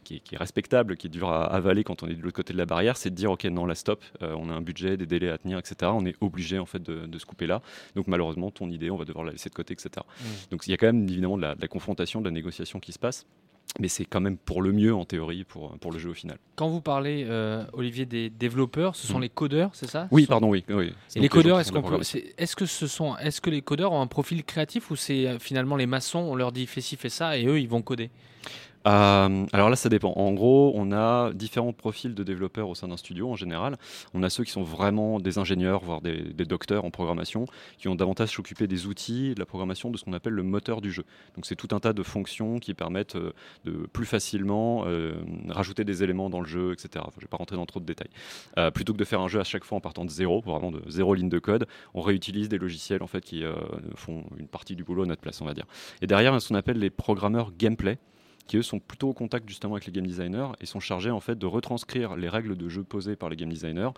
qui 0.04 0.16
est, 0.16 0.20
qui 0.20 0.34
est 0.34 0.38
respectable, 0.38 0.96
qui 0.96 1.06
est 1.06 1.10
dur 1.10 1.30
à 1.30 1.44
avaler 1.44 1.84
quand 1.84 2.02
on 2.02 2.08
est 2.08 2.14
de 2.14 2.22
l'autre 2.22 2.36
côté 2.36 2.52
de 2.52 2.58
la 2.58 2.66
barrière, 2.66 2.96
c'est 2.96 3.10
de 3.10 3.14
dire 3.14 3.30
ok 3.30 3.44
non 3.44 3.66
là 3.66 3.74
stop, 3.74 4.04
euh, 4.22 4.34
on 4.38 4.50
a 4.50 4.52
un 4.52 4.60
budget, 4.60 4.96
des 4.96 5.06
délais 5.06 5.30
à 5.30 5.38
tenir, 5.38 5.58
etc. 5.58 5.90
On 5.94 6.04
est 6.06 6.16
obligé 6.20 6.58
en 6.58 6.66
fait 6.66 6.82
de, 6.82 7.06
de 7.06 7.18
se 7.18 7.26
couper 7.26 7.46
là. 7.46 7.62
Donc 7.96 8.06
malheureusement 8.06 8.50
ton 8.50 8.70
idée, 8.70 8.90
on 8.90 8.96
va 8.96 9.04
devoir 9.04 9.24
la 9.24 9.32
laisser 9.32 9.48
de 9.48 9.54
côté, 9.54 9.72
etc. 9.72 9.90
Mm. 9.96 10.24
Donc 10.50 10.66
il 10.66 10.70
y 10.70 10.74
a 10.74 10.76
quand 10.76 10.86
même 10.86 11.08
évidemment 11.08 11.36
de 11.36 11.42
la, 11.42 11.47
de 11.54 11.60
la 11.62 11.68
confrontation, 11.68 12.20
de 12.20 12.26
la 12.26 12.30
négociation 12.32 12.80
qui 12.80 12.92
se 12.92 12.98
passe. 12.98 13.26
Mais 13.78 13.88
c'est 13.88 14.06
quand 14.06 14.20
même 14.22 14.38
pour 14.38 14.62
le 14.62 14.72
mieux 14.72 14.94
en 14.94 15.04
théorie 15.04 15.44
pour, 15.44 15.76
pour 15.78 15.92
le 15.92 15.98
jeu 15.98 16.08
au 16.10 16.14
final. 16.14 16.38
Quand 16.56 16.68
vous 16.68 16.80
parlez, 16.80 17.26
euh, 17.28 17.64
Olivier, 17.74 18.06
des 18.06 18.30
développeurs, 18.30 18.96
ce 18.96 19.06
sont 19.06 19.18
Mm. 19.18 19.22
les 19.22 19.28
codeurs, 19.28 19.70
c'est 19.74 19.86
ça? 19.90 20.08
Oui, 20.10 20.22
sont- 20.22 20.28
pardon, 20.28 20.48
oui. 20.48 20.64
oui. 20.70 20.86
Et 20.86 20.92
C'est 21.08 21.20
les 21.20 21.28
codeurs, 21.28 21.60
est-ce 21.60 21.70
peut, 21.72 21.82
que 22.56 22.66
ce 22.66 22.86
sont, 22.86 23.16
est-ce 23.18 23.42
que 23.42 23.50
les 23.50 23.60
codeurs 23.60 23.92
ont 23.92 24.00
un 24.00 24.06
profil 24.06 24.42
créatif 24.42 24.90
ou 24.90 24.96
c'est 24.96 25.26
euh, 25.26 25.38
finalement 25.38 25.76
les 25.76 25.84
maçons, 25.86 26.20
on 26.20 26.34
leur 26.34 26.50
dit 26.50 26.66
fais 26.66 26.80
ci, 26.80 26.96
fais 26.96 27.10
ça 27.10 27.36
et 27.36 27.44
eux 27.46 27.60
ils 27.60 27.68
vont 27.68 27.82
coder? 27.82 28.08
Euh, 28.88 29.46
alors 29.52 29.68
là, 29.68 29.76
ça 29.76 29.88
dépend. 29.88 30.12
En 30.12 30.32
gros, 30.32 30.72
on 30.74 30.92
a 30.92 31.32
différents 31.32 31.72
profils 31.72 32.14
de 32.14 32.22
développeurs 32.22 32.68
au 32.68 32.74
sein 32.74 32.88
d'un 32.88 32.96
studio 32.96 33.30
en 33.30 33.36
général. 33.36 33.76
On 34.14 34.22
a 34.22 34.30
ceux 34.30 34.44
qui 34.44 34.50
sont 34.50 34.62
vraiment 34.62 35.20
des 35.20 35.38
ingénieurs, 35.38 35.84
voire 35.84 36.00
des, 36.00 36.32
docteurs 36.46 36.84
en 36.84 36.90
programmation, 36.90 37.44
qui 37.76 37.88
ont 37.88 37.94
davantage 37.94 38.30
s'occuper 38.30 38.66
des 38.66 38.86
outils, 38.86 39.34
de 39.34 39.40
la 39.40 39.46
programmation, 39.46 39.90
de 39.90 39.98
ce 39.98 40.04
qu'on 40.04 40.14
appelle 40.14 40.32
le 40.32 40.42
moteur 40.42 40.80
du 40.80 40.90
jeu. 40.90 41.04
Donc 41.34 41.44
c'est 41.44 41.56
tout 41.56 41.68
un 41.72 41.80
tas 41.80 41.92
de 41.92 42.02
fonctions 42.02 42.58
qui 42.58 42.72
permettent 42.72 43.16
euh, 43.16 43.32
de 43.64 43.86
plus 43.92 44.06
facilement 44.06 44.84
euh, 44.86 45.14
rajouter 45.48 45.84
des 45.84 46.02
éléments 46.02 46.30
dans 46.30 46.40
le 46.40 46.46
jeu, 46.46 46.72
etc. 46.72 47.04
Je 47.12 47.16
ne 47.18 47.20
vais 47.22 47.28
pas 47.28 47.36
rentrer 47.36 47.56
dans 47.56 47.66
trop 47.66 47.80
de 47.80 47.84
détails. 47.84 48.10
Plutôt 48.72 48.92
que 48.92 48.98
de 48.98 49.04
faire 49.04 49.20
un 49.20 49.28
jeu 49.28 49.40
à 49.40 49.44
chaque 49.44 49.64
fois 49.64 49.78
en 49.78 49.80
partant 49.80 50.04
de 50.04 50.10
zéro, 50.10 50.40
vraiment 50.40 50.70
de 50.70 50.82
zéro 50.88 51.14
ligne 51.14 51.28
de 51.28 51.38
code, 51.38 51.66
on 51.94 52.00
réutilise 52.00 52.48
des 52.48 52.58
logiciels 52.58 53.02
en 53.02 53.06
fait 53.06 53.20
qui 53.20 53.42
font 53.94 54.24
une 54.36 54.48
partie 54.48 54.76
du 54.76 54.84
boulot 54.84 55.02
à 55.02 55.06
notre 55.06 55.20
place, 55.20 55.40
on 55.40 55.44
va 55.44 55.54
dire. 55.54 55.66
Et 56.02 56.06
derrière, 56.06 56.32
il 56.32 56.36
a 56.36 56.40
ce 56.40 56.48
qu'on 56.48 56.54
appelle 56.54 56.78
les 56.78 56.90
programmeurs 56.90 57.52
gameplay 57.56 57.98
qui 58.48 58.56
eux 58.56 58.62
sont 58.62 58.80
plutôt 58.80 59.10
au 59.10 59.12
contact 59.12 59.48
justement 59.48 59.74
avec 59.74 59.86
les 59.86 59.92
game 59.92 60.06
designers 60.06 60.48
et 60.60 60.66
sont 60.66 60.80
chargés 60.80 61.10
en 61.10 61.20
fait 61.20 61.38
de 61.38 61.46
retranscrire 61.46 62.16
les 62.16 62.28
règles 62.28 62.56
de 62.56 62.68
jeu 62.68 62.82
posées 62.82 63.14
par 63.14 63.28
les 63.28 63.36
game 63.36 63.50
designers 63.50 63.90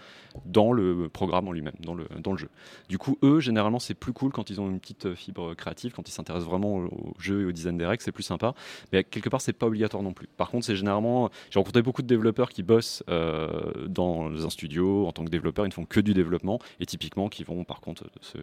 dans 0.44 0.72
le 0.72 1.08
programme 1.08 1.48
en 1.48 1.52
lui-même, 1.52 1.74
dans 1.80 1.94
le, 1.94 2.06
dans 2.18 2.32
le 2.32 2.38
jeu. 2.38 2.48
Du 2.88 2.98
coup, 2.98 3.16
eux, 3.22 3.40
généralement, 3.40 3.78
c'est 3.78 3.94
plus 3.94 4.12
cool 4.12 4.32
quand 4.32 4.50
ils 4.50 4.60
ont 4.60 4.68
une 4.68 4.80
petite 4.80 5.06
euh, 5.06 5.14
fibre 5.14 5.54
créative, 5.54 5.92
quand 5.94 6.06
ils 6.08 6.12
s'intéressent 6.12 6.48
vraiment 6.48 6.78
au, 6.78 7.14
jeu 7.18 7.42
et 7.42 7.44
au 7.46 7.52
design 7.52 7.78
des 7.78 7.86
règles, 7.86 8.02
c'est 8.02 8.12
plus 8.12 8.24
sympa. 8.24 8.54
Mais 8.92 9.04
quelque 9.04 9.28
part, 9.28 9.40
c'est 9.40 9.52
pas 9.52 9.66
obligatoire 9.66 10.02
non 10.02 10.12
plus. 10.12 10.28
Par 10.36 10.50
contre, 10.50 10.66
c'est 10.66 10.76
généralement, 10.76 11.30
j'ai 11.50 11.58
rencontré 11.58 11.82
beaucoup 11.82 12.02
de 12.02 12.08
développeurs 12.08 12.50
qui 12.50 12.62
bossent 12.62 13.04
euh, 13.08 13.86
dans 13.86 14.44
un 14.44 14.50
studio 14.50 15.06
en 15.06 15.12
tant 15.12 15.24
que 15.24 15.30
développeurs, 15.30 15.64
ils 15.64 15.70
ne 15.70 15.74
font 15.74 15.84
que 15.84 16.00
du 16.00 16.12
développement 16.12 16.58
et 16.80 16.86
typiquement 16.86 17.28
qui 17.28 17.44
vont 17.44 17.64
par 17.64 17.80
contre 17.80 18.04
se 18.20 18.38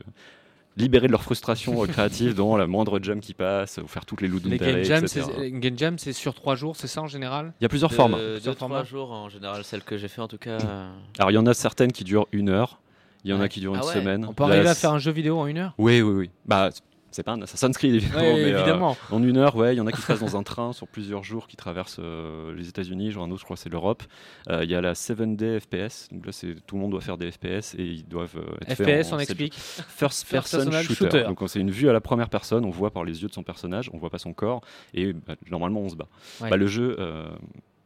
libérer 0.77 1.07
de 1.07 1.11
leur 1.11 1.23
frustration 1.23 1.83
euh, 1.83 1.87
créative 1.87 2.33
dans 2.35 2.55
la 2.55 2.67
moindre 2.67 2.99
jam 3.01 3.19
qui 3.19 3.33
passe, 3.33 3.79
ou 3.83 3.87
faire 3.87 4.05
toutes 4.05 4.21
les 4.21 4.27
loot 4.27 4.43
Les 4.45 4.57
game 4.57 4.75
les 4.77 5.51
game 5.59 5.77
jam, 5.77 5.97
c'est 5.97 6.13
sur 6.13 6.33
trois 6.35 6.55
jours, 6.55 6.75
c'est 6.75 6.87
ça 6.87 7.01
en 7.01 7.07
général 7.07 7.53
Il 7.59 7.63
y 7.63 7.65
a 7.65 7.69
plusieurs 7.69 7.89
De- 7.89 7.95
formats. 7.95 8.17
Deux, 8.17 8.33
Plusieurs 8.35 8.55
trois 8.55 8.83
jours 8.83 9.11
en 9.11 9.29
général, 9.29 9.63
celle 9.63 9.81
que 9.83 9.97
j'ai 9.97 10.07
fait 10.07 10.21
en 10.21 10.27
tout 10.27 10.37
cas. 10.37 10.57
Alors 11.19 11.31
il 11.31 11.33
y 11.35 11.37
en 11.39 11.45
a 11.47 11.53
certaines 11.53 11.91
qui 11.91 12.03
durent 12.03 12.27
une 12.31 12.49
heure, 12.49 12.79
il 13.23 13.31
y 13.31 13.33
en 13.33 13.39
Ouais. 13.39 13.45
a 13.45 13.49
qui 13.49 13.59
durent 13.59 13.73
Ah 13.75 13.79
une 13.81 13.87
ouais. 13.87 13.93
semaine. 13.93 14.25
On 14.29 14.33
peut 14.33 14.43
Là, 14.43 14.49
arriver 14.55 14.69
à 14.69 14.73
c'est- 14.75 14.81
faire 14.81 14.91
un 14.93 14.99
jeu 14.99 15.11
vidéo 15.11 15.39
en 15.39 15.47
une 15.47 15.57
heure 15.57 15.73
Oui, 15.77 16.01
oui, 16.01 16.13
oui. 16.13 16.29
Bah, 16.45 16.69
c'est 17.11 17.23
pas 17.23 17.31
un 17.33 17.41
Assassin's 17.41 17.77
Creed 17.77 17.95
évidemment, 17.95 18.21
Ouais, 18.21 18.33
mais 18.33 18.53
euh, 18.53 18.57
évidemment. 18.57 18.97
en 19.11 19.23
une 19.23 19.37
heure, 19.37 19.55
ouais, 19.55 19.73
il 19.73 19.77
y 19.77 19.81
en 19.81 19.87
a 19.87 19.91
qui 19.91 20.01
se 20.01 20.07
passent 20.07 20.19
dans 20.19 20.37
un 20.37 20.43
train 20.43 20.73
sur 20.73 20.87
plusieurs 20.87 21.23
jours 21.23 21.47
qui 21.47 21.55
traversent 21.55 21.99
euh, 21.99 22.53
les 22.55 22.67
États-Unis, 22.69 23.11
genre 23.11 23.23
un 23.23 23.31
autre, 23.31 23.39
je 23.39 23.45
crois, 23.45 23.57
c'est 23.57 23.69
l'Europe. 23.69 24.03
Euh, 24.49 24.63
Il 24.63 24.69
y 24.69 24.75
a 24.75 24.81
la 24.81 24.93
7D 24.93 25.59
FPS, 25.59 26.09
donc 26.11 26.25
là, 26.25 26.31
c'est 26.31 26.55
tout 26.65 26.75
le 26.75 26.81
monde 26.81 26.91
doit 26.91 27.01
faire 27.01 27.17
des 27.17 27.31
FPS 27.31 27.75
et 27.77 27.83
ils 27.83 28.07
doivent 28.07 28.37
être 28.67 28.83
FPS, 28.83 29.11
en 29.11 29.17
on 29.17 29.19
explique. 29.19 29.55
First 29.55 30.29
person 30.29 30.71
shooter. 30.71 30.93
shooter. 30.95 31.23
Donc 31.23 31.41
c'est 31.47 31.59
une 31.59 31.71
vue 31.71 31.89
à 31.89 31.93
la 31.93 32.01
première 32.01 32.29
personne, 32.29 32.65
on 32.65 32.69
voit 32.69 32.91
par 32.91 33.03
les 33.03 33.21
yeux 33.21 33.27
de 33.29 33.33
son 33.33 33.43
personnage, 33.43 33.89
on 33.93 33.97
voit 33.97 34.09
pas 34.09 34.19
son 34.19 34.33
corps 34.33 34.61
et 34.93 35.13
bah, 35.13 35.35
normalement 35.49 35.81
on 35.81 35.89
se 35.89 35.95
bat. 35.95 36.07
Ouais. 36.41 36.49
Bah, 36.49 36.57
le 36.57 36.67
jeu. 36.67 36.97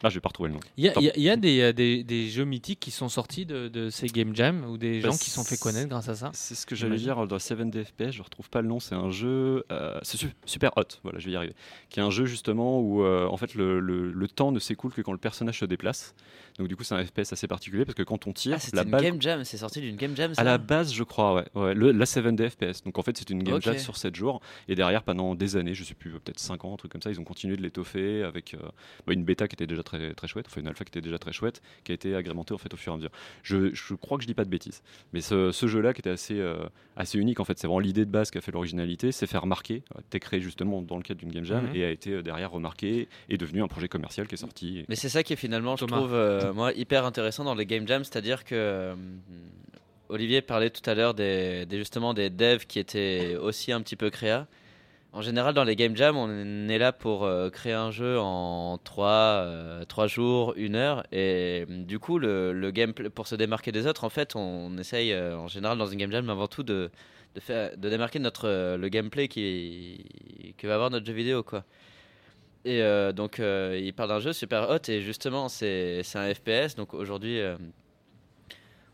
Là 0.03 0.09
je 0.09 0.15
vais 0.15 0.21
pas 0.21 0.29
retrouver 0.29 0.49
le 0.49 0.55
nom. 0.55 0.59
Il 0.77 0.85
y 0.85 0.89
a, 0.89 0.91
Tant- 0.93 1.01
il 1.01 1.05
y 1.05 1.09
a- 1.09 1.13
il 1.17 1.23
y 1.23 1.29
a 1.29 1.35
des, 1.35 1.61
euh, 1.61 1.73
des, 1.73 2.03
des 2.03 2.29
jeux 2.29 2.45
mythiques 2.45 2.79
qui 2.79 2.91
sont 2.91 3.09
sortis 3.09 3.45
de, 3.45 3.67
de 3.67 3.89
ces 3.89 4.07
game 4.07 4.35
jams 4.35 4.65
ou 4.65 4.77
des 4.77 4.99
Bah, 5.01 5.09
gens 5.09 5.17
qui 5.17 5.29
sont 5.29 5.43
fait 5.43 5.57
connaître 5.59 5.89
grâce 5.89 6.09
à 6.09 6.15
ça. 6.15 6.31
C'est 6.33 6.55
ce 6.55 6.65
que 6.65 6.75
j'allais 6.75 6.97
dire 6.97 7.27
dans 7.27 7.37
7D 7.37 7.83
FPS, 7.85 8.11
je 8.11 8.21
retrouve 8.21 8.49
pas 8.49 8.61
le 8.61 8.67
nom, 8.67 8.79
c'est 8.79 8.95
un 8.95 9.09
jeu, 9.11 9.63
euh, 9.71 9.99
c'est 10.03 10.17
su- 10.17 10.33
super 10.45 10.71
hot, 10.77 10.83
voilà, 11.03 11.19
je 11.19 11.25
vais 11.25 11.31
y 11.31 11.35
arriver, 11.35 11.53
qui 11.89 11.99
est 11.99 12.03
un 12.03 12.09
jeu 12.09 12.25
justement 12.25 12.79
où 12.79 13.03
euh, 13.03 13.27
en 13.27 13.37
fait 13.37 13.55
le, 13.55 13.79
le- 13.79 14.11
le 14.11 14.27
temps 14.27 14.51
ne 14.51 14.59
s'écoule 14.59 14.91
que 14.93 15.01
quand 15.01 15.11
le 15.11 15.17
personnage 15.17 15.59
se 15.59 15.65
déplace. 15.65 16.13
Donc 16.59 16.67
du 16.67 16.75
coup 16.75 16.83
c'est 16.83 16.95
un 16.95 17.05
FPS 17.05 17.31
assez 17.31 17.47
particulier 17.47 17.85
parce 17.85 17.95
que 17.95 18.03
quand 18.03 18.27
on 18.27 18.33
tire, 18.33 18.55
Ah, 18.57 18.59
c'est 18.59 18.75
la 18.75 18.83
une 18.83 18.89
balle 18.91 19.03
game 19.03 19.21
jam, 19.21 19.43
c'est 19.45 19.57
sorti 19.57 19.79
d'une 19.81 19.95
game 19.95 20.15
jam. 20.15 20.33
Ça 20.35 20.41
à 20.41 20.43
la 20.43 20.57
base, 20.57 20.93
je 20.93 21.03
crois, 21.03 21.33
ouais. 21.35 21.45
ouais 21.55 21.73
le, 21.73 21.91
la 21.91 22.05
7D 22.05 22.49
FPS. 22.49 22.83
Donc 22.83 22.97
en 22.97 23.01
fait, 23.03 23.17
c'est 23.17 23.29
une 23.29 23.41
game 23.43 23.55
Ok. 23.55 23.61
jam 23.63 23.77
sur 23.77 23.95
7 23.95 24.15
jours. 24.15 24.41
Et 24.67 24.75
derrière, 24.75 25.03
pendant 25.03 25.33
des 25.35 25.55
années, 25.55 25.73
je 25.73 25.83
sais 25.83 25.93
plus, 25.93 26.11
peut-être 26.11 26.39
5 26.39 26.65
ans, 26.65 26.73
un 26.73 26.77
truc 26.77 26.91
comme 26.91 27.01
ça, 27.01 27.09
ils 27.09 27.19
ont 27.19 27.23
continué 27.23 27.55
de 27.55 27.61
l'étoffer 27.61 28.23
avec 28.23 28.53
euh, 28.53 28.57
bah, 29.07 29.13
une 29.13 29.23
bêta 29.23 29.47
qui 29.47 29.53
était 29.55 29.65
déjà 29.67 29.81
très, 29.83 29.90
très 30.15 30.27
chouette, 30.27 30.45
enfin 30.49 30.61
une 30.61 30.67
alpha 30.67 30.83
qui 30.85 30.89
était 30.89 31.01
déjà 31.01 31.17
très 31.17 31.33
chouette, 31.33 31.61
qui 31.83 31.91
a 31.91 31.95
été 31.95 32.15
agrémentée 32.15 32.53
en 32.53 32.57
fait 32.57 32.73
au 32.73 32.77
fur 32.77 32.91
et 32.91 32.95
à 32.95 32.97
mesure. 32.97 33.11
Je, 33.43 33.73
je 33.73 33.93
crois 33.95 34.17
que 34.17 34.23
je 34.23 34.27
dis 34.27 34.33
pas 34.33 34.45
de 34.45 34.49
bêtises. 34.49 34.81
Mais 35.13 35.21
ce, 35.21 35.51
ce 35.51 35.67
jeu-là 35.67 35.93
qui 35.93 36.01
était 36.01 36.09
assez, 36.09 36.39
euh, 36.39 36.63
assez 36.95 37.17
unique, 37.17 37.39
en 37.39 37.45
fait, 37.45 37.57
c'est 37.59 37.67
vraiment 37.67 37.79
l'idée 37.79 38.05
de 38.05 38.11
base 38.11 38.31
qui 38.31 38.37
a 38.37 38.41
fait 38.41 38.51
l'originalité, 38.51 39.11
c'est 39.11 39.27
faire 39.27 39.41
remarquer, 39.41 39.83
euh, 39.95 39.99
été 40.01 40.19
créé 40.19 40.39
justement 40.41 40.81
dans 40.81 40.97
le 40.97 41.03
cadre 41.03 41.19
d'une 41.19 41.31
game 41.31 41.45
jam 41.45 41.65
Mhm. 41.65 41.75
et 41.75 41.85
a 41.85 41.89
été 41.89 42.11
euh, 42.11 42.21
derrière 42.21 42.51
remarqué 42.51 43.07
et 43.29 43.37
devenu 43.37 43.61
un 43.63 43.67
projet 43.67 43.87
commercial 43.87 44.27
qui 44.27 44.35
est 44.35 44.37
sorti. 44.37 44.85
Mais 44.89 44.95
c'est 44.95 45.09
ça 45.09 45.23
qui 45.23 45.33
est 45.33 45.37
finalement, 45.37 45.75
je 45.75 45.85
trouve, 45.85 46.13
euh, 46.13 46.53
moi, 46.53 46.71
hyper 46.73 47.05
intéressant 47.05 47.43
dans 47.43 47.55
les 47.55 47.65
game 47.65 47.87
jams, 47.87 48.03
c'est-à-dire 48.03 48.43
que 48.45 48.95
Olivier 50.09 50.41
parlait 50.41 50.69
tout 50.69 50.87
à 50.89 50.93
l'heure 50.93 51.13
des, 51.13 51.65
des- 51.65 51.77
justement 51.77 52.13
des 52.13 52.29
devs 52.29 52.65
qui 52.67 52.79
étaient 52.79 53.37
aussi 53.41 53.71
un 53.71 53.81
petit 53.81 53.95
peu 53.95 54.09
créa. 54.09 54.47
En 55.13 55.21
général, 55.21 55.53
dans 55.53 55.65
les 55.65 55.75
game 55.75 55.95
jams, 55.95 56.15
on 56.15 56.69
est 56.69 56.77
là 56.77 56.93
pour 56.93 57.25
euh, 57.25 57.49
créer 57.49 57.73
un 57.73 57.91
jeu 57.91 58.17
en 58.17 58.77
3, 58.77 59.85
jours, 60.07 60.53
1 60.57 60.73
heure. 60.75 61.03
Et 61.11 61.65
euh, 61.69 61.83
du 61.83 61.99
coup, 61.99 62.17
le, 62.17 62.71
gameplay, 62.71 63.09
pour 63.09 63.27
se 63.27 63.35
démarquer 63.35 63.73
des 63.73 63.87
autres, 63.87 64.05
en 64.05 64.09
fait, 64.09 64.35
on 64.37 64.77
essaye 64.77 65.11
euh, 65.11 65.37
en 65.37 65.47
général 65.49 65.77
dans 65.77 65.87
une 65.87 65.99
game 65.99 66.11
jam 66.11 66.29
avant 66.29 66.47
tout 66.47 66.63
de, 66.63 66.89
de, 67.35 67.39
faire, 67.41 67.75
de 67.77 67.89
démarquer 67.89 68.19
notre, 68.19 68.47
euh, 68.47 68.77
le 68.77 68.87
gameplay 68.87 69.27
qui, 69.27 70.53
que 70.57 70.65
va 70.67 70.75
avoir 70.75 70.89
notre 70.89 71.05
jeu 71.05 71.13
vidéo. 71.13 71.43
quoi. 71.43 71.65
Et 72.63 72.81
euh, 72.83 73.11
donc, 73.11 73.39
euh, 73.39 73.79
il 73.81 73.93
parle 73.93 74.09
d'un 74.09 74.19
jeu 74.19 74.33
super 74.33 74.69
hot 74.69 74.87
et 74.87 75.01
justement, 75.01 75.49
c'est 75.49 76.03
un 76.15 76.33
FPS. 76.33 76.75
Donc 76.75 76.93
aujourd'hui, 76.93 77.39
euh, 77.39 77.57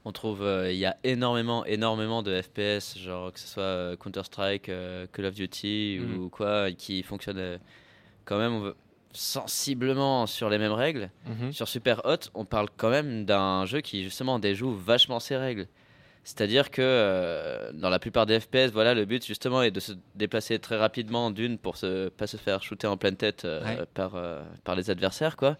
On 0.08 0.13
trouve, 0.13 0.41
euh, 0.41 0.72
il 0.72 0.78
y 0.78 0.86
a 0.86 0.96
énormément, 1.04 1.65
énormément 1.65 2.24
de 2.24 2.41
FPS, 2.41 2.98
genre 2.98 3.34
que 3.34 3.39
ce 3.41 3.46
soit 3.50 3.63
euh, 3.63 3.98
Counter-Strike, 3.98 4.70
euh, 4.70 5.06
Call 5.12 5.26
of 5.26 5.34
Duty 5.36 6.00
Mhm. 6.00 6.17
ou 6.17 6.30
quoi, 6.30 6.72
qui 6.72 7.04
fonctionnent 7.04 7.60
quand 8.24 8.38
même 8.38 8.54
on 8.54 8.60
veut- 8.62 8.76
sensiblement 9.12 10.26
sur 10.26 10.50
les 10.50 10.58
mêmes 10.60 10.72
règles. 10.72 11.10
Mhm. 11.26 11.52
Sur 11.52 11.67
Super 11.67 12.00
Hot, 12.06 12.30
on 12.36 12.46
parle 12.46 12.70
quand 12.78 12.89
même 12.89 13.26
d'un 13.26 13.65
jeu 13.65 13.82
qui 13.82 14.02
justement 14.04 14.39
déjoue 14.39 14.72
vachement 14.74 15.20
ses 15.20 15.36
règles. 15.36 15.67
C'est-à-dire 16.24 16.72
que 16.72 16.82
euh, 16.82 17.72
dans 17.74 17.89
la 17.89 18.00
plupart 18.00 18.26
des 18.26 18.39
FPS, 18.39 18.72
voilà, 18.72 18.93
le 18.93 19.04
but 19.04 19.26
justement 19.26 19.62
est 19.62 19.72
de 19.72 19.82
se 19.82 19.91
déplacer 20.15 20.58
très 20.60 20.78
rapidement 20.78 21.32
d'une 21.32 21.58
pour 21.58 21.76
se 21.76 22.08
pas 22.08 22.28
se 22.28 22.38
faire 22.38 22.63
shooter 22.63 22.88
en 22.88 22.96
pleine 22.96 23.17
tête 23.17 23.43
euh, 23.43 23.62
Ouais. 23.65 23.86
par, 23.93 24.15
euh, 24.15 24.41
par 24.63 24.76
les 24.78 24.89
adversaires 24.89 25.36
quoi, 25.36 25.58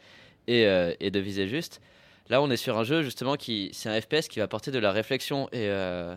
et, 0.48 0.62
et 1.02 1.12
de 1.12 1.20
viser 1.20 1.48
juste. 1.50 1.82
Là, 2.30 2.42
on 2.42 2.50
est 2.50 2.58
sur 2.58 2.78
un 2.78 2.84
jeu 2.84 3.04
justement 3.04 3.36
qui 3.36 3.70
c'est 3.74 3.90
un 3.90 4.00
FPS 4.00 4.28
qui 4.28 4.40
va 4.40 4.46
apporter 4.46 4.72
de 4.72 4.80
la 4.80 4.92
réflexion 4.92 5.48
et 5.52 5.70
euh, 5.70 6.16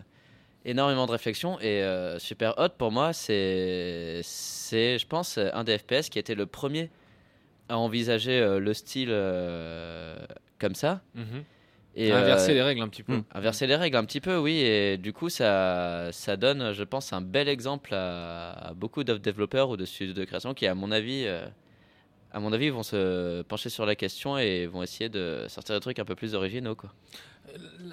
énormément 0.65 1.05
de 1.05 1.11
réflexion. 1.11 1.59
Et 1.59 1.83
euh, 1.83 2.19
Super 2.19 2.53
Hot 2.57 2.69
pour 2.77 2.91
moi, 2.91 3.13
c'est 3.13 4.19
c'est 4.23 4.99
je 4.99 5.07
pense 5.07 5.37
un 5.37 5.63
des 5.63 5.77
FPS 5.77 6.09
qui 6.09 6.19
a 6.19 6.21
été 6.21 6.35
le 6.35 6.45
premier 6.45 6.89
à 7.69 7.77
envisager 7.77 8.39
euh, 8.39 8.59
le 8.59 8.73
style 8.73 9.09
comme 10.59 10.75
ça. 10.75 11.01
Mhm. 11.15 11.43
Et, 11.93 12.13
Inverser 12.13 12.53
les 12.53 12.61
règles 12.61 12.81
un 12.81 12.87
petit 12.87 13.03
peu. 13.03 13.17
Hmm, 13.17 13.23
Inverser 13.33 13.67
les 13.67 13.75
règles 13.75 13.97
un 13.97 14.05
petit 14.05 14.21
peu, 14.21 14.37
oui, 14.37 14.59
et 14.59 14.95
du 14.95 15.11
coup, 15.11 15.27
ça, 15.27 16.07
ça 16.13 16.37
donne, 16.37 16.71
je 16.71 16.83
pense, 16.85 17.11
un 17.11 17.19
bel 17.19 17.49
exemple 17.49 17.93
à, 17.93 18.51
à 18.69 18.73
beaucoup 18.73 19.03
de 19.03 19.17
développeurs 19.17 19.69
ou 19.69 19.75
de 19.75 19.83
studios 19.83 20.13
de 20.13 20.23
création 20.23 20.53
qui, 20.53 20.67
à 20.67 20.73
mon 20.73 20.89
avis, 20.89 21.27
à 22.33 22.39
mon 22.39 22.53
avis, 22.53 22.69
vont 22.69 22.83
se 22.83 23.41
pencher 23.43 23.69
sur 23.69 23.85
la 23.85 23.95
question 23.95 24.37
et 24.37 24.65
vont 24.65 24.83
essayer 24.83 25.09
de 25.09 25.45
sortir 25.49 25.75
des 25.75 25.81
trucs 25.81 25.99
un 25.99 26.05
peu 26.05 26.15
plus 26.15 26.33
originaux, 26.33 26.75
quoi. 26.75 26.93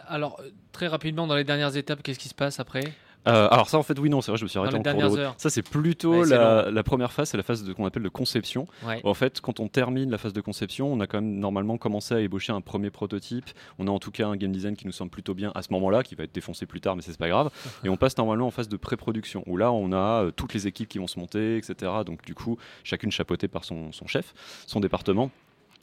Alors, 0.07 0.40
très 0.72 0.87
rapidement, 0.87 1.27
dans 1.27 1.35
les 1.35 1.44
dernières 1.44 1.77
étapes, 1.77 2.03
qu'est-ce 2.03 2.18
qui 2.18 2.29
se 2.29 2.35
passe 2.35 2.61
après? 2.61 2.85
Euh, 3.26 3.48
alors 3.50 3.68
ça 3.68 3.76
en 3.78 3.83
fait 3.83 3.98
oui 3.98 4.09
non 4.09 4.20
c'est 4.22 4.31
vrai 4.31 4.38
je 4.38 4.44
me 4.44 4.48
suis 4.48 4.59
arrêté 4.59 4.76
en 4.76 4.83
cours 4.92 5.02
de 5.02 5.07
route. 5.09 5.18
Ça 5.38 5.50
c'est 5.50 5.62
plutôt 5.62 6.12
Ouais, 6.12 6.26
la, 6.26 6.70
la 6.70 6.83
première 6.83 7.12
phase, 7.12 7.28
c'est 7.31 7.37
la 7.37 7.42
phase 7.42 7.64
de- 7.64 7.72
qu'on 7.72 7.85
appelle 7.85 8.02
de 8.04 8.09
conception. 8.09 8.66
Ouais. 8.87 9.00
En 9.04 9.12
fait 9.14 9.40
quand 9.40 9.61
on 9.61 9.68
termine 9.68 10.11
la 10.11 10.18
phase 10.18 10.33
de 10.33 10.40
conception, 10.40 10.90
on 10.92 11.00
a 11.00 11.07
quand 11.07 11.20
même 11.20 11.38
normalement 11.38 11.76
commencé 11.78 12.14
à 12.14 12.20
ébaucher 12.20 12.52
un 12.52 12.61
premier 12.61 12.90
prototype. 12.90 13.44
On 13.78 13.87
a 13.87 13.90
en 13.90 13.98
tout 13.98 14.11
cas 14.12 14.28
un 14.28 14.37
game 14.37 14.52
design 14.52 14.76
qui 14.76 14.87
nous 14.87 14.92
semble 14.92 15.11
plutôt 15.11 15.35
bien 15.35 15.52
à 15.54 15.62
ce 15.62 15.72
moment-là, 15.72 16.02
qui 16.02 16.14
va 16.14 16.24
être 16.24 16.35
défoncé 16.35 16.64
plus 16.64 16.81
tard 16.81 16.96
mais 16.96 17.02
c'est 17.02 17.18
pas 17.18 17.28
grave. 17.28 17.50
Et 17.85 17.88
on 17.88 17.96
passe 17.96 18.16
normalement 18.16 18.46
en 18.46 18.50
phase 18.50 18.68
de 18.68 18.76
pré-production 18.76 19.42
où 19.46 19.57
là 19.57 19.72
on 19.72 19.92
a 19.92 20.24
euh, 20.24 20.31
toutes 20.31 20.54
les 20.54 20.66
équipes 20.66 20.88
qui 20.88 20.98
vont 20.98 21.07
se 21.09 21.18
monter 21.18 21.57
etc. 21.57 21.92
Donc 22.07 22.24
du 22.24 22.35
coup 22.35 22.57
chacune 22.85 23.11
chapeautée 23.11 23.48
par 23.48 23.64
son, 23.64 23.92
son 23.92 24.07
chef, 24.07 24.33
son 24.66 24.81
département. 24.81 25.31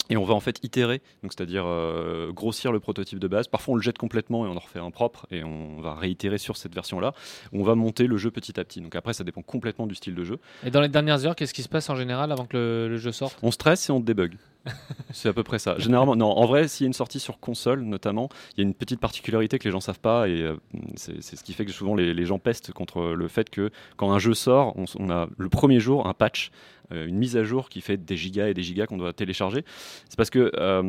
Et 0.09 0.17
on 0.17 0.23
va 0.23 0.33
en 0.33 0.39
fait 0.39 0.59
itérer, 0.63 1.01
c'est-à-dire 1.23 1.63
euh, 1.65 2.31
grossir 2.31 2.71
le 2.71 2.79
prototype 2.79 3.19
de 3.19 3.27
base. 3.27 3.47
Parfois 3.47 3.73
on 3.73 3.77
le 3.77 3.81
jette 3.81 3.97
complètement 3.97 4.45
et 4.45 4.49
on 4.49 4.55
en 4.55 4.59
refait 4.59 4.79
un 4.79 4.91
propre 4.91 5.25
et 5.31 5.43
on 5.43 5.81
va 5.81 5.95
réitérer 5.95 6.37
sur 6.37 6.57
cette 6.57 6.73
version-là. 6.73 7.13
On 7.53 7.63
va 7.63 7.75
monter 7.75 8.07
le 8.07 8.17
jeu 8.17 8.31
petit 8.31 8.59
à 8.59 8.63
petit. 8.63 8.81
Donc 8.81 8.95
après 8.95 9.13
ça 9.13 9.23
dépend 9.23 9.41
complètement 9.41 9.87
du 9.87 9.95
style 9.95 10.15
de 10.15 10.23
jeu. 10.23 10.39
Et 10.63 10.71
dans 10.71 10.81
les 10.81 10.89
dernières 10.89 11.25
heures, 11.25 11.35
qu'est-ce 11.35 11.53
qui 11.53 11.63
se 11.63 11.69
passe 11.69 11.89
en 11.89 11.95
général 11.95 12.31
avant 12.31 12.45
que 12.45 12.57
le, 12.57 12.89
le 12.89 12.97
jeu 12.97 13.11
sorte? 13.11 13.37
On 13.41 13.51
stresse 13.51 13.89
et 13.89 13.91
on 13.91 13.99
débug. 13.99 14.37
c'est 15.11 15.29
à 15.29 15.33
peu 15.33 15.43
près 15.43 15.59
ça. 15.59 15.77
Généralement, 15.77 16.15
non. 16.15 16.31
En 16.31 16.45
vrai, 16.45 16.67
s'il 16.67 16.85
y 16.85 16.87
a 16.87 16.87
une 16.87 16.93
sortie 16.93 17.19
sur 17.19 17.39
console, 17.39 17.81
notamment, 17.81 18.29
il 18.53 18.61
y 18.61 18.63
a 18.63 18.67
une 18.67 18.73
petite 18.73 18.99
particularité 18.99 19.59
que 19.59 19.65
les 19.65 19.71
gens 19.71 19.79
savent 19.79 19.99
pas 19.99 20.27
et 20.27 20.41
euh, 20.41 20.55
c'est 20.95 21.21
ce 21.21 21.43
qui 21.43 21.53
fait 21.53 21.65
que 21.65 21.71
souvent 21.71 21.95
les, 21.95 22.13
les 22.13 22.25
gens 22.25 22.39
pestent 22.39 22.71
contre 22.71 23.13
le 23.13 23.27
fait 23.27 23.49
que 23.49 23.69
quand 23.97 24.11
un 24.11 24.19
jeu 24.19 24.33
sort, 24.33 24.75
on 24.97 25.09
a 25.09 25.27
le 25.37 25.49
premier 25.49 25.79
jour 25.79 26.07
un 26.07 26.13
patch. 26.13 26.51
Euh, 26.91 27.07
une 27.07 27.17
mise 27.17 27.37
à 27.37 27.43
jour 27.43 27.69
qui 27.69 27.81
fait 27.81 27.97
des 27.97 28.17
gigas 28.17 28.47
et 28.47 28.53
des 28.53 28.63
gigas 28.63 28.85
qu'on 28.87 28.97
doit 28.97 29.13
télécharger. 29.13 29.63
C'est 30.09 30.17
parce 30.17 30.29
que 30.29 30.51
euh, 30.57 30.83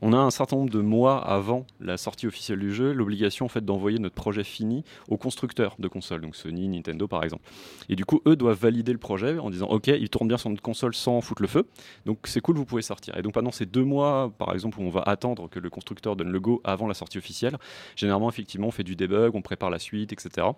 on 0.00 0.12
a 0.12 0.16
un 0.16 0.30
certain 0.30 0.56
nombre 0.56 0.70
de 0.70 0.80
mois 0.80 1.18
avant 1.18 1.66
la 1.80 1.96
sortie 1.96 2.26
officielle 2.26 2.58
du 2.58 2.72
jeu 2.72 2.92
l'obligation 2.92 3.46
en 3.46 3.48
fait 3.48 3.64
d'envoyer 3.64 3.98
notre 3.98 4.14
projet 4.14 4.44
fini 4.44 4.84
aux 5.08 5.16
constructeurs 5.16 5.76
de 5.78 5.88
consoles, 5.88 6.20
donc 6.20 6.36
Sony, 6.36 6.68
Nintendo 6.68 7.06
par 7.06 7.24
exemple. 7.24 7.42
Et 7.88 7.96
du 7.96 8.04
coup, 8.04 8.20
eux 8.26 8.36
doivent 8.36 8.58
valider 8.58 8.92
le 8.92 8.98
projet 8.98 9.38
en 9.38 9.50
disant 9.50 9.68
OK, 9.68 9.88
il 9.88 10.08
tourne 10.08 10.28
bien 10.28 10.38
sur 10.38 10.50
notre 10.50 10.62
console 10.62 10.94
sans 10.94 11.20
foutre 11.20 11.42
le 11.42 11.48
feu. 11.48 11.66
Donc 12.06 12.18
c'est 12.24 12.40
cool, 12.40 12.56
vous 12.56 12.64
pouvez 12.64 12.82
sortir. 12.82 13.16
Et 13.16 13.22
donc 13.22 13.34
pendant 13.34 13.52
ces 13.52 13.66
deux 13.66 13.84
mois, 13.84 14.32
par 14.38 14.52
exemple, 14.52 14.80
où 14.80 14.82
on 14.82 14.90
va 14.90 15.02
attendre 15.02 15.48
que 15.48 15.58
le 15.58 15.70
constructeur 15.70 16.16
donne 16.16 16.30
le 16.30 16.40
go 16.40 16.60
avant 16.64 16.86
la 16.86 16.94
sortie 16.94 17.18
officielle, 17.18 17.58
généralement, 17.96 18.28
effectivement, 18.28 18.68
on 18.68 18.70
fait 18.70 18.84
du 18.84 18.96
debug, 18.96 19.34
on 19.34 19.42
prépare 19.42 19.70
la 19.70 19.78
suite, 19.78 20.12
etc. 20.12 20.48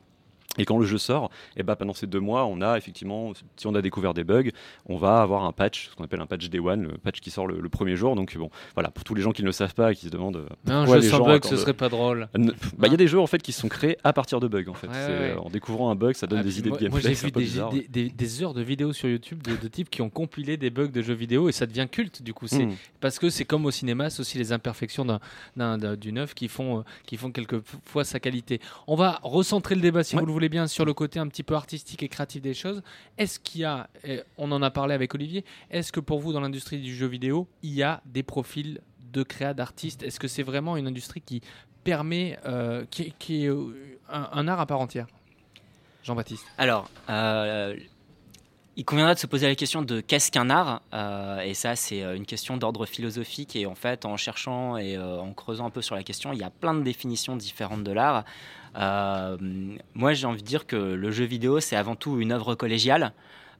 Et 0.57 0.64
quand 0.64 0.78
le 0.78 0.87
jeu 0.87 0.98
sort, 0.98 1.30
et 1.57 1.64
ben 1.64 1.74
pendant 1.74 1.94
ces 1.94 2.07
deux 2.07 2.20
mois, 2.20 2.44
on 2.46 2.61
a 2.61 2.78
effectivement, 2.78 3.33
si 3.57 3.66
on 3.66 3.74
a 3.74 3.83
découvert 3.83 4.14
des 4.14 4.22
bugs, 4.22 4.50
on 4.87 4.96
va 4.96 5.20
avoir 5.20 5.44
un 5.44 5.50
patch, 5.50 5.88
ce 5.90 5.96
qu'on 5.96 6.04
appelle 6.04 6.20
un 6.20 6.26
patch 6.26 6.48
Day 6.48 6.61
One, 6.61 6.83
le 6.85 6.96
patch 6.98 7.20
qui 7.20 7.33
sort 7.33 7.48
le, 7.48 7.59
le 7.61 7.68
premier 7.68 7.96
jour. 7.96 8.14
Donc 8.14 8.37
bon, 8.37 8.50
voilà, 8.74 8.92
pour 8.92 9.02
tous 9.02 9.16
les 9.16 9.22
gens 9.22 9.33
qui 9.33 9.42
ne 9.42 9.46
le 9.46 9.52
savent 9.52 9.74
pas 9.74 9.90
et 9.90 9.96
qui 9.96 10.07
se 10.07 10.11
demandent 10.11 10.37
euh, 10.37 10.72
un 10.72 10.87
jeu 10.87 11.00
les 11.00 11.09
sans 11.09 11.16
gens 11.18 11.24
bug, 11.24 11.44
ce 11.44 11.57
serait 11.57 11.72
pas 11.74 11.88
drôle. 11.88 12.28
Euh, 12.38 12.52
bah, 12.78 12.87
Il 12.87 12.92
y 12.92 12.94
a 12.94 12.96
des 12.96 13.09
jeux 13.09 13.18
en 13.18 13.26
fait 13.26 13.42
qui 13.42 13.50
sont 13.50 13.66
créés 13.68 13.98
à 14.04 14.12
partir 14.12 14.38
de 14.38 14.46
bugs 14.46 14.68
en 14.68 14.74
fait. 14.74 14.87
Ouais, 14.87 14.92
C'est, 14.94 15.18
ouais. 15.33 15.35
En 15.42 15.50
découvrant 15.50 15.90
un 15.90 15.96
bug, 15.96 16.14
ça 16.14 16.28
donne 16.28 16.38
Ah, 16.38 16.44
des 16.44 16.61
idées 16.61 16.68
moi, 16.68 16.78
de 16.78 16.88
moi, 16.88 17.00
gameplay. 17.00 17.11
j'ai 17.11 17.14
c'est 17.16 17.24
un 17.24 17.26
vu 17.26 17.33
des, 17.33 17.40
bizarre. 17.40 17.70
des- 17.72 17.88
des- 17.88 18.11
des 18.11 18.42
heures 18.44 18.54
de 18.54 18.62
vidéos 18.62 18.92
sur 18.92 19.09
YouTube 19.09 19.42
de, 19.42 19.57
de 19.57 19.66
types 19.68 19.90
qui 19.90 20.02
ont 20.02 20.11
compilé 20.11 20.57
des 20.57 20.70
bugs 20.70 20.87
de 20.87 21.02
jeux 21.02 21.14
vidéo 21.14 21.48
et 21.48 21.52
ça 21.52 21.66
devient 21.66 21.88
culte 21.90 22.22
du 22.22 22.33
coup. 22.33 22.46
C'est 22.46 22.66
Mm. 22.66 22.74
parce 23.00 23.18
que 23.18 23.28
c'est 23.28 23.44
comme 23.44 23.66
au 23.66 23.72
cinéma, 23.72 24.09
c'est 24.09 24.20
aussi 24.20 24.38
les 24.38 24.52
imperfections 24.52 25.04
d'un- 25.04 25.18
d'un- 25.57 25.78
d'un- 25.78 25.96
d'une 25.96 26.18
œuvre 26.18 26.35
qui 26.35 26.46
font, 26.46 26.78
euh, 26.78 26.83
qui 27.07 27.16
font 27.16 27.33
quelquefois 27.33 28.04
sa 28.04 28.20
qualité. 28.20 28.61
On 28.87 28.94
va 28.94 29.18
recentrer 29.24 29.74
le 29.74 29.80
débat, 29.80 30.04
si 30.04 30.14
Ouais. 30.14 30.20
vous 30.20 30.26
le 30.26 30.33
voulez 30.35 30.49
bien, 30.49 30.66
sur 30.66 30.85
le 30.85 30.92
côté 30.92 31.18
un 31.18 31.29
petit 31.29 31.42
peu 31.42 31.55
artistique 31.55 32.03
et 32.03 32.09
créatif 32.09 32.42
des 32.42 32.55
choses. 32.55 32.83
Est-ce 33.16 33.38
qu'il 33.38 33.62
y 33.62 33.64
a, 33.64 33.88
on 34.37 34.53
en 34.53 34.62
a 34.62 34.70
parlé 34.70 34.94
avec 34.94 35.14
Olivier, 35.14 35.44
est-ce 35.70 35.92
que 35.92 36.01
pour 36.01 36.20
vous, 36.20 36.33
dans 36.33 36.40
l'industrie 36.40 36.79
du 36.79 36.94
jeu 36.94 37.07
vidéo, 37.07 37.49
il 37.62 37.73
y 37.73 37.83
a 37.83 38.03
des 38.05 38.23
profils 38.23 38.81
de 39.12 39.23
créa 39.23 39.55
d'artistes? 39.55 40.03
Est-ce 40.03 40.20
que 40.20 40.29
c'est 40.29 40.42
vraiment 40.42 40.77
une 40.77 40.87
industrie 40.87 41.20
qui 41.20 41.40
permet, 41.85 42.38
euh, 42.47 42.85
qui, 42.90 43.44
est 43.44 43.49
euh, 43.49 43.99
un, 44.09 44.49
art 44.49 44.61
à 44.61 44.66
part 44.66 44.81
entière? 44.81 45.07
Jean-Baptiste. 46.03 46.44
Alors, 46.59 46.90
euh, 47.09 47.77
il 48.77 48.85
conviendra 48.85 49.14
de 49.14 49.18
se 49.18 49.27
poser 49.27 49.47
la 49.47 49.55
question 49.55 49.83
de 49.83 50.01
qu'est-ce 50.01 50.31
qu'un 50.31 50.51
art 50.51 50.83
Et 51.44 51.55
ça, 51.55 51.77
c'est 51.77 52.01
une 52.01 52.27
question 52.27 52.57
d'ordre 52.57 52.85
philosophique. 52.85 53.57
Et 53.57 53.64
en 53.64 53.75
fait, 53.75 54.05
en 54.05 54.16
cherchant 54.16 54.77
et 54.77 54.99
en 54.99 55.33
creusant 55.33 55.66
un 55.66 55.70
peu 55.70 55.81
sur 55.81 55.94
la 55.94 56.03
question, 56.03 56.33
il 56.33 56.40
y 56.40 56.42
a 56.42 56.51
plein 56.51 56.75
de 56.75 56.83
définitions 56.83 57.37
différentes 57.37 57.85
de 57.85 57.92
l'art. 57.92 58.25
Euh, 58.76 59.37
moi, 59.94 60.14
j'ai 60.14 60.26
envie 60.26 60.42
de 60.42 60.46
dire 60.46 60.66
que 60.66 60.76
le 60.76 61.10
jeu 61.10 61.24
vidéo, 61.24 61.60
c'est 61.60 61.76
avant 61.76 61.96
tout 61.96 62.20
une 62.20 62.32
œuvre 62.32 62.54
collégiale. 62.54 63.12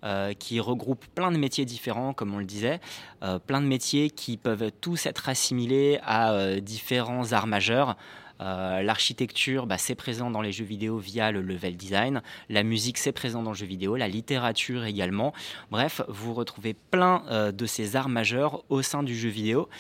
euh, 0.03 0.35
qui 0.35 0.61
regroupe 0.61 1.07
plein 1.14 1.33
de 1.33 1.38
métiers 1.38 1.64
différents, 1.64 2.12
comme 2.12 2.35
on 2.35 2.38
le 2.38 2.44
disait, 2.44 2.79
euh, 3.22 3.38
plein 3.38 3.62
de 3.62 3.66
métiers 3.66 4.11
qui 4.11 4.37
peuvent 4.37 4.70
tous 4.83 5.07
être 5.07 5.31
assimilés 5.31 5.98
à 6.03 6.61
différents 6.61 7.33
arts 7.33 7.46
majeurs. 7.46 7.96
L'architecture, 8.38 9.66
bah, 9.66 9.79
c'est 9.79 9.94
présent 9.94 10.31
dans 10.31 10.42
les 10.42 10.53
jeux 10.53 10.66
vidéo 10.66 10.98
via 10.98 11.33
le 11.33 11.40
level 11.40 11.79
design. 11.79 12.20
La 12.50 12.62
musique, 12.62 12.98
c'est 12.98 13.12
présent 13.12 13.42
dans 13.42 13.53
le 13.53 13.57
jeu 13.57 13.64
vidéo. 13.64 13.96
La 13.96 14.09
littérature 14.09 14.85
également. 14.85 15.33
Bref, 15.70 16.03
vous 16.09 16.35
retrouvez 16.35 16.74
plein 16.74 17.22
de 17.50 17.64
ces 17.64 17.96
arts 17.96 18.11
majeurs 18.11 18.62
au 18.68 18.83
sein 18.83 19.03
du 19.03 19.16
jeu 19.16 19.31
vidéo. 19.31 19.70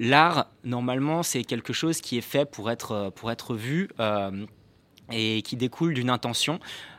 L'art, 0.00 0.46
normalement, 0.64 1.22
c'est 1.22 1.44
quelque 1.44 1.72
chose 1.72 2.00
qui 2.00 2.18
est 2.18 2.22
fait 2.22 2.44
pour 2.44 2.70
être, 2.70 2.92
euh, 2.92 3.10
pour 3.10 3.30
être 3.30 3.54
vu 3.54 3.88
euh, 4.00 4.44
et 5.12 5.42
qui 5.42 5.56
découle 5.56 5.94
d'une 5.94 6.10
intention 6.10 6.58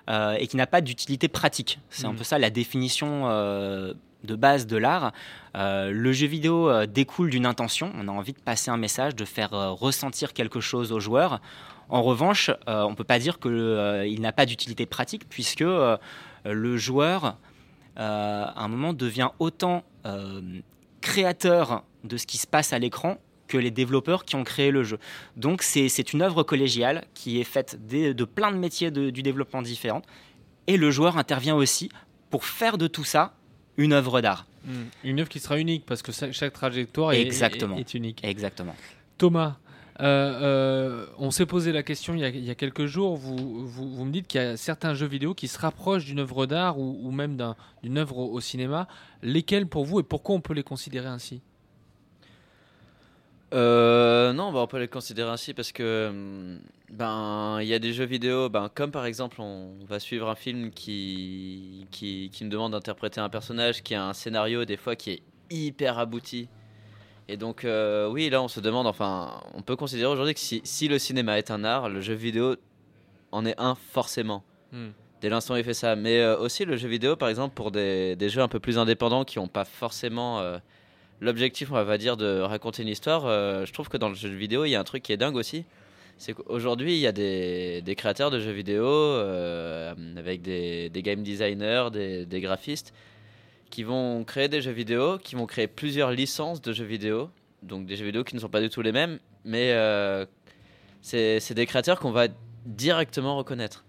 euh, 0.09 0.35
et 0.39 0.47
qui 0.47 0.55
n'a 0.55 0.67
pas 0.67 0.81
d'utilité 0.81 1.27
pratique. 1.27 1.79
C'est 1.89 2.05
un 2.05 2.11
Mhm. 2.11 2.17
peu 2.17 2.23
ça 2.23 2.39
la 2.39 2.49
définition 2.49 3.23
euh, 3.25 3.93
de 4.23 4.35
base 4.35 4.65
de 4.67 4.77
l'art. 4.77 5.11
Le 5.55 6.11
jeu 6.13 6.25
vidéo 6.27 6.85
découle 6.87 7.29
d'une 7.29 7.45
intention. 7.45 7.91
On 7.95 8.07
a 8.07 8.11
envie 8.11 8.33
de 8.33 8.39
passer 8.39 8.71
un 8.71 8.77
message, 8.77 9.15
de 9.15 9.23
faire 9.25 9.51
ressentir 9.51 10.33
quelque 10.33 10.59
chose 10.59 10.91
aux 10.91 10.99
joueurs. 10.99 11.41
En 11.89 12.01
revanche, 12.01 12.49
on 12.65 12.89
ne 12.89 12.95
peut 12.95 13.03
pas 13.03 13.19
dire 13.19 13.39
qu'il 13.39 14.19
n'a 14.21 14.31
pas 14.31 14.47
d'utilité 14.47 14.87
pratique 14.87 15.29
puisque 15.29 15.63
le 15.63 16.77
joueur, 16.77 17.37
à 17.95 18.63
un 18.63 18.67
moment, 18.67 18.93
devient 18.93 19.29
autant 19.37 19.83
euh, 21.07 21.11
créateur 21.11 21.83
de 22.03 22.17
ce 22.17 22.25
qui 22.25 22.37
se 22.37 22.47
passe 22.47 22.73
à 22.73 22.79
l'écran 22.79 23.17
que 23.47 23.57
les 23.57 23.71
développeurs 23.71 24.25
qui 24.25 24.35
ont 24.35 24.43
créé 24.43 24.71
le 24.71 24.83
jeu. 24.83 24.97
Donc 25.37 25.61
c'est 25.61 26.13
une 26.13 26.21
œuvre 26.23 26.43
collégiale 26.43 27.05
qui 27.13 27.39
est 27.39 27.43
faite 27.43 27.77
des- 27.87 28.13
de 28.13 28.25
plein 28.25 28.51
de 28.51 28.57
métiers 28.57 28.89
de- 28.91 29.11
du 29.11 29.21
développement 29.21 29.61
différents. 29.61 30.01
Et 30.67 30.77
le 30.77 30.89
joueur 30.89 31.17
intervient 31.17 31.55
aussi 31.55 31.89
pour 32.31 32.43
faire 32.45 32.77
de 32.79 32.87
tout 32.87 33.03
ça 33.03 33.33
une 33.77 33.93
œuvre 33.93 34.21
d'art. 34.21 34.47
Hmm. 34.65 34.85
Une 35.03 35.19
œuvre 35.19 35.29
qui 35.29 35.39
sera 35.39 35.59
unique 35.59 35.85
parce 35.85 36.01
que 36.01 36.11
chaque 36.11 36.53
trajectoire 36.53 37.13
est, 37.13 37.21
Exactement. 37.21 37.77
est- 37.77 37.81
est 37.81 37.93
unique. 37.93 38.19
Exactement. 38.23 38.75
Thomas, 39.19 39.57
euh, 40.01 40.41
euh, 40.41 41.05
on 41.17 41.31
s'est 41.31 41.45
posé 41.45 41.71
la 41.71 41.81
question 41.81 42.15
il 42.15 42.19
y 42.19 42.25
a, 42.25 42.29
il 42.29 42.43
y 42.43 42.49
a 42.49 42.55
quelques 42.55 42.85
jours. 42.85 43.15
Vous, 43.15 43.65
vous, 43.65 44.05
me 44.05 44.11
dites 44.11 44.27
qu'il 44.27 44.41
y 44.41 44.43
a 44.43 44.57
certains 44.57 44.93
jeux 44.93 45.07
vidéo 45.07 45.33
qui 45.33 45.47
se 45.47 45.57
rapprochent 45.57 46.05
d'une 46.05 46.19
œuvre 46.19 46.45
d'art 46.45 46.77
ou, 46.79 47.11
même 47.11 47.37
d'un- 47.37 47.55
d'une 47.81 47.97
œuvre 47.97 48.17
au, 48.17 48.41
cinéma. 48.41 48.87
Lesquels 49.21 49.67
pour 49.67 49.85
vous 49.85 50.01
et 50.01 50.03
pourquoi 50.03 50.35
on 50.35 50.41
peut 50.41 50.53
les 50.53 50.63
considérer 50.63 51.07
ainsi? 51.07 51.41
Euh, 53.53 54.33
non, 54.33 54.51
bah, 54.51 54.59
on 54.59 54.67
peut 54.67 54.79
les 54.79 54.89
considérer 54.89 55.29
ainsi 55.29 55.53
parce 55.53 55.71
que 55.71 56.09
hum, 56.09 56.59
ben 56.91 57.59
il 57.61 57.67
y 57.67 57.73
a 57.73 57.79
des 57.79 57.93
jeux 57.93 58.05
vidéo, 58.05 58.49
ben, 58.49 58.69
comme 58.73 58.91
par 58.91 59.05
exemple 59.05 59.39
on 59.39 59.75
va 59.87 59.99
suivre 59.99 60.29
un 60.29 60.35
film 60.35 60.71
qui, 60.71 61.87
qui, 61.91 62.29
qui 62.33 62.43
me 62.43 62.49
demande 62.49 62.73
d'interpréter 62.73 63.21
un 63.21 63.29
personnage 63.29 63.81
qui 63.81 63.95
a 63.95 64.03
un 64.03 64.13
scénario 64.13 64.65
des 64.65 64.77
fois 64.77 64.95
qui 64.95 65.11
est 65.11 65.21
hyper 65.49 65.99
abouti, 65.99 66.49
Et 67.27 67.37
donc, 67.37 67.65
euh, 67.65 68.07
oui, 68.07 68.29
là, 68.29 68.41
on 68.41 68.47
se 68.47 68.59
demande, 68.59 68.85
enfin, 68.85 69.41
on 69.55 69.61
peut 69.61 69.75
considérer 69.75 70.11
aujourd'hui 70.11 70.33
que 70.33 70.39
si, 70.39 70.61
si 70.63 70.87
le 70.87 70.99
cinéma 70.99 71.37
est 71.37 71.49
un 71.49 71.63
art, 71.63 71.89
le 71.89 72.01
jeu 72.01 72.13
vidéo 72.13 72.55
en 73.31 73.45
est 73.45 73.55
un 73.57 73.75
forcément. 73.75 74.43
Hmm. 74.71 74.89
Dès 75.21 75.29
l'instant 75.29 75.55
où 75.55 75.57
il 75.57 75.63
fait 75.63 75.73
ça. 75.73 75.95
Mais 75.95 76.19
euh, 76.19 76.37
aussi, 76.37 76.65
le 76.65 76.77
jeu 76.77 76.87
vidéo, 76.87 77.15
par 77.15 77.29
exemple, 77.29 77.55
pour 77.55 77.71
des, 77.71 78.15
des 78.15 78.29
jeux 78.29 78.41
un 78.41 78.47
peu 78.47 78.59
plus 78.59 78.77
indépendants 78.77 79.25
qui 79.25 79.39
n'ont 79.39 79.47
pas 79.47 79.65
forcément 79.65 80.39
euh, 80.39 80.59
l'objectif, 81.19 81.71
on 81.71 81.83
va 81.83 81.97
dire, 81.97 82.15
de 82.15 82.41
raconter 82.41 82.83
une 82.83 82.89
histoire, 82.89 83.23
je 83.65 83.71
trouve 83.73 83.89
que 83.89 83.97
dans 83.97 84.09
le 84.09 84.15
jeu 84.15 84.29
vidéo, 84.29 84.65
il 84.65 84.69
y 84.69 84.75
a 84.75 84.79
un 84.79 84.83
truc 84.83 85.01
qui 85.01 85.11
est 85.11 85.17
dingue 85.17 85.35
aussi. 85.35 85.65
C'est 86.17 86.33
qu'aujourd'hui, 86.33 86.93
il 86.93 86.99
y 86.99 87.07
a 87.07 87.11
des, 87.11 87.81
des 87.81 87.95
créateurs 87.95 88.29
de 88.29 88.39
jeux 88.39 88.51
vidéo 88.51 88.85
avec 90.17 90.41
des, 90.41 90.89
des 90.89 91.01
game 91.01 91.23
designers, 91.23 91.87
des, 91.91 92.25
des 92.25 92.41
graphistes 92.41 92.93
qui 93.69 93.83
vont 93.83 94.23
créer 94.23 94.47
des 94.47 94.61
jeux 94.61 94.71
vidéo, 94.71 95.17
qui 95.17 95.35
vont 95.35 95.45
créer 95.45 95.67
plusieurs 95.67 96.11
licences 96.11 96.61
de 96.61 96.71
jeux 96.73 96.85
vidéo, 96.85 97.29
donc 97.63 97.85
des 97.85 97.95
jeux 97.95 98.05
vidéo 98.05 98.23
qui 98.23 98.35
ne 98.35 98.39
sont 98.39 98.49
pas 98.49 98.61
du 98.61 98.69
tout 98.69 98.81
les 98.81 98.91
mêmes, 98.91 99.19
mais 99.43 99.71
euh, 99.73 100.25
c'est 101.01 101.53
des 101.53 101.65
créateurs 101.65 101.99
qu'on 101.99 102.11
va 102.11 102.27
directement 102.65 103.37
reconnaître. 103.37 103.83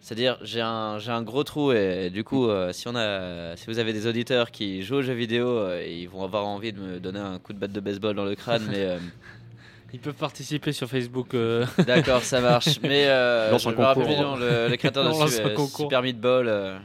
C'est-à-dire, 0.00 0.36
j'ai 0.42 0.60
un, 0.60 0.98
j'ai 0.98 1.12
un 1.12 1.22
gros 1.22 1.44
trou 1.44 1.70
et, 1.72 2.10
du 2.10 2.24
coup, 2.24 2.48
euh, 2.48 2.72
si, 2.72 2.88
on 2.88 2.96
a, 2.96 3.54
si 3.56 3.66
vous 3.66 3.78
avez 3.78 3.92
des 3.92 4.08
auditeurs 4.08 4.50
qui 4.50 4.82
jouent 4.82 4.96
aux 4.96 5.02
jeux 5.02 5.12
vidéo, 5.12 5.46
euh, 5.48 5.84
ils 5.86 6.08
vont 6.08 6.24
avoir 6.24 6.44
envie 6.46 6.72
de 6.72 6.80
me 6.80 6.98
donner 6.98 7.20
un 7.20 7.38
coup 7.38 7.52
de 7.52 7.58
batte 7.58 7.70
de 7.70 7.78
baseball 7.78 8.16
dans 8.16 8.24
le 8.24 8.34
crâne, 8.34 8.66
mais 8.68 8.80
euh, 8.80 8.98
Ils 9.94 10.00
peuvent 10.00 10.14
participer 10.14 10.72
sur 10.72 10.88
Facebook. 10.88 11.34
euh, 11.34 11.66
d'accord, 11.86 12.22
ça 12.22 12.40
marche. 12.40 12.80
Mais 12.82 13.04
euh, 13.08 13.50
Lance 13.50 13.64
je 13.64 13.68
un 13.68 13.72
me 13.72 13.76
rappelle 13.76 14.06
concours. 14.06 14.22
nom, 14.22 14.36
le, 14.36 14.68
le 14.68 14.76
créateur 14.76 15.04
de. 15.04 15.66
Super 15.66 16.00
Meatball. 16.02 16.48
euh, 16.48 16.78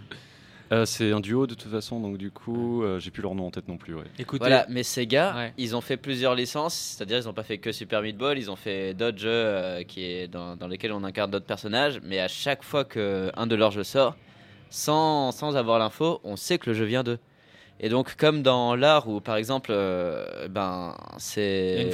Euh, 0.73 0.85
c'est 0.85 1.11
un 1.13 1.19
duo 1.21 1.47
de 1.47 1.55
toute 1.55 1.71
façon, 1.71 1.99
donc 2.01 2.17
du 2.17 2.29
coup, 2.29 2.83
euh, 2.83 2.99
j'ai 2.99 3.09
plus 3.09 3.21
leur 3.23 3.35
nom 3.35 3.47
en 3.47 3.51
tête 3.51 3.67
non 3.69 3.77
plus. 3.77 3.93
ouais. 3.95 4.03
Écoutez, 4.19 4.39
Voilà, 4.39 4.65
mais 4.69 4.83
ces 4.83 5.07
gars, 5.07 5.33
Ouais. 5.35 5.53
ils 5.57 5.75
ont 5.75 5.81
fait 5.81 5.95
plusieurs 5.97 6.35
licences, 6.35 6.73
c'est-à-dire 6.97 7.19
ils 7.19 7.25
n'ont 7.25 7.33
pas 7.33 7.43
fait 7.43 7.57
que 7.57 7.71
Super 7.71 8.01
Meat 8.01 8.17
Boy, 8.17 8.37
ils 8.37 8.51
ont 8.51 8.55
fait 8.57 8.93
d'autres 8.93 9.17
jeux 9.17 9.29
euh, 9.31 9.83
qui 9.83 10.03
est 10.03 10.27
dans, 10.27 10.55
dans 10.57 10.67
lesquels 10.67 10.91
on 10.91 11.03
incarne 11.05 11.31
d'autres 11.31 11.45
personnages, 11.45 11.99
mais 12.03 12.19
à 12.19 12.27
chaque 12.27 12.63
fois 12.63 12.83
qu'un 12.83 13.47
de 13.47 13.55
leurs 13.55 13.71
jeux 13.71 13.85
sort, 13.85 14.15
sans, 14.69 15.31
sans 15.31 15.55
avoir 15.55 15.79
l'info, 15.79 16.19
on 16.25 16.35
sait 16.35 16.57
que 16.57 16.69
le 16.69 16.75
jeu 16.75 16.83
vient 16.85 17.03
d'eux. 17.03 17.19
Et 17.79 17.89
donc, 17.89 18.15
comme 18.17 18.41
dans 18.41 18.75
l'art 18.75 19.07
où, 19.07 19.21
par 19.21 19.35
exemple, 19.37 19.69
euh, 19.71 20.47
ben, 20.49 20.95
il 20.97 21.13
y 21.13 21.13
a 21.13 21.19
c'est 21.19 21.89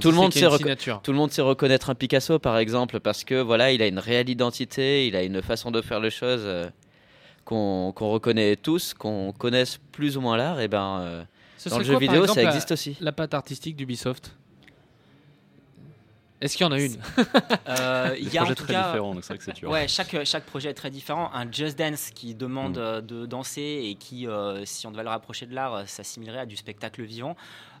tout 0.00 0.10
le 0.10 0.16
monde 0.16 0.32
sait 0.32 0.48
tout 1.02 1.12
le 1.12 1.18
monde 1.18 1.30
sait 1.30 1.42
reconnaître 1.42 1.90
un 1.90 1.94
Picasso, 1.94 2.38
par 2.38 2.56
exemple, 2.58 3.00
parce 3.00 3.22
que 3.22 3.34
voilà, 3.40 3.70
il 3.70 3.82
a 3.82 3.86
une 3.86 3.98
réelle 3.98 4.30
identité, 4.30 5.06
il 5.06 5.14
a 5.14 5.22
une 5.22 5.42
façon 5.42 5.70
de 5.70 5.82
faire 5.82 6.00
les 6.00 6.08
choses 6.10 6.42
euh, 6.44 6.66
qu'on 7.46 7.92
reconnaît 7.92 8.56
tous, 8.56 8.92
qu'on 8.92 9.32
connaisse 9.32 9.78
plus 9.92 10.18
ou 10.18 10.20
moins 10.20 10.36
l'art. 10.36 10.60
Et 10.60 10.68
ben, 10.68 10.98
euh, 11.00 11.24
Ce 11.56 11.68
dans 11.70 11.78
le 11.78 11.84
jeu 11.84 11.92
quoi, 11.94 12.00
par 12.00 12.08
vidéo, 12.08 12.22
exemple, 12.24 12.40
ça 12.40 12.42
la- 12.44 12.50
existe 12.50 12.72
aussi. 12.72 12.96
La 13.00 13.12
patte 13.12 13.32
artistique 13.32 13.76
d'Ubisoft? 13.76 14.32
Est-ce 16.38 16.54
qu'il 16.58 16.66
y 16.66 16.68
en 16.68 16.72
a 16.72 16.78
une? 16.80 16.98
Euh, 17.68 18.14
Il 18.20 18.32
y 18.32 18.36
a 18.38 18.42
en 18.44 18.46
tout 18.46 18.54
très 18.54 18.74
cas. 18.74 18.88
différents, 18.88 19.14
donc 19.14 19.24
c'est 19.24 19.28
vrai 19.32 19.38
que 19.38 19.44
c'est 19.44 19.54
dur. 19.54 19.70
Ouais, 19.70 19.88
chaque, 19.88 20.22
chaque 20.24 20.44
projet 20.44 20.68
est 20.70 20.74
très 20.74 20.90
différent. 20.90 21.30
Un 21.32 21.50
Just 21.50 21.78
Dance 21.78 22.10
qui 22.14 22.34
demande 22.34 22.76
Mm. 22.76 22.80
euh, 22.80 23.00
de 23.00 23.24
danser 23.26 23.80
et 23.84 23.94
qui, 23.94 24.26
euh, 24.28 24.64
si 24.66 24.86
on 24.86 24.90
devait 24.90 25.02
le 25.02 25.08
rapprocher 25.08 25.46
de 25.46 25.54
l'art, 25.54 25.88
s'assimilerait 25.88 26.40
à 26.40 26.46
du 26.46 26.56
spectacle 26.56 27.02
vivant, 27.04 27.36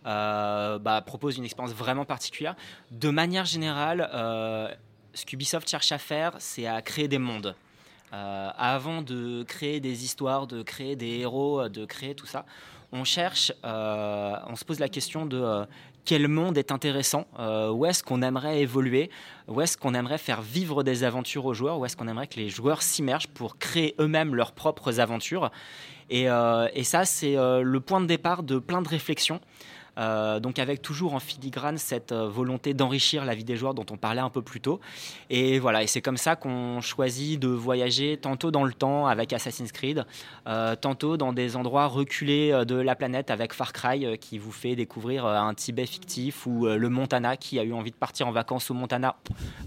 euh, 0.06 0.78
bah, 0.78 1.02
propose 1.02 1.36
une 1.36 1.44
expérience 1.44 1.74
vraiment 1.74 2.04
particulière. 2.06 2.56
De 2.90 3.10
manière 3.10 3.44
générale, 3.44 4.08
euh, 4.14 4.68
ce 5.12 5.26
qu'Ubisoft 5.26 5.68
cherche 5.68 5.92
à 5.92 5.98
faire, 5.98 6.32
c'est 6.38 6.66
à 6.66 6.80
créer 6.82 7.08
des 7.08 7.18
mondes. 7.18 7.54
Euh, 8.12 8.50
avant 8.56 9.02
de 9.02 9.42
créer 9.42 9.80
des 9.80 10.04
histoires, 10.04 10.46
de 10.46 10.62
créer 10.62 10.94
des 10.94 11.18
héros, 11.18 11.60
euh, 11.60 11.68
de 11.68 11.84
créer 11.84 12.14
tout 12.14 12.26
ça, 12.26 12.46
on 12.92 13.02
cherche, 13.02 13.52
euh, 13.64 14.36
on 14.46 14.54
se 14.54 14.64
pose 14.64 14.78
la 14.78 14.88
question 14.88 15.26
de 15.26 15.66
quel 16.04 16.28
monde 16.28 16.56
est 16.56 16.70
intéressant, 16.70 17.26
où 17.36 17.84
est-ce 17.84 18.04
qu'on 18.04 18.22
aimerait 18.22 18.60
évoluer, 18.60 19.10
où 19.48 19.60
est-ce 19.60 19.76
qu'on 19.76 19.92
aimerait 19.92 20.18
faire 20.18 20.40
vivre 20.40 20.84
des 20.84 21.02
aventures 21.02 21.44
aux 21.46 21.52
joueurs, 21.52 21.80
où 21.80 21.84
est-ce 21.84 21.96
qu'on 21.96 22.06
aimerait 22.06 22.28
que 22.28 22.36
les 22.36 22.48
joueurs 22.48 22.80
s'immergent 22.80 23.26
pour 23.26 23.58
créer 23.58 23.96
eux-mêmes 23.98 24.36
leurs 24.36 24.52
propres 24.52 25.00
aventures. 25.00 25.50
Et, 26.08 26.28
ça, 26.84 27.04
c'est 27.04 27.34
le 27.34 27.78
point 27.80 28.00
de 28.00 28.06
départ 28.06 28.44
de 28.44 28.60
plein 28.60 28.82
de 28.82 28.88
réflexions. 28.88 29.40
Euh, 29.98 30.40
donc 30.40 30.58
avec 30.58 30.82
toujours 30.82 31.14
en 31.14 31.20
filigrane 31.20 31.78
cette 31.78 32.12
euh, 32.12 32.28
volonté 32.28 32.74
d'enrichir 32.74 33.24
la 33.24 33.34
vie 33.34 33.44
des 33.44 33.56
joueurs 33.56 33.72
dont 33.72 33.86
on 33.90 33.96
parlait 33.96 34.20
un 34.20 34.30
peu 34.30 34.42
plus 34.42 34.60
tôt. 34.60 34.80
Et 35.30 35.58
voilà, 35.58 35.82
et 35.82 35.86
c'est 35.86 36.02
comme 36.02 36.16
ça 36.16 36.36
qu'on 36.36 36.80
choisit 36.80 37.40
de 37.40 37.48
voyager 37.48 38.18
tantôt 38.18 38.50
dans 38.50 38.64
le 38.64 38.74
temps 38.74 39.06
avec 39.06 39.32
Assassin's 39.32 39.72
Creed, 39.72 40.04
euh, 40.46 40.76
tantôt 40.76 41.16
dans 41.16 41.32
des 41.32 41.56
endroits 41.56 41.86
reculés 41.86 42.64
de 42.66 42.76
la 42.76 42.94
planète 42.94 43.30
avec 43.30 43.52
Far 43.52 43.72
Cry 43.72 44.18
qui 44.18 44.38
vous 44.38 44.52
fait 44.52 44.76
découvrir 44.76 45.26
un 45.26 45.54
Tibet 45.54 45.86
fictif 45.86 46.46
ou 46.46 46.66
le 46.66 46.88
Montana 46.88 47.36
qui 47.36 47.58
a 47.58 47.64
eu 47.64 47.72
envie 47.72 47.90
de 47.90 47.96
partir 47.96 48.28
en 48.28 48.32
vacances 48.32 48.70
au 48.70 48.74
Montana. 48.74 49.16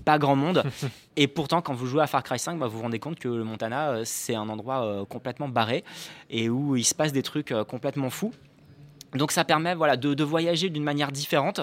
Pas 0.06 0.18
grand 0.18 0.36
monde. 0.36 0.64
Et 1.16 1.28
pourtant, 1.28 1.62
quand 1.62 1.74
vous 1.74 1.86
jouez 1.86 2.02
à 2.02 2.08
Far 2.08 2.24
Cry 2.24 2.40
5, 2.40 2.58
bah, 2.58 2.68
vous 2.68 2.78
vous 2.78 2.84
rendez 2.84 3.00
compte 3.00 3.20
que 3.20 3.28
le 3.28 3.44
Montana, 3.44 4.06
c'est 4.06 4.36
un 4.36 4.48
endroit 4.48 5.06
complètement 5.10 5.50
barré 5.50 5.84
et 6.30 6.50
où 6.50 6.76
il 6.76 6.86
se 6.86 6.96
passe 6.96 7.12
des 7.12 7.24
trucs 7.24 7.54
complètement 7.68 8.10
fous. 8.10 8.34
Donc 9.14 9.32
ça 9.32 9.44
permet 9.44 9.76
voilà, 9.76 9.98
de, 9.98 10.14
de 10.14 10.24
voyager 10.24 10.70
d'une 10.70 10.84
manière 10.84 11.12
différente. 11.12 11.62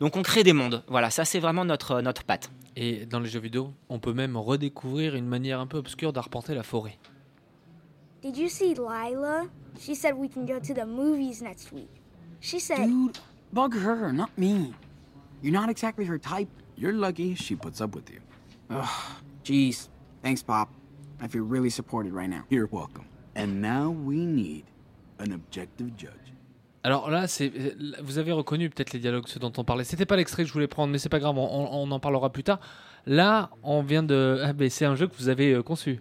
Donc 0.00 0.16
on 0.16 0.22
crée 0.22 0.42
des 0.42 0.52
mondes. 0.52 0.82
Voilà, 0.88 1.10
ça 1.10 1.24
c'est 1.24 1.40
vraiment 1.40 1.64
notre, 1.64 2.00
notre 2.00 2.24
patte. 2.24 2.50
Et 2.76 3.06
dans 3.06 3.20
les 3.20 3.28
jeux 3.28 3.40
vidéo, 3.40 3.72
on 3.88 3.98
peut 3.98 4.12
même 4.12 4.36
redécouvrir 4.36 5.14
une 5.14 5.26
manière 5.26 5.60
un 5.60 5.66
peu 5.66 5.78
obscure 5.78 6.12
d'arpenter 6.12 6.54
la 6.54 6.62
forêt. 6.62 6.98
Did 8.22 8.36
you 8.36 8.48
see 8.48 8.74
Lila? 8.74 9.46
She 9.78 9.94
said 9.94 10.14
we 10.14 10.28
can 10.28 10.44
go 10.44 10.58
to 10.60 10.74
the 10.74 10.86
movies 10.86 11.42
next 11.42 11.72
week. 11.72 11.88
She 12.40 12.58
said, 12.60 12.86
Dude, 12.86 13.18
bug 13.52 13.74
her, 13.74 14.12
not 14.12 14.30
me. 14.36 14.72
You're 15.42 15.52
not 15.52 15.70
exactly 15.70 16.04
her 16.06 16.18
type. 16.18 16.48
You're 16.76 16.92
lucky 16.92 17.34
she 17.34 17.54
puts 17.56 17.80
up 17.80 17.94
with 17.94 18.10
you. 18.10 18.20
Ugh, 18.70 18.88
jeez. 19.44 19.88
Thanks, 20.22 20.42
Pop. 20.42 20.68
I 21.20 21.28
feel 21.28 21.44
really 21.44 21.70
supported 21.70 22.12
right 22.12 22.28
now. 22.28 22.44
You're 22.50 22.68
welcome. 22.70 23.06
And 23.34 23.60
now 23.62 23.90
we 23.90 24.26
need 24.26 24.64
an 25.18 25.32
objective 25.32 25.96
judge. 25.96 26.19
Alors 26.82 27.10
là, 27.10 27.26
c'est, 27.26 27.52
vous 28.02 28.18
avez 28.18 28.32
reconnu 28.32 28.70
peut-être 28.70 28.92
les 28.92 28.98
dialogues, 29.00 29.24
ceux 29.26 29.40
dont 29.40 29.52
on 29.58 29.64
parlait. 29.64 29.84
C'était 29.84 30.06
pas 30.06 30.16
l'extrait 30.16 30.44
que 30.44 30.48
je 30.48 30.52
voulais 30.52 30.66
prendre, 30.66 30.90
mais 30.92 30.98
c'est 30.98 31.10
pas 31.10 31.18
grave, 31.18 31.36
on, 31.36 31.68
on 31.72 31.90
en 31.90 32.00
parlera 32.00 32.30
plus 32.30 32.42
tard. 32.42 32.58
Là, 33.06 33.50
on 33.62 33.82
vient 33.82 34.02
de. 34.02 34.40
Ah, 34.42 34.52
ben, 34.52 34.70
c'est 34.70 34.84
un 34.86 34.94
jeu 34.94 35.06
que 35.06 35.14
vous 35.18 35.28
avez 35.28 35.52
euh, 35.52 35.62
conçu. 35.62 36.00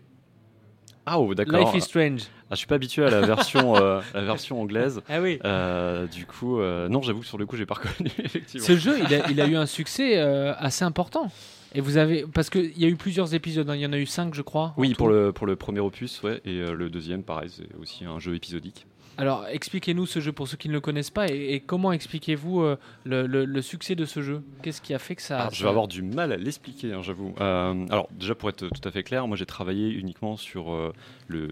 Ah, 1.05 1.19
oh, 1.19 1.33
d'accord. 1.33 1.59
Life 1.59 1.73
is 1.75 1.81
Strange. 1.81 2.21
Ah, 2.51 2.55
je 2.55 2.57
suis 2.57 2.67
pas 2.67 2.75
habitué 2.75 3.03
à 3.03 3.09
la 3.09 3.21
version, 3.21 3.75
euh, 3.81 4.01
la 4.13 4.21
version 4.21 4.61
anglaise. 4.61 5.01
Ah 5.09 5.21
oui. 5.21 5.39
Euh, 5.43 6.07
du 6.07 6.25
coup, 6.25 6.59
euh, 6.59 6.87
non, 6.87 7.01
j'avoue 7.01 7.21
que 7.21 7.25
sur 7.25 7.37
le 7.37 7.45
coup, 7.45 7.57
j'ai 7.57 7.65
pas 7.65 7.75
reconnu 7.75 8.11
effectivement. 8.23 8.65
Ce 8.65 8.77
jeu, 8.77 8.97
il 8.99 9.13
a, 9.13 9.29
il 9.29 9.41
a 9.41 9.47
eu 9.47 9.55
un 9.55 9.65
succès 9.65 10.17
euh, 10.17 10.53
assez 10.57 10.85
important. 10.85 11.31
Et 11.73 11.81
vous 11.81 11.97
avez. 11.97 12.25
Parce 12.33 12.49
qu'il 12.49 12.77
y 12.77 12.85
a 12.85 12.87
eu 12.87 12.95
plusieurs 12.95 13.33
épisodes, 13.33 13.69
hein. 13.69 13.75
il 13.75 13.81
y 13.81 13.85
en 13.85 13.93
a 13.93 13.97
eu 13.97 14.05
cinq, 14.05 14.33
je 14.33 14.41
crois. 14.41 14.73
Oui, 14.77 14.89
tout. 14.91 14.97
pour 14.97 15.09
le, 15.09 15.31
pour 15.31 15.45
le 15.45 15.55
premier 15.55 15.79
opus, 15.79 16.21
ouais, 16.23 16.41
et 16.45 16.59
euh, 16.61 16.73
le 16.73 16.89
deuxième, 16.89 17.23
pareil, 17.23 17.49
c'est 17.49 17.67
aussi 17.79 18.05
un 18.05 18.19
jeu 18.19 18.35
épisodique. 18.35 18.87
Alors, 19.19 19.45
expliquez-nous 19.51 20.05
ce 20.05 20.19
jeu 20.21 20.31
pour 20.31 20.47
ceux 20.47 20.55
qui 20.57 20.69
ne 20.69 20.73
le 20.73 20.79
connaissent 20.79 21.09
pas 21.09 21.27
et, 21.29 21.53
et 21.53 21.59
comment 21.59 21.91
expliquez-vous 21.91 22.61
euh, 22.61 22.77
le, 23.03 23.27
le- 23.27 23.45
le 23.45 23.61
succès 23.61 23.93
de 23.95 24.05
ce 24.05 24.21
jeu? 24.21 24.41
Qu'est-ce 24.63 24.81
qui 24.81 24.93
a 24.93 24.99
fait 24.99 25.15
que 25.15 25.21
ça. 25.21 25.39
Alors, 25.41 25.53
je 25.53 25.61
vais 25.61 25.69
avoir 25.69 25.87
du 25.89 26.01
mal 26.01 26.31
à 26.31 26.37
l'expliquer, 26.37 26.93
hein, 26.93 27.01
j'avoue. 27.01 27.33
Euh, 27.41 27.85
alors, 27.89 28.07
déjà, 28.11 28.33
pour 28.33 28.49
être 28.49 28.67
tout 28.69 28.87
à 28.87 28.91
fait 28.91 29.03
clair, 29.03 29.27
moi 29.27 29.35
j'ai 29.35 29.45
travaillé 29.45 29.89
uniquement 29.91 30.37
sur 30.37 30.71
euh, 30.71 30.93
le, 31.27 31.49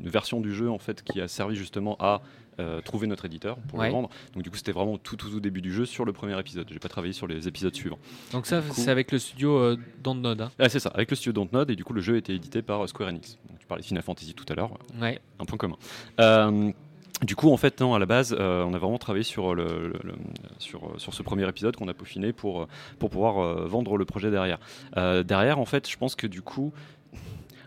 une 0.00 0.08
version 0.08 0.40
du 0.40 0.54
jeu 0.54 0.70
en 0.70 0.78
fait 0.78 1.02
qui 1.02 1.20
a 1.20 1.26
servi 1.28 1.56
justement 1.56 1.96
à 1.98 2.22
euh, 2.60 2.80
trouver 2.80 3.08
notre 3.08 3.24
éditeur 3.24 3.56
pour 3.68 3.80
Ouais. 3.80 3.88
le 3.88 3.92
vendre. 3.92 4.08
Donc, 4.32 4.44
du 4.44 4.50
coup, 4.50 4.56
c'était 4.56 4.70
vraiment 4.70 4.96
tout, 4.96 5.16
tout, 5.16 5.28
tout 5.28 5.40
début 5.40 5.60
du 5.60 5.72
jeu 5.72 5.86
sur 5.86 6.04
le 6.04 6.12
premier 6.12 6.38
épisode. 6.38 6.68
J'ai 6.70 6.78
pas 6.78 6.88
travaillé 6.88 7.12
sur 7.12 7.26
les 7.26 7.48
épisodes 7.48 7.74
suivants. 7.74 7.98
Donc, 8.30 8.46
ça, 8.46 8.62
c'est 8.70 8.92
avec 8.92 9.10
le 9.10 9.18
studio 9.18 9.58
euh, 9.58 9.76
Dontnod. 10.04 10.40
hein. 10.40 10.50
Ah, 10.60 10.68
c'est 10.68 10.78
ça, 10.78 10.90
avec 10.94 11.10
le 11.10 11.16
studio 11.16 11.32
Dontnod, 11.32 11.68
et 11.70 11.74
du 11.74 11.82
coup, 11.82 11.92
le 11.94 12.00
jeu 12.00 12.14
a 12.14 12.18
été 12.18 12.32
édité 12.32 12.62
par 12.62 12.88
Square 12.88 13.08
Enix. 13.08 13.38
Donc, 13.50 13.58
tu 13.58 13.66
parlais 13.66 13.82
de 13.82 13.86
Final 13.88 14.04
Fantasy 14.04 14.34
tout 14.34 14.44
à 14.50 14.54
l'heure. 14.54 14.70
Ouais. 15.00 15.18
un 15.40 15.44
point 15.46 15.58
commun. 15.58 15.74
Euh, 16.20 16.70
du 17.24 17.36
coup, 17.36 17.50
en 17.50 17.56
fait, 17.56 17.80
non, 17.80 17.94
à 17.94 17.98
la 17.98 18.06
base, 18.06 18.36
euh, 18.38 18.64
on 18.64 18.74
a 18.74 18.78
vraiment 18.78 18.98
travaillé 18.98 19.24
sur, 19.24 19.52
euh, 19.52 19.92
sur 20.58 21.14
ce 21.14 21.22
premier 21.22 21.48
épisode 21.48 21.76
qu'on 21.76 21.88
a 21.88 21.94
peaufiné 21.94 22.32
pour, 22.32 22.62
euh, 22.62 22.66
pour 22.98 23.10
pouvoir 23.10 23.66
vendre 23.66 23.96
le 23.96 24.04
projet 24.04 24.30
derrière. 24.30 24.58
Derrière, 24.96 25.58
en 25.58 25.64
fait, 25.64 25.88
je 25.88 25.96
pense 25.96 26.14
que 26.14 26.26
du 26.26 26.42
coup, 26.42 26.72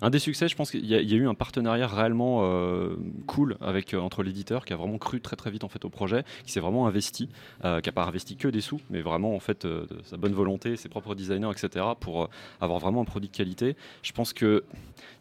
un 0.01 0.09
des 0.09 0.19
succès, 0.19 0.47
je 0.47 0.55
pense 0.55 0.71
qu'il 0.71 0.85
y, 0.85 0.95
a- 0.95 1.01
eu 1.01 1.27
un 1.27 1.33
partenariat 1.33 1.87
réellement 1.87 2.41
euh, 2.43 2.95
cool 3.25 3.57
avec, 3.61 3.93
euh, 3.93 3.99
entre 3.99 4.23
l'éditeur 4.23 4.65
qui 4.65 4.73
a 4.73 4.75
vraiment 4.75 4.97
cru 4.97 5.21
très 5.21 5.35
très 5.35 5.49
vite 5.51 5.63
en 5.63 5.69
fait 5.69 5.83
au 5.85 5.89
projet, 5.89 6.23
qui 6.45 6.51
s'est 6.51 6.59
vraiment 6.59 6.87
investi, 6.87 7.29
euh, 7.65 7.81
qui 7.81 7.89
n'a 7.89 7.93
pas 7.93 8.05
investi 8.05 8.35
que 8.37 8.47
des 8.47 8.61
sous, 8.61 8.79
mais 8.89 9.01
vraiment 9.01 9.35
en 9.35 9.39
fait 9.39 9.67
sa 10.03 10.17
bonne 10.17 10.33
volonté, 10.33 10.75
ses 10.77 10.89
propres 10.89 11.15
designers, 11.15 11.49
etc. 11.51 11.85
pour 11.99 12.29
avoir 12.61 12.79
vraiment 12.79 13.01
un 13.01 13.05
produit 13.05 13.29
de 13.29 13.35
qualité. 13.35 13.75
Je 14.03 14.11
pense 14.11 14.33
que 14.33 14.63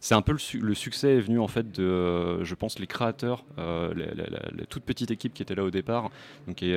c'est 0.01 0.15
un 0.15 0.23
peu 0.23 0.33
le, 0.33 0.39
su- 0.39 0.61
le 0.61 0.75
succès 0.75 1.17
est 1.17 1.21
venu 1.21 1.39
en 1.41 1.49
fait 1.49 1.71
de, 1.73 2.43
je 2.45 2.55
pense, 2.55 2.79
les 2.79 2.87
créateurs, 2.87 3.45
la, 3.57 3.95
toute 4.69 4.85
petite 4.85 5.11
équipe 5.11 5.35
qui 5.35 5.43
était 5.43 5.55
là 5.55 5.65
au 5.65 5.71
départ, 5.71 6.11
donc 6.47 6.63
et, 6.63 6.75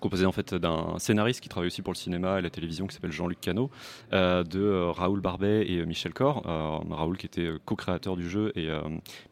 composé 0.00 0.26
en 0.26 0.32
fait 0.32 0.54
d'un 0.54 0.98
scénariste 0.98 1.40
qui 1.40 1.48
travaille 1.48 1.68
aussi 1.68 1.80
pour 1.80 1.92
le 1.92 1.96
cinéma 1.96 2.38
et 2.38 2.42
la 2.42 2.50
télévision 2.50 2.86
qui 2.86 2.94
s'appelle 2.94 3.12
Jean-Luc 3.12 3.40
Cano, 3.40 3.70
euh, 4.12 4.44
de 4.44 4.60
euh, 4.60 4.90
Raoul 4.90 5.20
Barbet 5.20 5.64
et 5.70 5.78
euh, 5.78 5.86
Michel 5.86 6.12
Cor. 6.12 6.42
Raoul 6.90 7.16
qui 7.16 7.24
était 7.26 7.48
co-créateur 7.64 8.14
du 8.16 8.28
jeu 8.28 8.52
et 8.56 8.68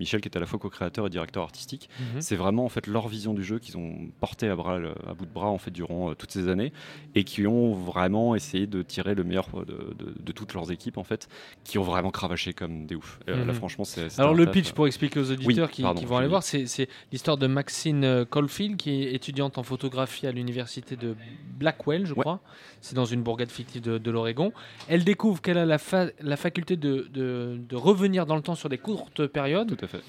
Michel 0.00 0.20
qui 0.22 0.28
était 0.28 0.38
à 0.38 0.40
la 0.40 0.46
fois 0.46 0.58
co-créateur 0.58 1.06
et 1.06 1.10
directeur 1.10 1.42
artistique. 1.42 1.90
Mhm. 2.00 2.20
C'est 2.22 2.36
vraiment 2.36 2.64
en 2.64 2.68
fait 2.70 2.86
leur 2.86 3.08
vision 3.08 3.34
du 3.34 3.44
jeu 3.44 3.58
qu'ils 3.58 3.76
ont 3.76 4.08
porté 4.20 4.48
à, 4.48 4.56
bras, 4.56 4.78
à 5.06 5.12
bout 5.14 5.26
de 5.26 5.30
bras 5.32 5.48
en 5.48 5.58
fait 5.58 5.70
durant 5.70 6.14
toutes 6.14 6.30
ces 6.30 6.48
années 6.48 6.72
et 7.14 7.24
qui 7.24 7.46
ont 7.46 7.74
vraiment 7.74 8.34
essayé 8.34 8.66
de 8.66 8.82
tirer 8.82 9.14
le 9.14 9.24
meilleur 9.24 9.48
de, 9.66 9.94
de- 9.98 10.14
de 10.18 10.32
toutes 10.32 10.54
leurs 10.54 10.70
équipes 10.72 10.96
en 10.96 11.04
fait, 11.04 11.28
qui 11.64 11.78
ont 11.78 11.82
vraiment 11.82 12.10
cravaché 12.10 12.54
comme 12.54 12.86
des 12.86 12.94
euh, 13.28 13.36
Là 13.36 13.44
Mhm. 13.44 13.52
franchement 13.54 13.84
c'est. 13.84 14.18
Alors 14.18 14.32
le 14.34 14.46
pitch 14.46 14.72
pour 14.72 14.86
expliquer 14.86 15.20
aux 15.20 15.30
auditeurs 15.30 15.68
Oui, 15.68 15.74
qui, 15.74 15.82
pardon, 15.82 16.00
qui 16.00 16.06
vont 16.06 16.16
aller 16.16 16.28
voir, 16.28 16.42
c'est 16.42 16.88
l'histoire 17.12 17.36
de 17.36 17.46
Maxine 17.46 18.24
Caulfield 18.30 18.76
qui 18.76 19.02
est 19.04 19.12
étudiante 19.14 19.58
en 19.58 19.62
photographie 19.62 20.26
à 20.26 20.30
l'université 20.32 20.43
de 20.44 21.14
Blackwell, 21.58 22.06
je 22.06 22.14
crois. 22.14 22.40
C'est 22.80 22.94
dans 22.94 23.04
une 23.04 23.22
bourgade 23.22 23.50
fictive 23.50 23.82
de, 23.82 23.98
de 23.98 24.10
l'Oregon. 24.10 24.52
Elle 24.88 25.04
découvre 25.04 25.40
qu'elle 25.40 25.58
a 25.58 25.64
la, 25.66 25.78
fa- 25.78 26.08
la 26.20 26.36
faculté 26.36 26.76
de, 26.76 27.08
de- 27.12 27.58
de 27.68 27.76
revenir 27.76 28.26
dans 28.26 28.36
le 28.36 28.42
temps 28.42 28.54
sur 28.54 28.68
des 28.68 28.78
courtes 28.78 29.26
périodes. 29.26 29.76
Tout 29.76 29.84
à 29.84 29.88
fait. 29.88 30.00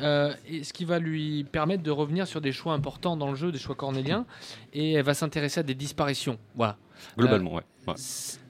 Euh, 0.00 0.34
et 0.48 0.64
ce 0.64 0.72
qui 0.72 0.84
va 0.84 0.98
lui 0.98 1.44
permettre 1.44 1.82
de 1.82 1.90
revenir 1.90 2.26
sur 2.26 2.40
des 2.40 2.52
choix 2.52 2.72
importants 2.74 3.16
dans 3.16 3.30
le 3.30 3.36
jeu, 3.36 3.52
des 3.52 3.58
choix 3.58 3.74
cornéliens. 3.74 4.26
Et 4.72 4.92
elle 4.92 5.04
va 5.04 5.14
s'intéresser 5.14 5.60
à 5.60 5.62
des 5.62 5.74
disparitions. 5.74 6.38
Voilà. 6.54 6.76
Globalement, 7.18 7.52
Euh, 7.52 7.60
ouais, 7.90 7.94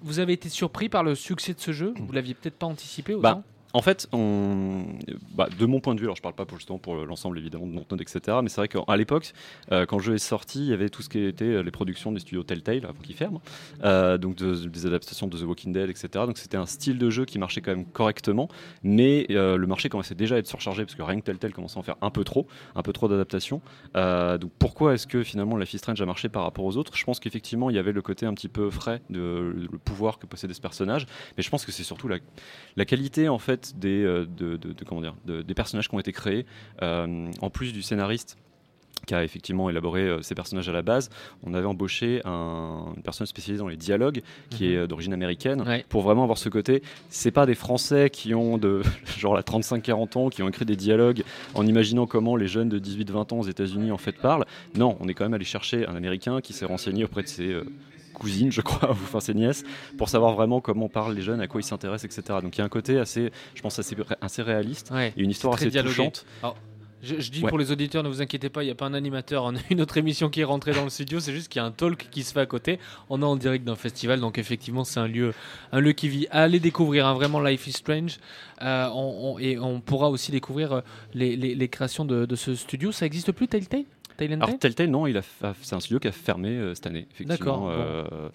Vous 0.03 0.19
avez 0.21 0.33
été 0.35 0.49
surpris 0.49 0.89
par 0.89 1.03
le 1.03 1.15
succès 1.15 1.55
de 1.55 1.61
ce 1.61 1.73
jeu? 1.73 1.93
Vous 1.99 2.13
l'aviez 2.13 2.35
peut-être 2.35 2.59
pas 2.59 2.67
anticipé 2.67 3.15
autant? 3.15 3.23
Bah, 3.23 3.43
en 3.75 3.83
fait, 3.83 4.09
bah, 4.13 5.49
de 5.59 5.67
mon 5.67 5.81
point 5.81 5.95
de 5.97 6.01
vue, 6.01 6.07
alors 6.07 6.15
je 6.17 6.23
parle 6.23 6.37
pas 6.37 6.47
pour, 6.47 6.59
justement 6.59 6.79
pour 6.79 6.95
l'ensemble 6.95 7.39
évidemment 7.39 7.67
de 7.67 7.75
Dontnod, 7.75 8.01
etc. 8.01 8.39
Mais 8.41 8.49
c'est 8.49 8.61
vrai 8.61 8.69
qu'à 8.69 8.97
l'époque, 8.97 9.33
euh, 9.73 9.85
quand 9.85 9.97
le 9.97 10.03
jeu 10.03 10.15
est 10.15 10.19
sorti, 10.19 10.61
il 10.61 10.67
y 10.67 10.73
avait 10.73 10.89
tout 10.89 11.03
ce 11.03 11.09
qui 11.09 11.19
était 11.19 11.45
euh, 11.45 11.63
les 11.63 11.73
productions 11.73 12.13
des 12.13 12.21
studios 12.21 12.45
Telltale 12.45 12.85
avant 12.85 13.03
qu'ils 13.03 13.17
ferment, 13.17 13.43
euh, 13.83 14.17
donc 14.17 14.37
de- 14.37 14.55
des 14.69 14.87
adaptations 14.87 15.27
de 15.27 15.37
The 15.37 15.43
Walking 15.43 15.73
Dead, 15.73 15.91
etc. 15.91 16.09
Donc 16.27 16.39
c'était 16.39 16.57
un 16.57 16.67
style 16.67 16.99
de 16.99 17.11
jeu 17.11 17.25
qui 17.25 17.39
marchait 17.41 17.61
quand 17.63 17.73
même 17.75 17.85
correctement, 17.85 18.49
mais 18.85 19.27
le 19.29 19.67
marché 19.67 19.89
commençait 19.89 20.15
déjà 20.15 20.37
à 20.37 20.39
être 20.39 20.47
surchargé 20.47 20.85
parce 20.85 20.95
que 20.95 21.03
rien 21.03 21.19
que 21.19 21.25
Telltale 21.25 21.53
commençait 21.53 21.77
à 21.77 21.81
en 21.81 21.83
faire 21.83 21.97
un 22.01 22.11
peu 22.11 22.23
trop, 22.23 22.47
un 22.77 22.83
peu 22.83 22.93
trop 22.93 23.09
d'adaptations. 23.09 23.61
Donc 23.95 24.53
pourquoi 24.59 24.95
est-ce 24.95 25.07
que 25.09 25.25
finalement 25.25 25.57
Life 25.57 25.75
is 25.75 25.79
Strange 25.79 26.01
a 26.01 26.07
marché 26.07 26.29
par 26.29 26.45
rapport 26.45 26.65
aux 26.65 26.77
autres? 26.77 26.97
Je 26.97 27.05
pense 27.05 27.19
qu'effectivement 27.19 27.71
il 27.71 27.77
y 27.77 27.79
avait 27.79 27.93
le 27.93 28.03
côté 28.03 28.25
un 28.27 28.35
petit 28.35 28.49
peu 28.49 28.71
frais 28.71 29.03
de 29.11 29.55
le 29.71 29.79
pouvoir 29.79 30.19
que 30.19 30.27
possédait 30.27 30.55
ce 30.55 30.61
personnage, 30.61 31.07
mais 31.37 31.43
je 31.43 31.51
pense 31.51 31.65
que 31.65 31.73
c'est 31.73 31.83
surtout 31.83 32.09
la 32.09 32.85
qualité 32.85 33.29
en 33.29 33.39
fait 33.39 33.64
des, 33.77 34.03
euh, 34.05 34.27
de, 34.27 34.57
de- 34.57 34.73
de- 34.73 34.85
comment 34.85 35.01
dire, 35.01 35.15
de- 35.27 35.43
des 35.43 35.55
personnages 35.55 35.89
qui 35.89 35.95
ont 35.95 36.01
été 36.01 36.13
créés, 36.13 36.45
euh, 36.83 37.31
en 37.41 37.51
plus 37.51 37.73
du 37.73 37.83
scénariste 37.83 38.37
qui 39.07 39.15
a 39.15 39.23
effectivement 39.23 39.69
élaboré 39.69 40.01
euh, 40.01 40.23
ces 40.23 40.35
personnages 40.35 40.67
à 40.71 40.73
la 40.73 40.81
base, 40.81 41.11
on 41.43 41.53
avait 41.53 41.67
embauché 41.67 42.23
un- 42.25 42.87
une 42.97 43.03
personne 43.03 43.27
spécialisée 43.27 43.61
dans 43.63 43.69
les 43.69 43.77
dialogues, 43.77 44.23
qui 44.49 44.65
Mhm. 44.69 44.73
est 44.73 44.87
d'origine 44.87 45.13
américaine, 45.13 45.63
pour 45.91 46.01
vraiment 46.01 46.23
avoir 46.23 46.39
ce 46.39 46.49
côté. 46.49 46.83
C'est 47.11 47.31
pas 47.31 47.45
des 47.45 47.55
Français 47.55 48.09
qui 48.09 48.35
ont 48.35 48.57
de 48.57 48.81
genre 49.19 49.35
la 49.35 49.43
35-40 49.43 50.17
ans, 50.17 50.31
qui 50.31 50.43
ont 50.43 50.49
écrit 50.49 50.65
des 50.65 50.77
dialogues 50.77 51.23
en 51.55 51.67
imaginant 51.67 52.07
comment 52.07 52.35
les 52.35 52.47
jeunes 52.49 52.71
de 52.71 52.79
18-20 52.79 53.35
ans 53.35 53.41
aux 53.41 53.47
États-Unis 53.47 53.93
en 53.93 53.99
fait 53.99 54.13
parlent. 54.17 54.47
Non, 54.75 54.97
on 55.01 55.09
est 55.09 55.13
quand 55.13 55.25
même 55.25 55.35
allé 55.35 55.45
chercher 55.45 55.87
un 55.87 55.97
Américain 55.97 56.41
qui 56.41 56.55
s'est 56.55 56.65
renseigné 56.65 57.05
auprès 57.05 57.23
de 57.25 57.29
ses 57.29 57.49
euh, 57.53 57.65
cousines, 58.15 58.51
je 58.51 58.63
crois, 58.63 58.89
ou 58.91 58.93
enfin 58.93 59.21
ses 59.21 59.35
nièces, 59.35 59.65
pour 59.99 60.09
savoir 60.09 60.33
vraiment 60.35 60.63
comment 60.63 60.89
parlent 60.89 61.15
les 61.15 61.21
jeunes, 61.23 61.41
à 61.43 61.47
quoi 61.47 61.61
ils 61.61 61.65
s'intéressent, 61.65 62.17
etc. 62.17 62.39
Donc 62.43 62.57
il 62.57 62.61
y 62.61 62.63
a 62.63 62.65
un 62.65 62.71
côté 62.71 62.99
assez, 62.99 63.31
je 63.55 63.61
pense, 63.61 63.79
assez, 63.79 63.95
assez 64.23 64.41
réaliste 64.43 64.91
Ouais, 64.91 65.13
et 65.17 65.21
une 65.23 65.31
histoire 65.31 65.55
assez 65.55 65.69
dialogué. 65.69 65.95
touchante. 65.95 66.25
Alors, 66.43 66.57
je, 67.03 67.21
je 67.21 67.31
dis 67.31 67.43
Ouais. 67.43 67.51
pour 67.51 67.59
les 67.59 67.71
auditeurs, 67.71 68.03
ne 68.03 68.09
vous 68.09 68.23
inquiétez 68.23 68.49
pas, 68.49 68.63
il 68.63 68.67
n'y 68.67 68.73
a 68.73 68.75
pas 68.75 68.87
un 68.87 68.95
animateur, 68.95 69.45
on 69.45 69.55
a 69.55 69.59
une 69.71 69.83
autre 69.83 69.99
émission 69.99 70.31
qui 70.31 70.41
est 70.41 70.45
rentrée 70.45 70.73
dans 70.73 70.85
le 70.85 70.89
studio, 70.89 71.21
c'est 71.21 71.35
juste 71.35 71.49
qu'il 71.49 71.61
y 71.61 71.63
a 71.63 71.67
un 71.67 71.71
talk 71.71 72.09
qui 72.11 72.23
se 72.23 72.33
fait 72.33 72.41
à 72.41 72.47
côté. 72.47 72.79
On 73.11 73.21
est 73.21 73.25
en 73.27 73.37
direct 73.37 73.63
d'un 73.67 73.77
festival, 73.77 74.21
donc 74.21 74.39
effectivement 74.39 74.85
c'est 74.85 75.01
un 75.01 75.07
lieu, 75.07 75.35
un 75.73 75.81
lieu 75.81 75.93
qui 75.93 76.09
vit. 76.09 76.27
Allez 76.31 76.61
découvrir 76.61 77.07
hein, 77.07 77.13
vraiment 77.13 77.41
Life 77.41 77.67
is 77.67 77.73
Strange, 77.73 78.19
Euh, 78.63 78.89
on- 78.95 79.35
on- 79.35 79.39
et 79.39 79.59
on 79.59 79.81
pourra 79.81 80.09
aussi 80.09 80.31
découvrir 80.33 80.73
euh, 80.73 80.81
les, 81.13 81.37
les- 81.37 81.55
les 81.55 81.69
créations 81.69 82.07
de, 82.07 82.25
de 82.25 82.37
ce 82.37 82.55
studio. 82.55 82.91
Ça 82.93 83.05
n'existe 83.05 83.33
plus 83.33 83.49
Telltale? 83.49 83.85
Telltale 84.17 84.43
Alors 84.43 84.59
Telltale, 84.59 84.91
non, 84.91 85.07
il 85.07 85.17
a, 85.17 85.23
c'est 85.63 85.75
un 85.75 85.81
studio 85.81 85.99
qui 85.99 86.09
a 86.09 86.13
fermé 86.13 86.51
euh, 86.51 86.75
cette 86.75 86.87
année, 86.87 87.07
effectivement. 87.13 87.35
D'accord, 87.35 87.61
bon. 87.61 87.69
euh, 87.71 88.29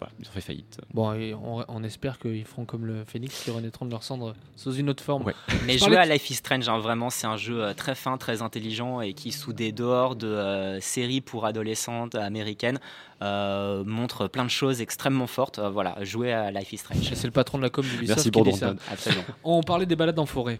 voilà, 0.00 0.14
ils 0.20 0.26
ont 0.28 0.32
fait 0.32 0.40
faillite. 0.40 0.80
Bon, 0.92 1.12
et 1.12 1.32
on, 1.32 1.64
on 1.68 1.84
espère 1.84 2.18
qu'ils 2.18 2.44
feront 2.44 2.64
comme 2.64 2.86
le 2.86 3.04
Phoenix, 3.04 3.44
qui 3.44 3.50
renaîtront 3.52 3.86
de 3.86 3.90
leur 3.92 4.02
cendre 4.02 4.34
sous 4.56 4.74
une 4.74 4.90
autre 4.90 5.02
forme. 5.04 5.32
Mais 5.66 5.78
jouer 5.78 5.96
à 5.96 6.04
Life 6.06 6.28
is 6.30 6.34
Strange, 6.34 6.68
hein, 6.68 6.78
vraiment, 6.78 7.08
c'est 7.08 7.28
un 7.28 7.36
jeu 7.36 7.62
euh, 7.62 7.72
très 7.72 7.94
fin, 7.94 8.16
très 8.18 8.42
intelligent 8.42 9.00
et 9.00 9.12
qui, 9.12 9.30
sous 9.30 9.52
des 9.52 9.70
dehors 9.70 10.16
de 10.16 10.26
euh, 10.26 10.80
séries 10.80 11.20
pour 11.20 11.46
adolescentes 11.46 12.16
américaines, 12.16 12.80
euh, 13.22 13.84
montre 13.84 14.26
plein 14.26 14.44
de 14.44 14.50
choses 14.50 14.80
extrêmement 14.80 15.28
fortes. 15.28 15.60
Euh, 15.60 15.70
voilà, 15.70 16.02
jouer 16.02 16.32
à 16.32 16.50
Life 16.50 16.72
is 16.72 16.78
Strange. 16.78 17.12
C'est 17.14 17.26
le 17.28 17.30
patron 17.30 17.58
de 17.58 17.62
la 17.62 17.70
com 17.70 17.84
d'Ubisoft 17.84 18.16
Merci 18.16 18.30
qui 18.32 18.42
dit 18.42 18.52
ça. 18.54 18.74
Absolument. 18.90 19.22
On 19.44 19.62
parlait 19.62 19.86
des 19.86 19.94
balades 19.94 20.18
en 20.18 20.26
forêt. 20.26 20.58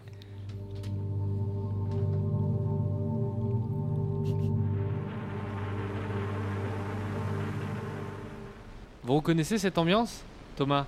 Vous 9.13 9.19
reconnaissez 9.19 9.59
cette 9.59 9.77
ambiance, 9.77 10.23
Thomas? 10.55 10.87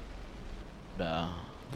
Bah 0.97 1.27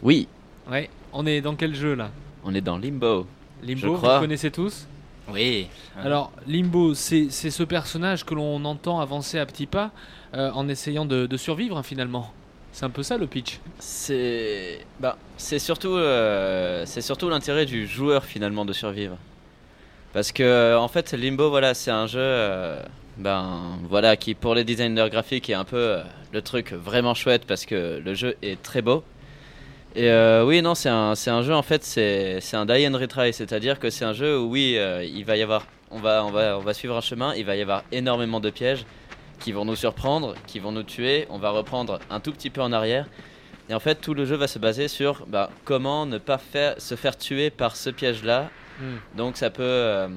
oui. 0.02 0.28
Ouais. 0.68 0.90
On 1.14 1.28
est 1.28 1.42
dans 1.42 1.54
quel 1.54 1.76
jeu 1.76 1.94
là? 1.94 2.10
On 2.44 2.56
est 2.56 2.62
dans 2.62 2.80
Limbo. 2.80 3.28
Limbo, 3.62 3.80
je 3.80 3.86
vous 3.86 3.98
crois. 3.98 4.20
connaissez 4.20 4.50
tous? 4.50 4.88
Oui. 5.32 5.68
Alors, 5.96 6.32
Limbo, 6.48 6.96
c'est 6.96 7.30
ce 7.30 7.62
personnage 7.62 8.26
que 8.26 8.34
l'on 8.34 8.66
entend 8.66 9.00
avancer 9.00 9.38
à 9.38 9.46
petits 9.46 9.68
pas 9.68 9.92
euh, 10.34 10.50
en 10.54 10.68
essayant 10.68 11.06
de, 11.06 11.28
de 11.28 11.38
survivre 11.38 11.78
hein, 11.78 11.84
finalement. 11.84 12.34
C'est 12.72 12.86
un 12.86 12.90
peu 12.90 13.04
ça 13.04 13.20
le 13.20 13.28
pitch. 13.28 13.60
C'est 13.78 14.80
bah, 15.00 15.18
c'est 15.38 15.60
surtout 15.60 15.98
euh, 15.98 16.84
c'est 16.88 17.02
surtout 17.02 17.30
l'intérêt 17.30 17.68
du 17.68 17.86
joueur 17.86 18.26
finalement 18.26 18.66
de 18.66 18.74
survivre. 18.74 19.18
Parce 20.14 20.32
que 20.32 20.76
en 20.76 20.88
fait 20.88 21.14
Limbo 21.14 21.52
voilà, 21.52 21.76
c'est 21.76 21.92
un 21.92 22.08
jeu 22.08 22.20
euh, 22.20 22.82
ben 23.20 23.78
voilà 23.90 24.16
qui 24.16 24.34
pour 24.34 24.56
les 24.56 24.64
designers 24.64 25.10
graphiques 25.12 25.50
est 25.50 25.54
un 25.54 25.66
peu 25.66 25.78
euh, 25.78 26.04
le 26.32 26.42
truc 26.42 26.72
vraiment 26.72 27.14
chouette 27.14 27.46
parce 27.46 27.66
que 27.66 28.02
le 28.04 28.14
jeu 28.14 28.36
est 28.42 28.62
très 28.62 28.82
beau. 28.82 29.04
Et 29.96 30.10
euh, 30.10 30.46
oui, 30.46 30.62
non, 30.62 30.76
c'est 30.76 30.90
un, 30.90 31.14
un 31.28 31.42
jeu 31.42 31.54
en 31.54 31.64
fait, 31.64 31.84
c'est 31.84 32.54
un 32.54 32.66
die 32.66 32.88
and 32.88 32.98
retry, 32.98 33.34
c'est-à-dire 33.34 33.80
que 33.80 33.90
c'est 33.90 34.06
un 34.06 34.14
jeu 34.14 34.40
où 34.40 34.50
oui, 34.50 34.76
euh, 34.78 35.04
il 35.04 35.26
va 35.26 35.36
y 35.36 35.42
avoir, 35.42 35.66
on 35.92 36.00
va, 36.00 36.24
on 36.24 36.32
va, 36.32 36.58
on 36.58 36.62
va 36.62 36.74
suivre 36.74 36.96
un 36.96 37.02
chemin, 37.02 37.34
il 37.36 37.44
va 37.44 37.56
y 37.56 37.62
avoir 37.62 37.84
énormément 37.92 38.40
de 38.40 38.52
pièges 38.52 38.86
qui 39.40 39.52
vont 39.52 39.66
nous 39.66 39.76
surprendre, 39.76 40.36
qui 40.46 40.60
vont 40.60 40.72
nous 40.72 40.84
tuer, 40.84 41.26
on 41.30 41.40
va 41.40 41.50
reprendre 41.50 42.00
un 42.10 42.20
tout 42.20 42.32
petit 42.32 42.52
peu 42.52 42.62
en 42.62 42.72
arrière. 42.72 43.08
Et 43.68 43.74
en 43.74 43.80
fait, 43.80 43.96
tout 43.96 44.14
le 44.14 44.26
jeu 44.26 44.36
va 44.36 44.48
se 44.48 44.60
baser 44.60 44.88
sur 44.88 45.26
bah, 45.28 45.50
comment 45.66 46.06
ne 46.06 46.20
pas 46.20 46.38
faire, 46.38 46.80
se 46.80 46.96
faire 46.96 47.18
tuer 47.18 47.50
par 47.50 47.76
ce 47.76 47.90
piège-là. 47.90 48.50
Hmm. 48.80 49.18
Donc 49.18 49.38
ça 49.38 49.50
peut. 49.50 50.08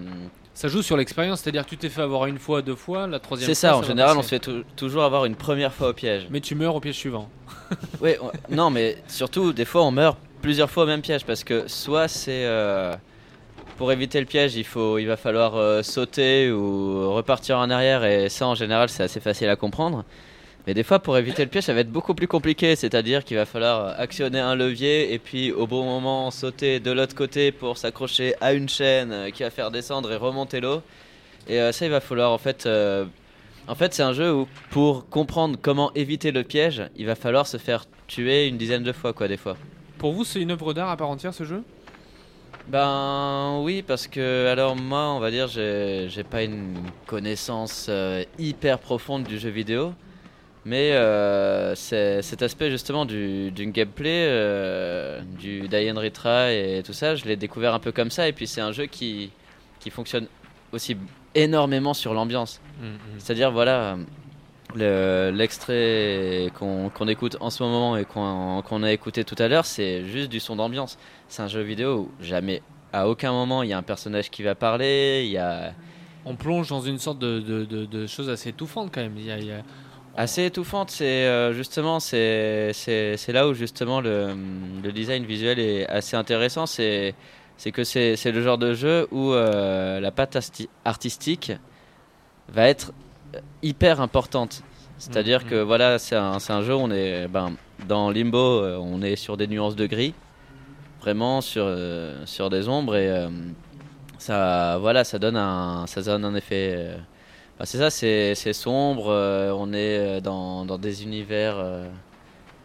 Ça 0.55 0.68
joue 0.68 0.82
sur 0.82 0.96
l'expérience, 0.98 1.40
c'est-à-dire 1.40 1.64
que 1.64 1.70
tu 1.70 1.76
t'es 1.78 1.88
fait 1.88 2.03
avoir 2.03 2.26
une 2.26 2.38
fois, 2.38 2.61
deux 2.62 2.74
fois, 2.74 3.07
la 3.07 3.18
troisième 3.18 3.48
c'est 3.55 3.59
fois. 3.59 3.70
ça, 3.70 3.76
en 3.78 3.82
général, 3.82 4.16
on 4.18 4.22
se 4.22 4.28
fait 4.28 4.38
tou- 4.38 4.64
toujours 4.76 5.03
avoir 5.03 5.24
une 5.24 5.34
première 5.34 5.72
fois 5.72 5.88
au 5.90 5.92
piège. 5.94 6.26
Mais 6.30 6.40
tu 6.40 6.55
meurs 6.55 6.74
au 6.74 6.80
piège 6.80 6.96
suivant. 6.96 7.28
Oui, 8.00 8.12
on- 8.20 8.30
non, 8.55 8.68
mais 8.70 8.98
surtout, 9.09 9.53
des 9.55 9.64
fois, 9.64 9.82
on 9.82 9.90
meurt 9.90 10.18
plusieurs 10.42 10.68
fois 10.70 10.84
au 10.84 10.86
même 10.86 11.00
piège 11.00 11.24
parce 11.24 11.42
que 11.42 11.68
soit 11.68 12.07
c'est 12.09 12.44
euh, 12.44 12.94
pour 13.78 13.92
éviter 13.92 14.20
le 14.20 14.26
piège, 14.26 14.55
il 14.57 14.64
faut, 14.64 14.98
il 14.98 15.07
va 15.07 15.16
falloir 15.16 15.57
euh, 15.57 15.82
sauter 15.82 16.50
ou 16.53 17.12
repartir 17.14 17.57
en 17.59 17.70
arrière 17.70 18.05
et 18.05 18.28
ça, 18.28 18.46
en 18.46 18.55
général, 18.55 18.88
c'est 18.90 19.05
assez 19.05 19.20
facile 19.20 19.48
à 19.48 19.57
comprendre. 19.57 20.05
Mais 20.66 20.74
des 20.74 20.82
fois, 20.84 21.00
pour 21.00 21.18
éviter 21.18 21.42
le 21.42 21.50
piège, 21.50 21.64
ça 21.64 21.74
va 21.74 21.80
être 21.80 21.90
beaucoup 21.90 22.14
plus 22.14 22.28
compliqué. 22.28 22.76
C'est-à-dire 22.76 23.24
qu'il 23.24 23.36
va 23.36 23.46
falloir 23.46 23.98
actionner 23.98 24.38
un 24.38 24.54
levier 24.54 25.12
et 25.12 25.18
puis 25.18 25.50
au 25.52 25.66
bon 25.66 25.84
moment 25.84 26.30
sauter 26.30 26.78
de 26.78 26.90
l'autre 26.92 27.14
côté 27.14 27.50
pour 27.50 27.76
s'accrocher 27.78 28.34
à 28.40 28.52
une 28.52 28.68
chaîne 28.68 29.12
euh, 29.12 29.30
qui 29.30 29.42
va 29.42 29.50
faire 29.50 29.70
descendre 29.70 30.12
et 30.12 30.16
remonter 30.16 30.60
l'eau. 30.60 30.82
Et 31.48 31.60
euh, 31.60 31.72
ça, 31.72 31.84
il 31.84 31.90
va 31.90 32.00
falloir 32.00 32.30
en 32.32 32.38
fait. 32.38 32.66
euh, 32.66 33.04
en 33.68 33.74
fait, 33.74 33.94
c'est 33.94 34.02
un 34.02 34.12
jeu 34.12 34.32
où 34.32 34.48
pour 34.70 35.08
comprendre 35.08 35.56
comment 35.60 35.92
éviter 35.94 36.32
le 36.32 36.42
piège, 36.42 36.82
il 36.96 37.06
va 37.06 37.14
falloir 37.14 37.46
se 37.46 37.56
faire 37.58 37.84
tuer 38.08 38.48
une 38.48 38.56
dizaine 38.56 38.82
de 38.82 38.92
fois, 38.92 39.12
quoi, 39.12 39.28
des 39.28 39.36
fois. 39.36 39.56
Pour 39.98 40.12
vous, 40.12 40.24
c'est 40.24 40.40
une 40.40 40.50
œuvre 40.50 40.74
d'art 40.74 40.90
à 40.90 40.96
part 40.96 41.08
entière 41.08 41.32
ce 41.32 41.44
jeu? 41.44 41.62
Ben 42.68 43.58
oui, 43.62 43.82
parce 43.82 44.06
que 44.06 44.46
alors 44.48 44.76
moi, 44.76 45.12
on 45.12 45.20
va 45.20 45.30
dire, 45.30 45.48
j'ai 45.48 46.06
j'ai 46.08 46.22
pas 46.22 46.42
une 46.42 46.74
connaissance 47.06 47.86
euh, 47.88 48.24
hyper 48.38 48.78
profonde 48.78 49.24
du 49.24 49.38
jeu 49.38 49.50
vidéo, 49.50 49.92
mais 50.64 50.92
euh, 50.92 51.74
cet 51.74 52.42
aspect 52.42 52.70
justement 52.70 53.04
du, 53.04 53.50
du 53.50 53.66
gameplay, 53.66 54.26
euh, 54.28 55.20
du 55.38 55.68
die 55.68 55.90
and 55.90 55.98
retry 56.00 56.54
et 56.78 56.82
tout 56.84 56.92
ça, 56.92 57.16
je 57.16 57.24
l'ai 57.24 57.36
découvert 57.36 57.74
un 57.74 57.78
peu 57.80 57.92
comme 57.92 58.10
ça, 58.10 58.28
et 58.28 58.32
puis 58.32 58.46
c'est 58.46 58.60
un 58.60 58.72
jeu 58.72 58.86
qui, 58.86 59.30
qui 59.80 59.90
fonctionne 59.90 60.26
aussi 60.72 60.96
énormément 61.34 61.94
sur 61.94 62.14
l'ambiance. 62.14 62.60
C'est-à-dire, 63.18 63.50
voilà, 63.50 63.96
le- 64.74 65.30
l'extrait 65.34 66.50
qu'on 66.58 66.88
qu'on 66.90 67.08
écoute 67.08 67.36
en 67.40 67.50
ce 67.50 67.62
moment 67.62 67.96
et 67.96 68.04
qu'on 68.04 68.62
qu'on 68.66 68.82
a 68.82 68.92
écouté 68.92 69.24
tout 69.24 69.36
à 69.38 69.48
l'heure, 69.48 69.66
c'est 69.66 70.04
juste 70.06 70.30
du 70.30 70.40
son 70.40 70.56
d'ambiance. 70.56 70.98
C'est 71.28 71.42
un 71.42 71.48
jeu 71.48 71.60
vidéo 71.62 72.08
où 72.20 72.24
jamais, 72.24 72.62
à 72.92 73.08
aucun 73.08 73.32
moment, 73.32 73.62
il 73.62 73.68
y 73.70 73.72
a 73.72 73.78
un 73.78 73.82
personnage 73.82 74.30
qui 74.30 74.42
va 74.42 74.54
parler, 74.54 75.22
il 75.26 75.30
y 75.32 75.38
a, 75.38 75.72
on 76.24 76.36
plonge 76.36 76.68
dans 76.68 76.80
une 76.80 76.98
sorte 76.98 77.18
de, 77.18 77.40
de, 77.40 77.64
de, 77.64 77.84
de 77.84 78.06
chose 78.06 78.28
assez 78.30 78.50
étouffante 78.50 78.90
quand 78.94 79.00
même. 79.02 79.14
Il 79.16 79.26
y 79.26 79.30
a, 79.30 79.38
il 79.38 79.46
y 79.46 79.52
a- 79.52 79.62
Assez 80.14 80.44
étouffante, 80.44 80.90
c'est 80.90 81.24
euh, 81.26 81.52
justement 81.54 81.98
c'est 81.98 82.72
là 83.28 83.48
où 83.48 83.54
justement 83.54 84.00
le, 84.00 84.34
le 84.82 84.92
design 84.92 85.24
visuel 85.24 85.58
est 85.58 85.86
assez 85.88 86.16
intéressant. 86.16 86.66
C'est 86.66 87.14
que 87.72 87.84
c'est 87.84 88.32
le 88.32 88.42
genre 88.42 88.58
de 88.58 88.74
jeu 88.74 89.08
où 89.10 89.32
euh, 89.32 90.00
la 90.00 90.10
patte 90.10 90.36
artistique 90.84 91.52
va 92.48 92.68
être 92.68 92.92
hyper 93.62 94.00
importante. 94.00 94.62
C'est-à-dire 94.98 95.42
Mhm. 95.44 95.50
que 95.50 95.54
voilà, 95.62 95.98
c'est 95.98 96.16
un, 96.16 96.36
un 96.46 96.62
jeu 96.62 96.74
où 96.74 96.78
on 96.80 96.90
est 96.90 97.26
ben, 97.28 97.52
dans 97.88 98.10
Limbo, 98.10 98.38
euh, 98.38 98.76
on 98.76 99.00
est 99.02 99.16
sur 99.16 99.36
des 99.36 99.46
nuances 99.46 99.76
de 99.76 99.86
gris, 99.86 100.14
vraiment 101.00 101.40
sur 101.40 101.64
euh, 101.66 102.24
sur 102.26 102.50
des 102.50 102.68
ombres 102.68 102.96
et 102.96 103.08
euh, 103.10 103.28
ça 104.18 104.76
voilà, 104.78 105.04
ça 105.04 105.18
donne 105.18 105.36
un 105.36 105.86
ça 105.86 106.02
donne 106.02 106.24
un 106.24 106.34
effet 106.34 106.74
euh, 106.76 106.96
bah, 107.62 107.66
c'est 107.66 107.78
ça, 107.78 107.90
c'est 107.90 108.34
c'est 108.34 108.52
sombre, 108.52 109.06
euh, 109.08 109.52
on 109.56 109.72
est 109.72 109.98
euh, 109.98 110.20
dans, 110.20 110.64
dans 110.64 110.78
des 110.78 111.04
univers 111.04 111.54
euh, 111.58 111.88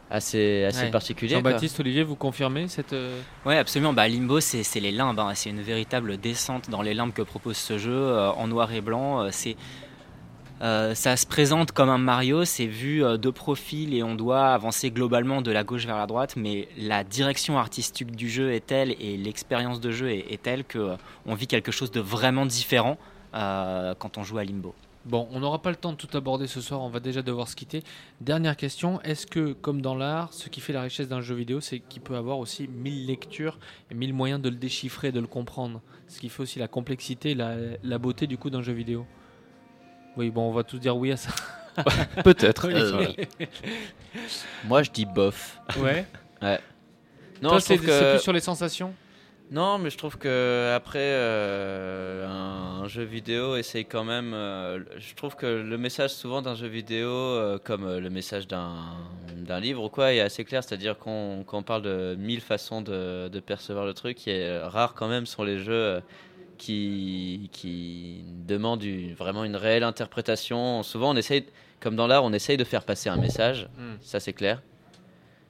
assez, 0.09 0.63
assez 0.63 0.85
Ouais. 0.85 0.89
particuliers. 0.89 1.33
quoi. 1.35 1.41
Jean-Baptiste, 1.51 1.79
Olivier, 1.81 2.01
vous 2.01 2.15
confirmez 2.15 2.67
cette. 2.67 2.93
euh, 2.93 3.21
Ouais, 3.45 3.57
absolument. 3.57 3.93
Bah, 3.93 4.07
Limbo, 4.07 4.39
c'est 4.39 4.63
c'est 4.63 4.79
les 4.79 4.91
limbes. 4.91 5.19
hein. 5.19 5.33
C'est 5.35 5.51
une 5.51 5.61
véritable 5.61 6.17
descente 6.17 6.71
dans 6.71 6.81
les 6.81 6.95
limbes 6.95 7.13
que 7.13 7.21
propose 7.21 7.57
ce 7.57 7.77
jeu 7.77 7.91
euh, 7.93 8.31
en 8.31 8.47
noir 8.47 8.71
et 8.73 8.81
blanc. 8.81 9.21
Euh, 9.21 9.29
C'est 9.31 9.55
euh, 10.63 10.95
ça 10.95 11.15
se 11.15 11.27
présente 11.27 11.71
comme 11.71 11.89
un 11.89 11.99
Mario, 11.99 12.43
c'est 12.43 12.65
vu 12.65 13.03
euh, 13.05 13.17
de 13.17 13.29
profil 13.29 13.93
et 13.93 14.01
on 14.01 14.15
doit 14.15 14.47
avancer 14.47 14.89
globalement 14.89 15.43
de 15.43 15.51
la 15.51 15.63
gauche 15.63 15.85
vers 15.85 15.97
la 15.97 16.07
droite, 16.07 16.33
mais 16.35 16.67
la 16.79 17.03
direction 17.03 17.59
artistique 17.59 18.15
du 18.15 18.27
jeu 18.27 18.51
est 18.51 18.65
telle 18.65 18.95
et 18.99 19.17
l'expérience 19.17 19.79
de 19.79 19.91
jeu 19.91 20.09
est, 20.09 20.25
est 20.33 20.41
telle 20.41 20.63
que 20.63 20.79
euh, 20.79 20.95
on 21.27 21.35
vit 21.35 21.45
quelque 21.45 21.71
chose 21.71 21.91
de 21.91 21.99
vraiment 21.99 22.47
différent 22.47 22.97
euh, 23.35 23.93
quand 23.99 24.17
on 24.17 24.23
joue 24.23 24.39
à 24.39 24.43
Limbo. 24.43 24.73
Bon, 25.07 25.27
on 25.31 25.39
n'aura 25.39 25.61
pas 25.61 25.69
le 25.69 25.77
temps 25.77 25.93
de 25.93 25.97
tout 25.97 26.15
aborder 26.17 26.47
ce 26.47 26.59
soir, 26.59 26.81
on 26.81 26.89
va 26.89 26.99
déjà 26.99 27.21
devoir 27.21 27.47
se 27.47 27.55
quitter. 27.55 27.81
Dernière 28.19 28.57
question, 28.57 29.01
est-ce 29.03 29.25
que, 29.25 29.53
comme 29.53 29.81
dans 29.81 29.95
l'art, 29.95 30.33
ce 30.33 30.49
qui 30.49 30.59
fait 30.59 30.73
la 30.73 30.81
richesse 30.81 31.07
d'un 31.07 31.21
jeu 31.21 31.33
vidéo, 31.33 31.61
c'est 31.61 31.79
qu'il 31.79 32.01
peut 32.01 32.15
avoir 32.17 32.39
aussi 32.39 32.67
mille 32.67 33.05
lectures 33.05 33.57
et 33.89 33.93
mille 33.95 34.13
moyens 34.13 34.41
de 34.41 34.49
le 34.49 34.57
déchiffrer, 34.57 35.13
de 35.13 35.21
le 35.21 35.27
comprendre? 35.27 35.81
Ce 36.09 36.19
qui 36.19 36.27
fait 36.27 36.41
aussi 36.41 36.59
la 36.59 36.67
complexité, 36.67 37.35
la, 37.35 37.55
la 37.83 37.97
beauté 37.97 38.27
du 38.27 38.37
coup 38.37 38.49
d'un 38.49 38.61
jeu 38.61 38.73
vidéo. 38.73 39.05
Oui, 40.17 40.29
bon, 40.29 40.49
on 40.49 40.51
va 40.51 40.63
tous 40.63 40.77
dire 40.79 40.97
oui 40.97 41.13
à 41.13 41.17
ça. 41.17 41.31
Peut-être. 42.23 42.67
Olivier. 42.67 43.29
Moi, 44.65 44.83
je 44.83 44.91
dis 44.91 45.05
bof. 45.05 45.61
Ouais. 45.77 46.05
Ouais. 46.41 46.59
Non, 47.41 47.49
Toi, 47.49 47.59
je 47.59 47.63
c'est 47.63 47.75
trouve 47.75 47.87
que... 47.87 47.93
c'est 47.93 48.11
plus 48.11 48.23
sur 48.23 48.33
les 48.33 48.39
sensations? 48.41 48.93
Non, 49.49 49.77
mais 49.77 49.89
je 49.89 49.97
trouve 49.97 50.17
que 50.17 50.73
après 50.75 50.99
euh, 50.99 52.27
un, 52.27 52.83
un 52.83 52.87
jeu 52.89 53.03
vidéo 53.03 53.55
essaye 53.55 53.85
quand 53.85 54.03
même. 54.03 54.33
euh, 54.33 54.79
je 54.97 55.15
trouve 55.15 55.35
que 55.37 55.45
le 55.45 55.77
message 55.77 56.09
souvent 56.11 56.41
d'un 56.41 56.55
jeu 56.55 56.67
vidéo, 56.67 57.09
euh, 57.09 57.57
comme 57.63 57.87
le 57.97 58.09
message 58.09 58.45
d'un 58.47 58.75
d'un 59.37 59.59
livre 59.61 59.83
ou 59.85 59.89
quoi, 59.89 60.11
est 60.13 60.19
assez 60.19 60.43
clair. 60.43 60.63
C'est-à-dire 60.65 60.97
qu'on 60.97 61.45
qu'on 61.47 61.63
parle 61.63 61.81
de 61.83 62.15
mille 62.19 62.41
façons 62.41 62.81
de, 62.81 63.29
de 63.29 63.39
percevoir 63.39 63.85
le 63.85 63.93
truc. 63.93 64.17
Qui 64.17 64.31
est 64.31 64.59
rare 64.59 64.93
quand 64.95 65.07
même 65.07 65.25
sont 65.25 65.43
les 65.45 65.59
jeux 65.59 66.01
qui 66.57 67.49
qui 67.53 68.23
demandent 68.47 68.83
une- 68.83 69.13
vraiment 69.13 69.45
une 69.45 69.55
réelle 69.55 69.83
interprétation. 69.83 70.83
Souvent, 70.83 71.11
on 71.11 71.15
essaye, 71.15 71.45
comme 71.79 71.95
dans 71.95 72.07
l'art, 72.07 72.25
on 72.25 72.33
essaye 72.33 72.57
de 72.57 72.65
faire 72.65 72.83
passer 72.83 73.07
un 73.09 73.15
message. 73.17 73.69
Mm. 73.77 73.93
Ça, 74.01 74.19
c'est 74.19 74.33
clair. 74.33 74.61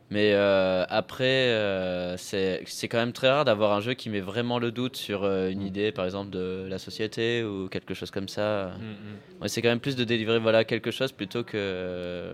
Mais 0.09 0.31
euh, 0.33 0.85
après, 0.87 1.25
euh, 1.51 2.15
c'est 2.17 2.63
quand 2.89 2.97
même 2.97 3.11
très 3.11 3.29
rare 3.29 3.43
d'avoir 3.45 3.73
un 3.73 3.81
jeu 3.81 3.93
qui 3.93 4.09
met 4.09 4.21
vraiment 4.21 4.57
le 4.57 4.71
doute 4.71 4.95
sur 4.95 5.23
euh, 5.23 5.49
une 5.49 5.61
idée, 5.61 5.91
par 5.91 6.05
exemple, 6.05 6.29
de 6.29 6.65
la 6.69 6.79
société 6.79 7.43
ou 7.43 7.67
quelque 7.67 7.93
chose 7.93 8.11
comme 8.11 8.29
ça. 8.29 8.71
Mm, 8.79 9.41
Ouais, 9.41 9.49
c'est 9.49 9.61
quand 9.61 9.69
même 9.69 9.79
plus 9.81 9.95
de 9.95 10.03
délivrer 10.03 10.39
voilà, 10.39 10.63
quelque 10.63 10.91
chose 10.91 11.11
plutôt 11.11 11.43
que 11.43 12.33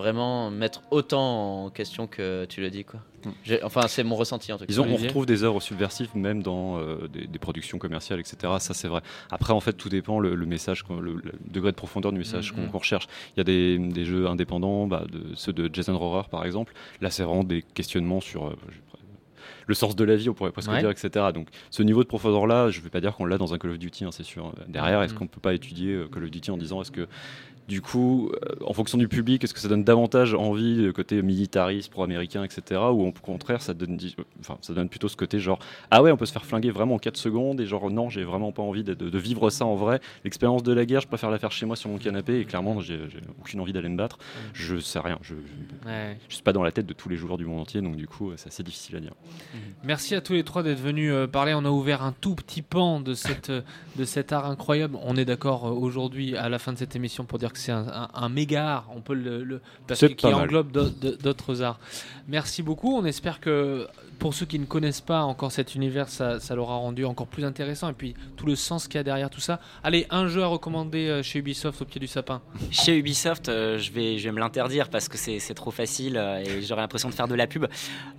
vraiment 0.00 0.50
mettre 0.50 0.82
autant 0.90 1.64
en 1.66 1.70
question 1.70 2.06
que 2.06 2.44
tu 2.46 2.60
le 2.60 2.70
dis. 2.70 2.84
Quoi. 2.84 3.00
J'ai- 3.44 3.62
Enfin, 3.62 3.82
c'est 3.86 4.02
mon 4.02 4.16
ressenti 4.16 4.52
en 4.52 4.56
tout 4.56 4.64
cas. 4.64 4.68
Disons, 4.68 4.86
on 4.88 4.96
retrouve 4.96 5.26
des 5.26 5.44
œuvres 5.44 5.60
subversives 5.60 6.10
même 6.16 6.42
dans 6.42 6.78
euh, 6.78 7.06
des, 7.08 7.26
des 7.26 7.38
productions 7.38 7.78
commerciales, 7.78 8.18
etc. 8.18 8.36
Ça, 8.58 8.74
c'est 8.74 8.88
vrai. 8.88 9.02
Après, 9.30 9.52
en 9.52 9.60
fait, 9.60 9.74
tout 9.74 9.88
dépend 9.88 10.18
le, 10.18 10.34
le 10.34 10.46
message, 10.46 10.82
le, 10.90 11.12
le 11.14 11.32
degré 11.50 11.70
de 11.70 11.76
profondeur 11.76 12.12
du 12.12 12.18
message 12.18 12.52
qu'on 12.52 12.62
Mhm. 12.62 12.70
qu'on 12.70 12.78
recherche. 12.78 13.06
Il 13.36 13.38
y 13.38 13.42
a 13.42 13.44
des, 13.44 13.78
des 13.78 14.04
jeux 14.04 14.26
indépendants, 14.26 14.86
bah, 14.86 15.04
de, 15.10 15.34
ceux 15.34 15.52
de 15.52 15.68
Jason 15.72 15.96
Rohrer, 15.98 16.28
par 16.30 16.44
exemple. 16.44 16.72
Là, 17.00 17.10
c'est 17.10 17.22
vraiment 17.22 17.44
des 17.44 17.62
questionnements 17.62 18.20
sur 18.20 18.46
euh, 18.48 18.56
le 19.66 19.74
sens 19.74 19.94
de 19.94 20.04
la 20.04 20.16
vie, 20.16 20.28
on 20.28 20.34
pourrait 20.34 20.50
presque 20.50 20.70
Ouais. 20.70 20.80
dire, 20.80 20.90
etc. 20.90 21.26
Donc, 21.32 21.46
ce 21.70 21.82
niveau 21.84 22.02
de 22.02 22.08
profondeur-là, 22.08 22.70
je 22.70 22.78
ne 22.80 22.84
vais 22.84 22.90
pas 22.90 23.00
dire 23.00 23.14
qu'on 23.14 23.24
l'a 23.24 23.38
dans 23.38 23.54
un 23.54 23.58
Call 23.58 23.70
of 23.70 23.78
Duty, 23.78 24.04
hein, 24.04 24.10
c'est 24.10 24.24
sûr. 24.24 24.52
Derrière, 24.66 25.00
est-ce 25.02 25.14
qu'on 25.14 25.24
ne 25.24 25.28
peut 25.28 25.40
pas 25.40 25.54
étudier 25.54 25.92
euh, 25.92 26.08
Call 26.08 26.24
of 26.24 26.30
Duty 26.30 26.50
en 26.50 26.56
disant 26.56 26.80
est-ce 26.82 26.90
que 26.90 27.06
du 27.70 27.80
coup, 27.80 28.30
euh, 28.34 28.56
en 28.66 28.72
fonction 28.72 28.98
du 28.98 29.06
public, 29.06 29.44
est-ce 29.44 29.54
que 29.54 29.60
ça 29.60 29.68
donne 29.68 29.84
davantage 29.84 30.34
envie 30.34 30.74
le 30.74 30.92
côté 30.92 31.22
militariste, 31.22 31.90
pro-américain, 31.90 32.42
etc. 32.42 32.80
Ou 32.92 33.06
au 33.06 33.12
contraire, 33.12 33.62
ça 33.62 33.72
donne, 33.74 33.96
enfin, 34.40 34.58
ça 34.60 34.74
donne 34.74 34.88
plutôt 34.88 35.06
ce 35.08 35.16
côté 35.16 35.38
genre 35.38 35.60
ah 35.92 36.02
ouais, 36.02 36.10
on 36.10 36.16
peut 36.16 36.26
se 36.26 36.32
faire 36.32 36.44
flinguer 36.44 36.70
vraiment 36.72 36.96
en 36.96 36.98
4 36.98 37.16
secondes 37.16 37.60
et 37.60 37.66
genre 37.66 37.88
non, 37.90 38.10
j'ai 38.10 38.24
vraiment 38.24 38.50
pas 38.50 38.62
envie 38.62 38.82
de, 38.82 38.94
de- 38.94 39.08
de 39.08 39.18
vivre 39.18 39.48
ça 39.50 39.64
en 39.64 39.76
vrai. 39.76 40.00
L'expérience 40.24 40.64
de 40.64 40.72
la 40.72 40.84
guerre, 40.84 41.00
je 41.00 41.06
préfère 41.06 41.30
la 41.30 41.38
faire 41.38 41.52
chez 41.52 41.64
moi 41.64 41.76
sur 41.76 41.88
mon 41.90 41.98
canapé 41.98 42.40
et 42.40 42.44
clairement, 42.44 42.80
j'ai 42.80 42.98
aucune 43.40 43.60
envie 43.60 43.72
d'aller 43.72 43.88
me 43.88 43.96
battre. 43.96 44.18
Je 44.52 44.76
sais 44.78 44.98
rien, 44.98 45.18
je, 45.22 45.34
je, 45.36 45.88
Ouais. 45.88 46.18
je 46.28 46.34
suis 46.34 46.42
pas 46.42 46.52
dans 46.52 46.64
la 46.64 46.72
tête 46.72 46.86
de 46.86 46.92
tous 46.92 47.08
les 47.08 47.16
joueurs 47.16 47.38
du 47.38 47.46
monde 47.46 47.60
entier, 47.60 47.80
donc 47.80 47.94
du 47.96 48.06
coup, 48.08 48.30
euh, 48.30 48.34
c'est 48.36 48.48
assez 48.48 48.62
difficile 48.64 48.96
à 48.96 49.00
dire. 49.00 49.12
Merci 49.84 50.14
à 50.14 50.20
tous 50.20 50.32
les 50.32 50.42
trois 50.44 50.62
d'être 50.62 50.80
venus 50.80 51.12
euh, 51.12 51.26
parler. 51.26 51.54
On 51.54 51.64
a 51.64 51.70
ouvert 51.70 52.02
un 52.02 52.12
tout 52.20 52.34
petit 52.34 52.62
pan 52.62 53.00
de, 53.00 53.14
cette, 53.14 53.50
euh, 53.50 53.62
de 53.96 54.04
cet 54.04 54.32
art 54.32 54.46
incroyable. 54.46 54.96
On 55.02 55.16
est 55.16 55.24
d'accord 55.24 55.66
euh, 55.66 55.70
aujourd'hui, 55.70 56.36
à 56.36 56.48
la 56.48 56.58
fin 56.58 56.72
de 56.72 56.78
cette 56.78 56.96
émission, 56.96 57.24
pour 57.24 57.38
dire 57.38 57.52
que 57.52 57.58
c'est 57.60 57.72
un, 57.72 57.86
un- 57.88 58.08
un 58.14 58.28
méga 58.28 58.68
art. 58.76 58.86
On 58.94 59.00
peut 59.00 59.14
le. 59.14 59.44
le 59.44 59.60
parce 59.86 60.00
que- 60.00 60.06
qui 60.06 60.26
mal. 60.26 60.34
englobe 60.34 60.70
d'autres 61.22 61.62
arts. 61.62 61.78
Merci 62.28 62.62
beaucoup. 62.62 62.96
On 62.96 63.04
espère 63.04 63.40
que 63.40 63.86
pour 64.18 64.34
ceux 64.34 64.44
qui 64.46 64.58
ne 64.58 64.66
connaissent 64.66 65.00
pas 65.00 65.22
encore 65.22 65.50
cet 65.50 65.74
univers, 65.74 66.08
ça, 66.08 66.40
ça 66.40 66.54
l'aura 66.54 66.74
rendu 66.76 67.04
encore 67.06 67.26
plus 67.26 67.44
intéressant. 67.44 67.88
Et 67.88 67.94
puis 67.94 68.14
tout 68.36 68.44
le 68.46 68.54
sens 68.54 68.86
qu'il 68.86 68.96
y 68.96 69.00
a 69.00 69.02
derrière 69.02 69.30
tout 69.30 69.40
ça. 69.40 69.60
Allez, 69.82 70.06
un 70.10 70.28
jeu 70.28 70.42
à 70.42 70.46
recommander 70.46 71.08
euh, 71.08 71.22
chez 71.22 71.38
Ubisoft 71.38 71.80
au 71.82 71.84
pied 71.86 72.00
du 72.00 72.06
sapin. 72.06 72.42
Chez 72.70 72.96
Ubisoft, 72.98 73.48
euh, 73.48 73.78
je, 73.78 73.90
vais, 73.92 74.18
je 74.18 74.24
vais 74.28 74.32
me 74.32 74.40
l'interdire 74.40 74.88
parce 74.90 75.08
que 75.08 75.16
c'est 75.16 75.38
c'est 75.38 75.54
trop 75.54 75.70
facile 75.70 76.16
euh, 76.18 76.38
et 76.44 76.62
j'aurais 76.62 76.82
l'impression 76.82 77.08
de 77.08 77.14
faire 77.14 77.28
de 77.28 77.34
la 77.34 77.46
pub. 77.46 77.66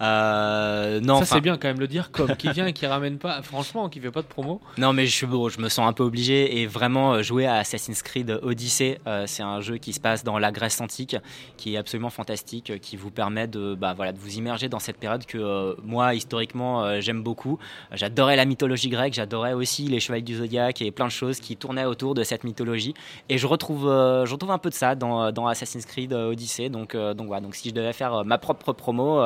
Euh, 0.02 1.00
non, 1.02 1.20
ça, 1.20 1.26
c'est 1.26 1.42
bien 1.42 1.58
quand 1.58 1.68
même 1.68 1.80
le 1.80 1.88
dire 1.88 2.12
comme 2.12 2.36
qui 2.36 2.50
vient 2.52 2.66
et 2.66 2.74
qui 2.74 2.86
ramène 2.88 3.18
pas. 3.18 3.42
Franchement, 3.44 3.88
qui 3.90 4.00
fait 4.00 4.12
pas 4.12 4.22
de 4.22 4.28
promo. 4.28 4.60
Non, 4.78 4.94
mais 4.94 5.06
je, 5.06 5.16
suis, 5.16 5.28
bon, 5.28 5.50
je 5.50 5.60
me 5.60 5.70
sens 5.70 5.88
un 5.88 5.94
peu 5.94 6.04
obligé 6.04 6.62
et 6.62 6.68
vraiment 6.68 7.22
jouer 7.22 7.46
à 7.46 7.56
Assassin's 7.56 8.02
Creed 8.02 8.40
Odyssey, 8.42 9.00
euh, 9.08 9.26
c'est 9.32 9.44
un 9.44 9.62
jeu 9.62 9.78
qui 9.78 9.94
se 9.94 10.00
passe 10.00 10.24
dans 10.24 10.38
la 10.38 10.52
Grèce 10.52 10.80
antique, 10.82 11.16
qui 11.58 11.74
est 11.74 11.78
absolument 11.78 12.10
fantastique, 12.10 12.80
qui 12.82 12.98
vous 12.98 13.10
permet 13.10 13.48
de, 13.48 13.76
bah, 13.76 13.96
vous 14.16 14.38
immerger 14.38 14.70
dans 14.70 14.80
cette 14.80 14.98
période 14.98 15.26
que 15.26 15.38
euh, 15.38 15.76
moi, 15.84 16.14
historiquement, 16.14 16.84
euh, 16.84 17.02
j'aime 17.02 17.24
beaucoup. 17.24 17.58
J'adorais 17.92 18.36
la 18.36 18.46
mythologie 18.46 18.90
grecque, 18.90 19.14
j'adorais 19.14 19.54
aussi 19.54 19.88
les 19.88 20.00
chevaliers 20.00 20.22
du 20.22 20.36
zodiaque 20.36 20.82
et 20.82 20.92
plein 20.92 21.08
de 21.08 21.12
choses 21.12 21.40
qui 21.40 21.58
tournaient 21.58 21.86
autour 21.86 22.14
de 22.14 22.24
cette 22.24 22.44
mythologie. 22.44 22.94
Et 23.30 23.38
je 23.38 23.48
retrouve, 23.48 23.88
euh, 23.88 24.26
un 24.50 24.58
peu 24.58 24.70
de 24.70 24.76
ça 24.76 24.96
dans, 24.96 25.32
dans 25.32 25.48
Assassin's 25.48 25.86
Creed 25.86 26.12
Odyssey. 26.14 26.70
Donc, 26.70 26.94
voilà, 26.94 27.48
si 27.54 27.70
je 27.70 27.74
devais 27.74 27.94
faire 27.94 28.26
ma 28.26 28.38
propre 28.38 28.74
promo, 28.74 29.24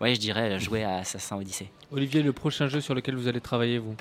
je 0.00 0.16
dirais 0.18 0.60
jouer 0.60 0.84
à 0.84 0.98
Assassin's 0.98 1.40
Odyssey. 1.40 1.68
Olivier, 1.90 2.22
le 2.22 2.32
prochain 2.32 2.68
jeu 2.68 2.80
sur 2.80 2.94
lequel 2.94 3.16
vous 3.16 3.26
allez 3.26 3.40
travailler, 3.40 3.78
vous? 3.78 3.96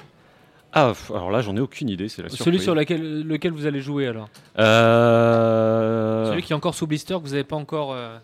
Ah, 0.79 0.93
alors 1.09 1.31
là, 1.31 1.41
j'en 1.41 1.55
ai 1.55 1.59
aucune 1.59 1.89
idée, 1.89 2.07
c'est 2.07 2.21
la 2.21 2.29
Celui 2.29 2.59
sur 2.59 2.75
lequel, 2.75 3.23
lequel 3.23 3.51
vous 3.51 3.65
allez 3.65 3.81
jouer 3.81 4.05
alors? 4.05 4.29
Euh... 4.59 6.29
Celui 6.29 6.43
qui 6.43 6.53
est 6.53 6.55
encore 6.55 6.75
sous 6.75 6.85
blister, 6.85 7.15
que 7.15 7.21
vous 7.21 7.29
n'avez 7.29 7.43
pas 7.43 7.55
encore, 7.55 7.93
euh, 7.93 8.15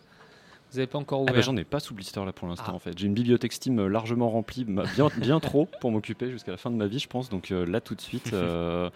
vous 0.74 0.80
avez 0.80 0.88
pas 0.88 0.98
encore 0.98 1.20
Ah 1.20 1.24
ouvert. 1.24 1.36
bah, 1.36 1.42
j'en 1.42 1.56
ai 1.56 1.64
pas 1.64 1.80
sous 1.80 1.94
blister 1.94 2.24
là 2.26 2.34
pour 2.34 2.48
l'instant 2.48 2.66
Ah. 2.70 2.74
en 2.74 2.80
fait. 2.80 2.98
J'ai 2.98 3.08
une 3.08 3.14
bibliothèque 3.14 3.54
Steam 3.54 3.80
euh, 3.80 3.88
largement 3.88 4.30
remplie, 4.30 4.66
bien, 4.66 5.08
bien 5.18 5.40
trop 5.40 5.68
pour 5.82 5.92
m'occuper 5.92 6.30
jusqu'à 6.32 6.52
la 6.52 6.58
fin 6.58 6.72
de 6.72 6.76
ma 6.76 6.88
vie 6.88 7.00
je 7.00 7.08
pense. 7.08 7.30
Donc 7.30 7.52
euh, 7.52 7.66
là 7.66 7.80
tout 7.82 7.96
de 7.96 8.02
suite. 8.02 8.32
euh, 8.34 8.90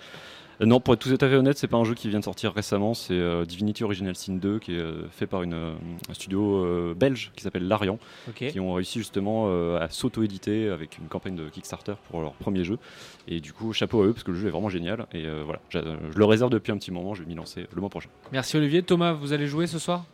Non, 0.60 0.80
pour 0.80 0.96
être 0.96 1.02
tout 1.02 1.14
à 1.24 1.30
fait 1.30 1.36
honnête, 1.36 1.56
c'est 1.60 1.68
pas 1.68 1.78
un 1.78 1.84
jeu 1.84 1.94
qui 1.94 2.10
vient 2.10 2.18
de 2.18 2.24
sortir 2.24 2.52
récemment, 2.52 2.96
c'est 2.96 3.14
euh, 3.14 3.46
Divinity 3.46 3.84
Original 3.84 4.16
Sin 4.16 4.34
2 4.38 4.58
qui 4.58 4.74
est 4.74 4.84
fait 5.12 5.28
par 5.28 5.44
une, 5.44 5.54
un 5.54 6.14
studio 6.14 6.96
belge 6.96 7.32
qui 7.36 7.44
s'appelle 7.44 7.68
Larian, 7.68 8.00
qui 8.36 8.60
ont 8.60 8.74
réussi 8.74 8.98
justement 8.98 9.48
à 9.78 9.88
s'auto-éditer 9.90 10.70
avec 10.70 10.98
une 10.98 11.08
campagne 11.10 11.36
de 11.36 11.48
Kickstarter 11.50 11.94
pour 12.10 12.22
leur 12.24 12.34
premier 12.34 12.64
jeu. 12.64 12.80
Et 13.28 13.40
du 13.40 13.54
coup, 13.54 13.72
chapeau 13.72 14.02
à 14.02 14.08
eux 14.08 14.14
parce 14.14 14.24
que 14.24 14.32
le 14.32 14.38
jeu 14.38 14.48
est 14.48 14.52
vraiment 14.52 14.70
génial. 14.70 15.06
Et 15.14 15.26
voilà, 15.46 15.60
je 15.70 15.78
le 16.16 16.26
réserve 16.26 16.50
depuis 16.50 16.72
un 16.72 16.78
petit 16.78 16.92
moment, 16.92 17.14
je 17.14 17.22
vais 17.22 17.28
m'y 17.28 17.36
lancer 17.36 17.68
le 17.72 17.80
mois 17.80 17.90
prochain. 17.92 18.10
Merci 18.32 18.58
Olivier. 18.58 18.82
Thomas, 18.82 19.14
vous 19.14 19.34
allez 19.34 19.46
jouer 19.46 19.68
ce 19.68 19.78
soir? 19.78 20.06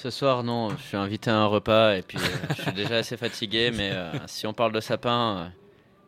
Ce 0.00 0.10
soir, 0.10 0.44
non, 0.44 0.70
je 0.70 0.82
suis 0.82 0.96
invité 0.96 1.28
à 1.28 1.38
un 1.38 1.46
repas 1.46 1.96
et 1.96 2.02
puis 2.02 2.18
euh, 2.18 2.54
je 2.56 2.62
suis 2.62 2.72
déjà 2.72 2.98
assez 2.98 3.16
fatigué, 3.16 3.72
mais 3.76 3.90
euh, 3.92 4.12
si 4.26 4.46
on 4.46 4.52
parle 4.52 4.70
de 4.70 4.78
sapin, 4.78 5.36
euh, 5.38 5.46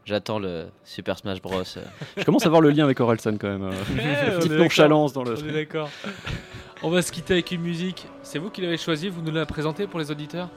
j'attends 0.04 0.38
le 0.38 0.66
Super 0.84 1.18
Smash 1.18 1.42
Bros. 1.42 1.62
euh. 1.76 1.80
Je 2.16 2.22
commence 2.22 2.46
à 2.46 2.50
voir 2.50 2.60
le 2.60 2.70
lien 2.70 2.84
avec 2.84 3.00
Orelsan 3.00 3.36
quand 3.36 3.48
même. 3.48 3.64
euh. 3.64 3.70
Ouais, 3.70 4.32
on 4.36 4.38
Petite 4.38 4.52
nonchalance 4.52 5.12
dans 5.12 5.24
le. 5.24 5.34
On 5.34 5.48
est 5.48 5.52
d'accord. 5.52 5.90
On 6.84 6.90
va 6.90 7.02
se 7.02 7.10
quitter 7.10 7.32
avec 7.32 7.50
une 7.50 7.62
musique. 7.62 8.06
C'est 8.22 8.38
vous 8.38 8.48
qui 8.50 8.60
l'avez 8.60 8.76
choisie, 8.78 9.08
vous 9.08 9.22
nous 9.22 9.32
la 9.32 9.44
présentez 9.44 9.88
pour 9.88 9.98
les 9.98 10.12
auditeurs? 10.12 10.48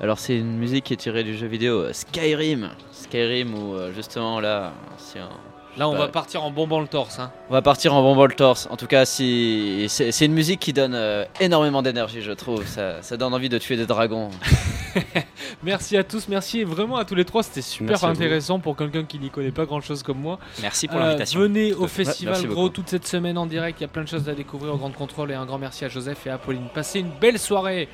Alors 0.00 0.20
c'est 0.20 0.38
une 0.38 0.56
musique 0.56 0.84
qui 0.84 0.92
est 0.92 0.96
tirée 0.96 1.24
du 1.24 1.36
jeu 1.36 1.48
vidéo 1.48 1.92
Skyrim. 1.92 2.70
Skyrim 2.92 3.52
où 3.52 3.74
justement 3.96 4.38
là, 4.38 4.72
c'est 4.96 5.18
un, 5.18 5.28
Là, 5.76 5.88
on 5.88 5.92
Bah, 5.92 5.98
va 6.00 6.08
partir 6.08 6.42
en 6.44 6.50
bombant 6.50 6.80
le 6.80 6.88
torse. 6.88 7.18
Hein. 7.20 7.30
On 7.48 7.52
va 7.52 7.62
partir 7.62 7.94
en 7.94 8.02
bombant 8.02 8.26
le 8.26 8.34
torse. 8.34 8.66
En 8.70 8.76
tout 8.76 8.86
cas, 8.88 9.04
si 9.04 9.86
c'est 9.88 10.24
une 10.26 10.32
musique 10.32 10.58
qui 10.60 10.72
donne 10.72 10.94
euh, 10.94 11.24
énormément 11.40 11.80
d'énergie, 11.82 12.22
je 12.22 12.32
trouve. 12.32 12.66
Ça, 12.66 13.00
ça 13.02 13.16
donne 13.16 13.32
envie 13.32 13.48
de 13.48 13.56
tuer 13.58 13.76
des 13.76 13.86
dragons. 13.86 14.30
Merci 15.62 15.96
à 15.96 16.04
tous, 16.04 16.26
merci 16.28 16.64
vraiment 16.64 16.96
à 16.96 17.04
tous 17.04 17.14
les 17.14 17.24
trois. 17.24 17.42
C'était 17.42 17.60
super 17.62 17.90
Merci 17.90 18.06
intéressant 18.06 18.58
pour 18.60 18.76
quelqu'un 18.76 19.04
qui 19.04 19.18
n'y 19.18 19.30
connaît 19.30 19.50
pas 19.50 19.64
grand 19.66 19.80
chose 19.80 20.02
comme 20.02 20.18
moi. 20.18 20.38
Merci 20.62 20.88
pour 20.88 20.96
Euh, 20.98 21.00
l'invitation. 21.00 21.38
Venez 21.40 21.72
au 21.74 21.86
festival 21.86 22.34
Merci 22.34 22.46
Gros 22.46 22.54
beaucoup. 22.62 22.68
toute 22.70 22.88
cette 22.88 23.06
semaine 23.06 23.36
en 23.38 23.46
direct. 23.46 23.78
Il 23.80 23.82
y 23.82 23.84
a 23.84 23.88
plein 23.88 24.02
de 24.02 24.08
choses 24.08 24.28
à 24.28 24.32
découvrir 24.34 24.74
au 24.74 24.76
Grand 24.78 24.90
Contrôle. 24.90 25.30
Et 25.30 25.34
un 25.34 25.44
grand 25.46 25.58
merci 25.58 25.84
à 25.84 25.88
Joseph 25.88 26.26
et 26.26 26.30
à 26.30 26.38
Pauline. 26.38 26.66
Passez 26.74 27.00
une 27.00 27.10
belle 27.20 27.38
soirée. 27.38 27.88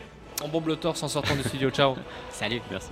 On 0.45 0.49
bombe 0.49 0.69
le 0.69 0.77
torse 0.77 1.03
en 1.03 1.09
sortant 1.09 1.35
du 1.35 1.43
studio. 1.43 1.71
Ciao. 1.71 1.95
Salut. 2.31 2.61
Merci. 2.71 2.89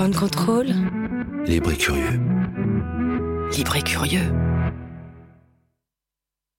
Grand 0.00 0.18
contrôle. 0.18 0.68
Libre 1.44 1.72
et 1.72 1.76
curieux. 1.76 2.18
Libre 3.54 3.76
et 3.76 3.82
curieux. 3.82 4.32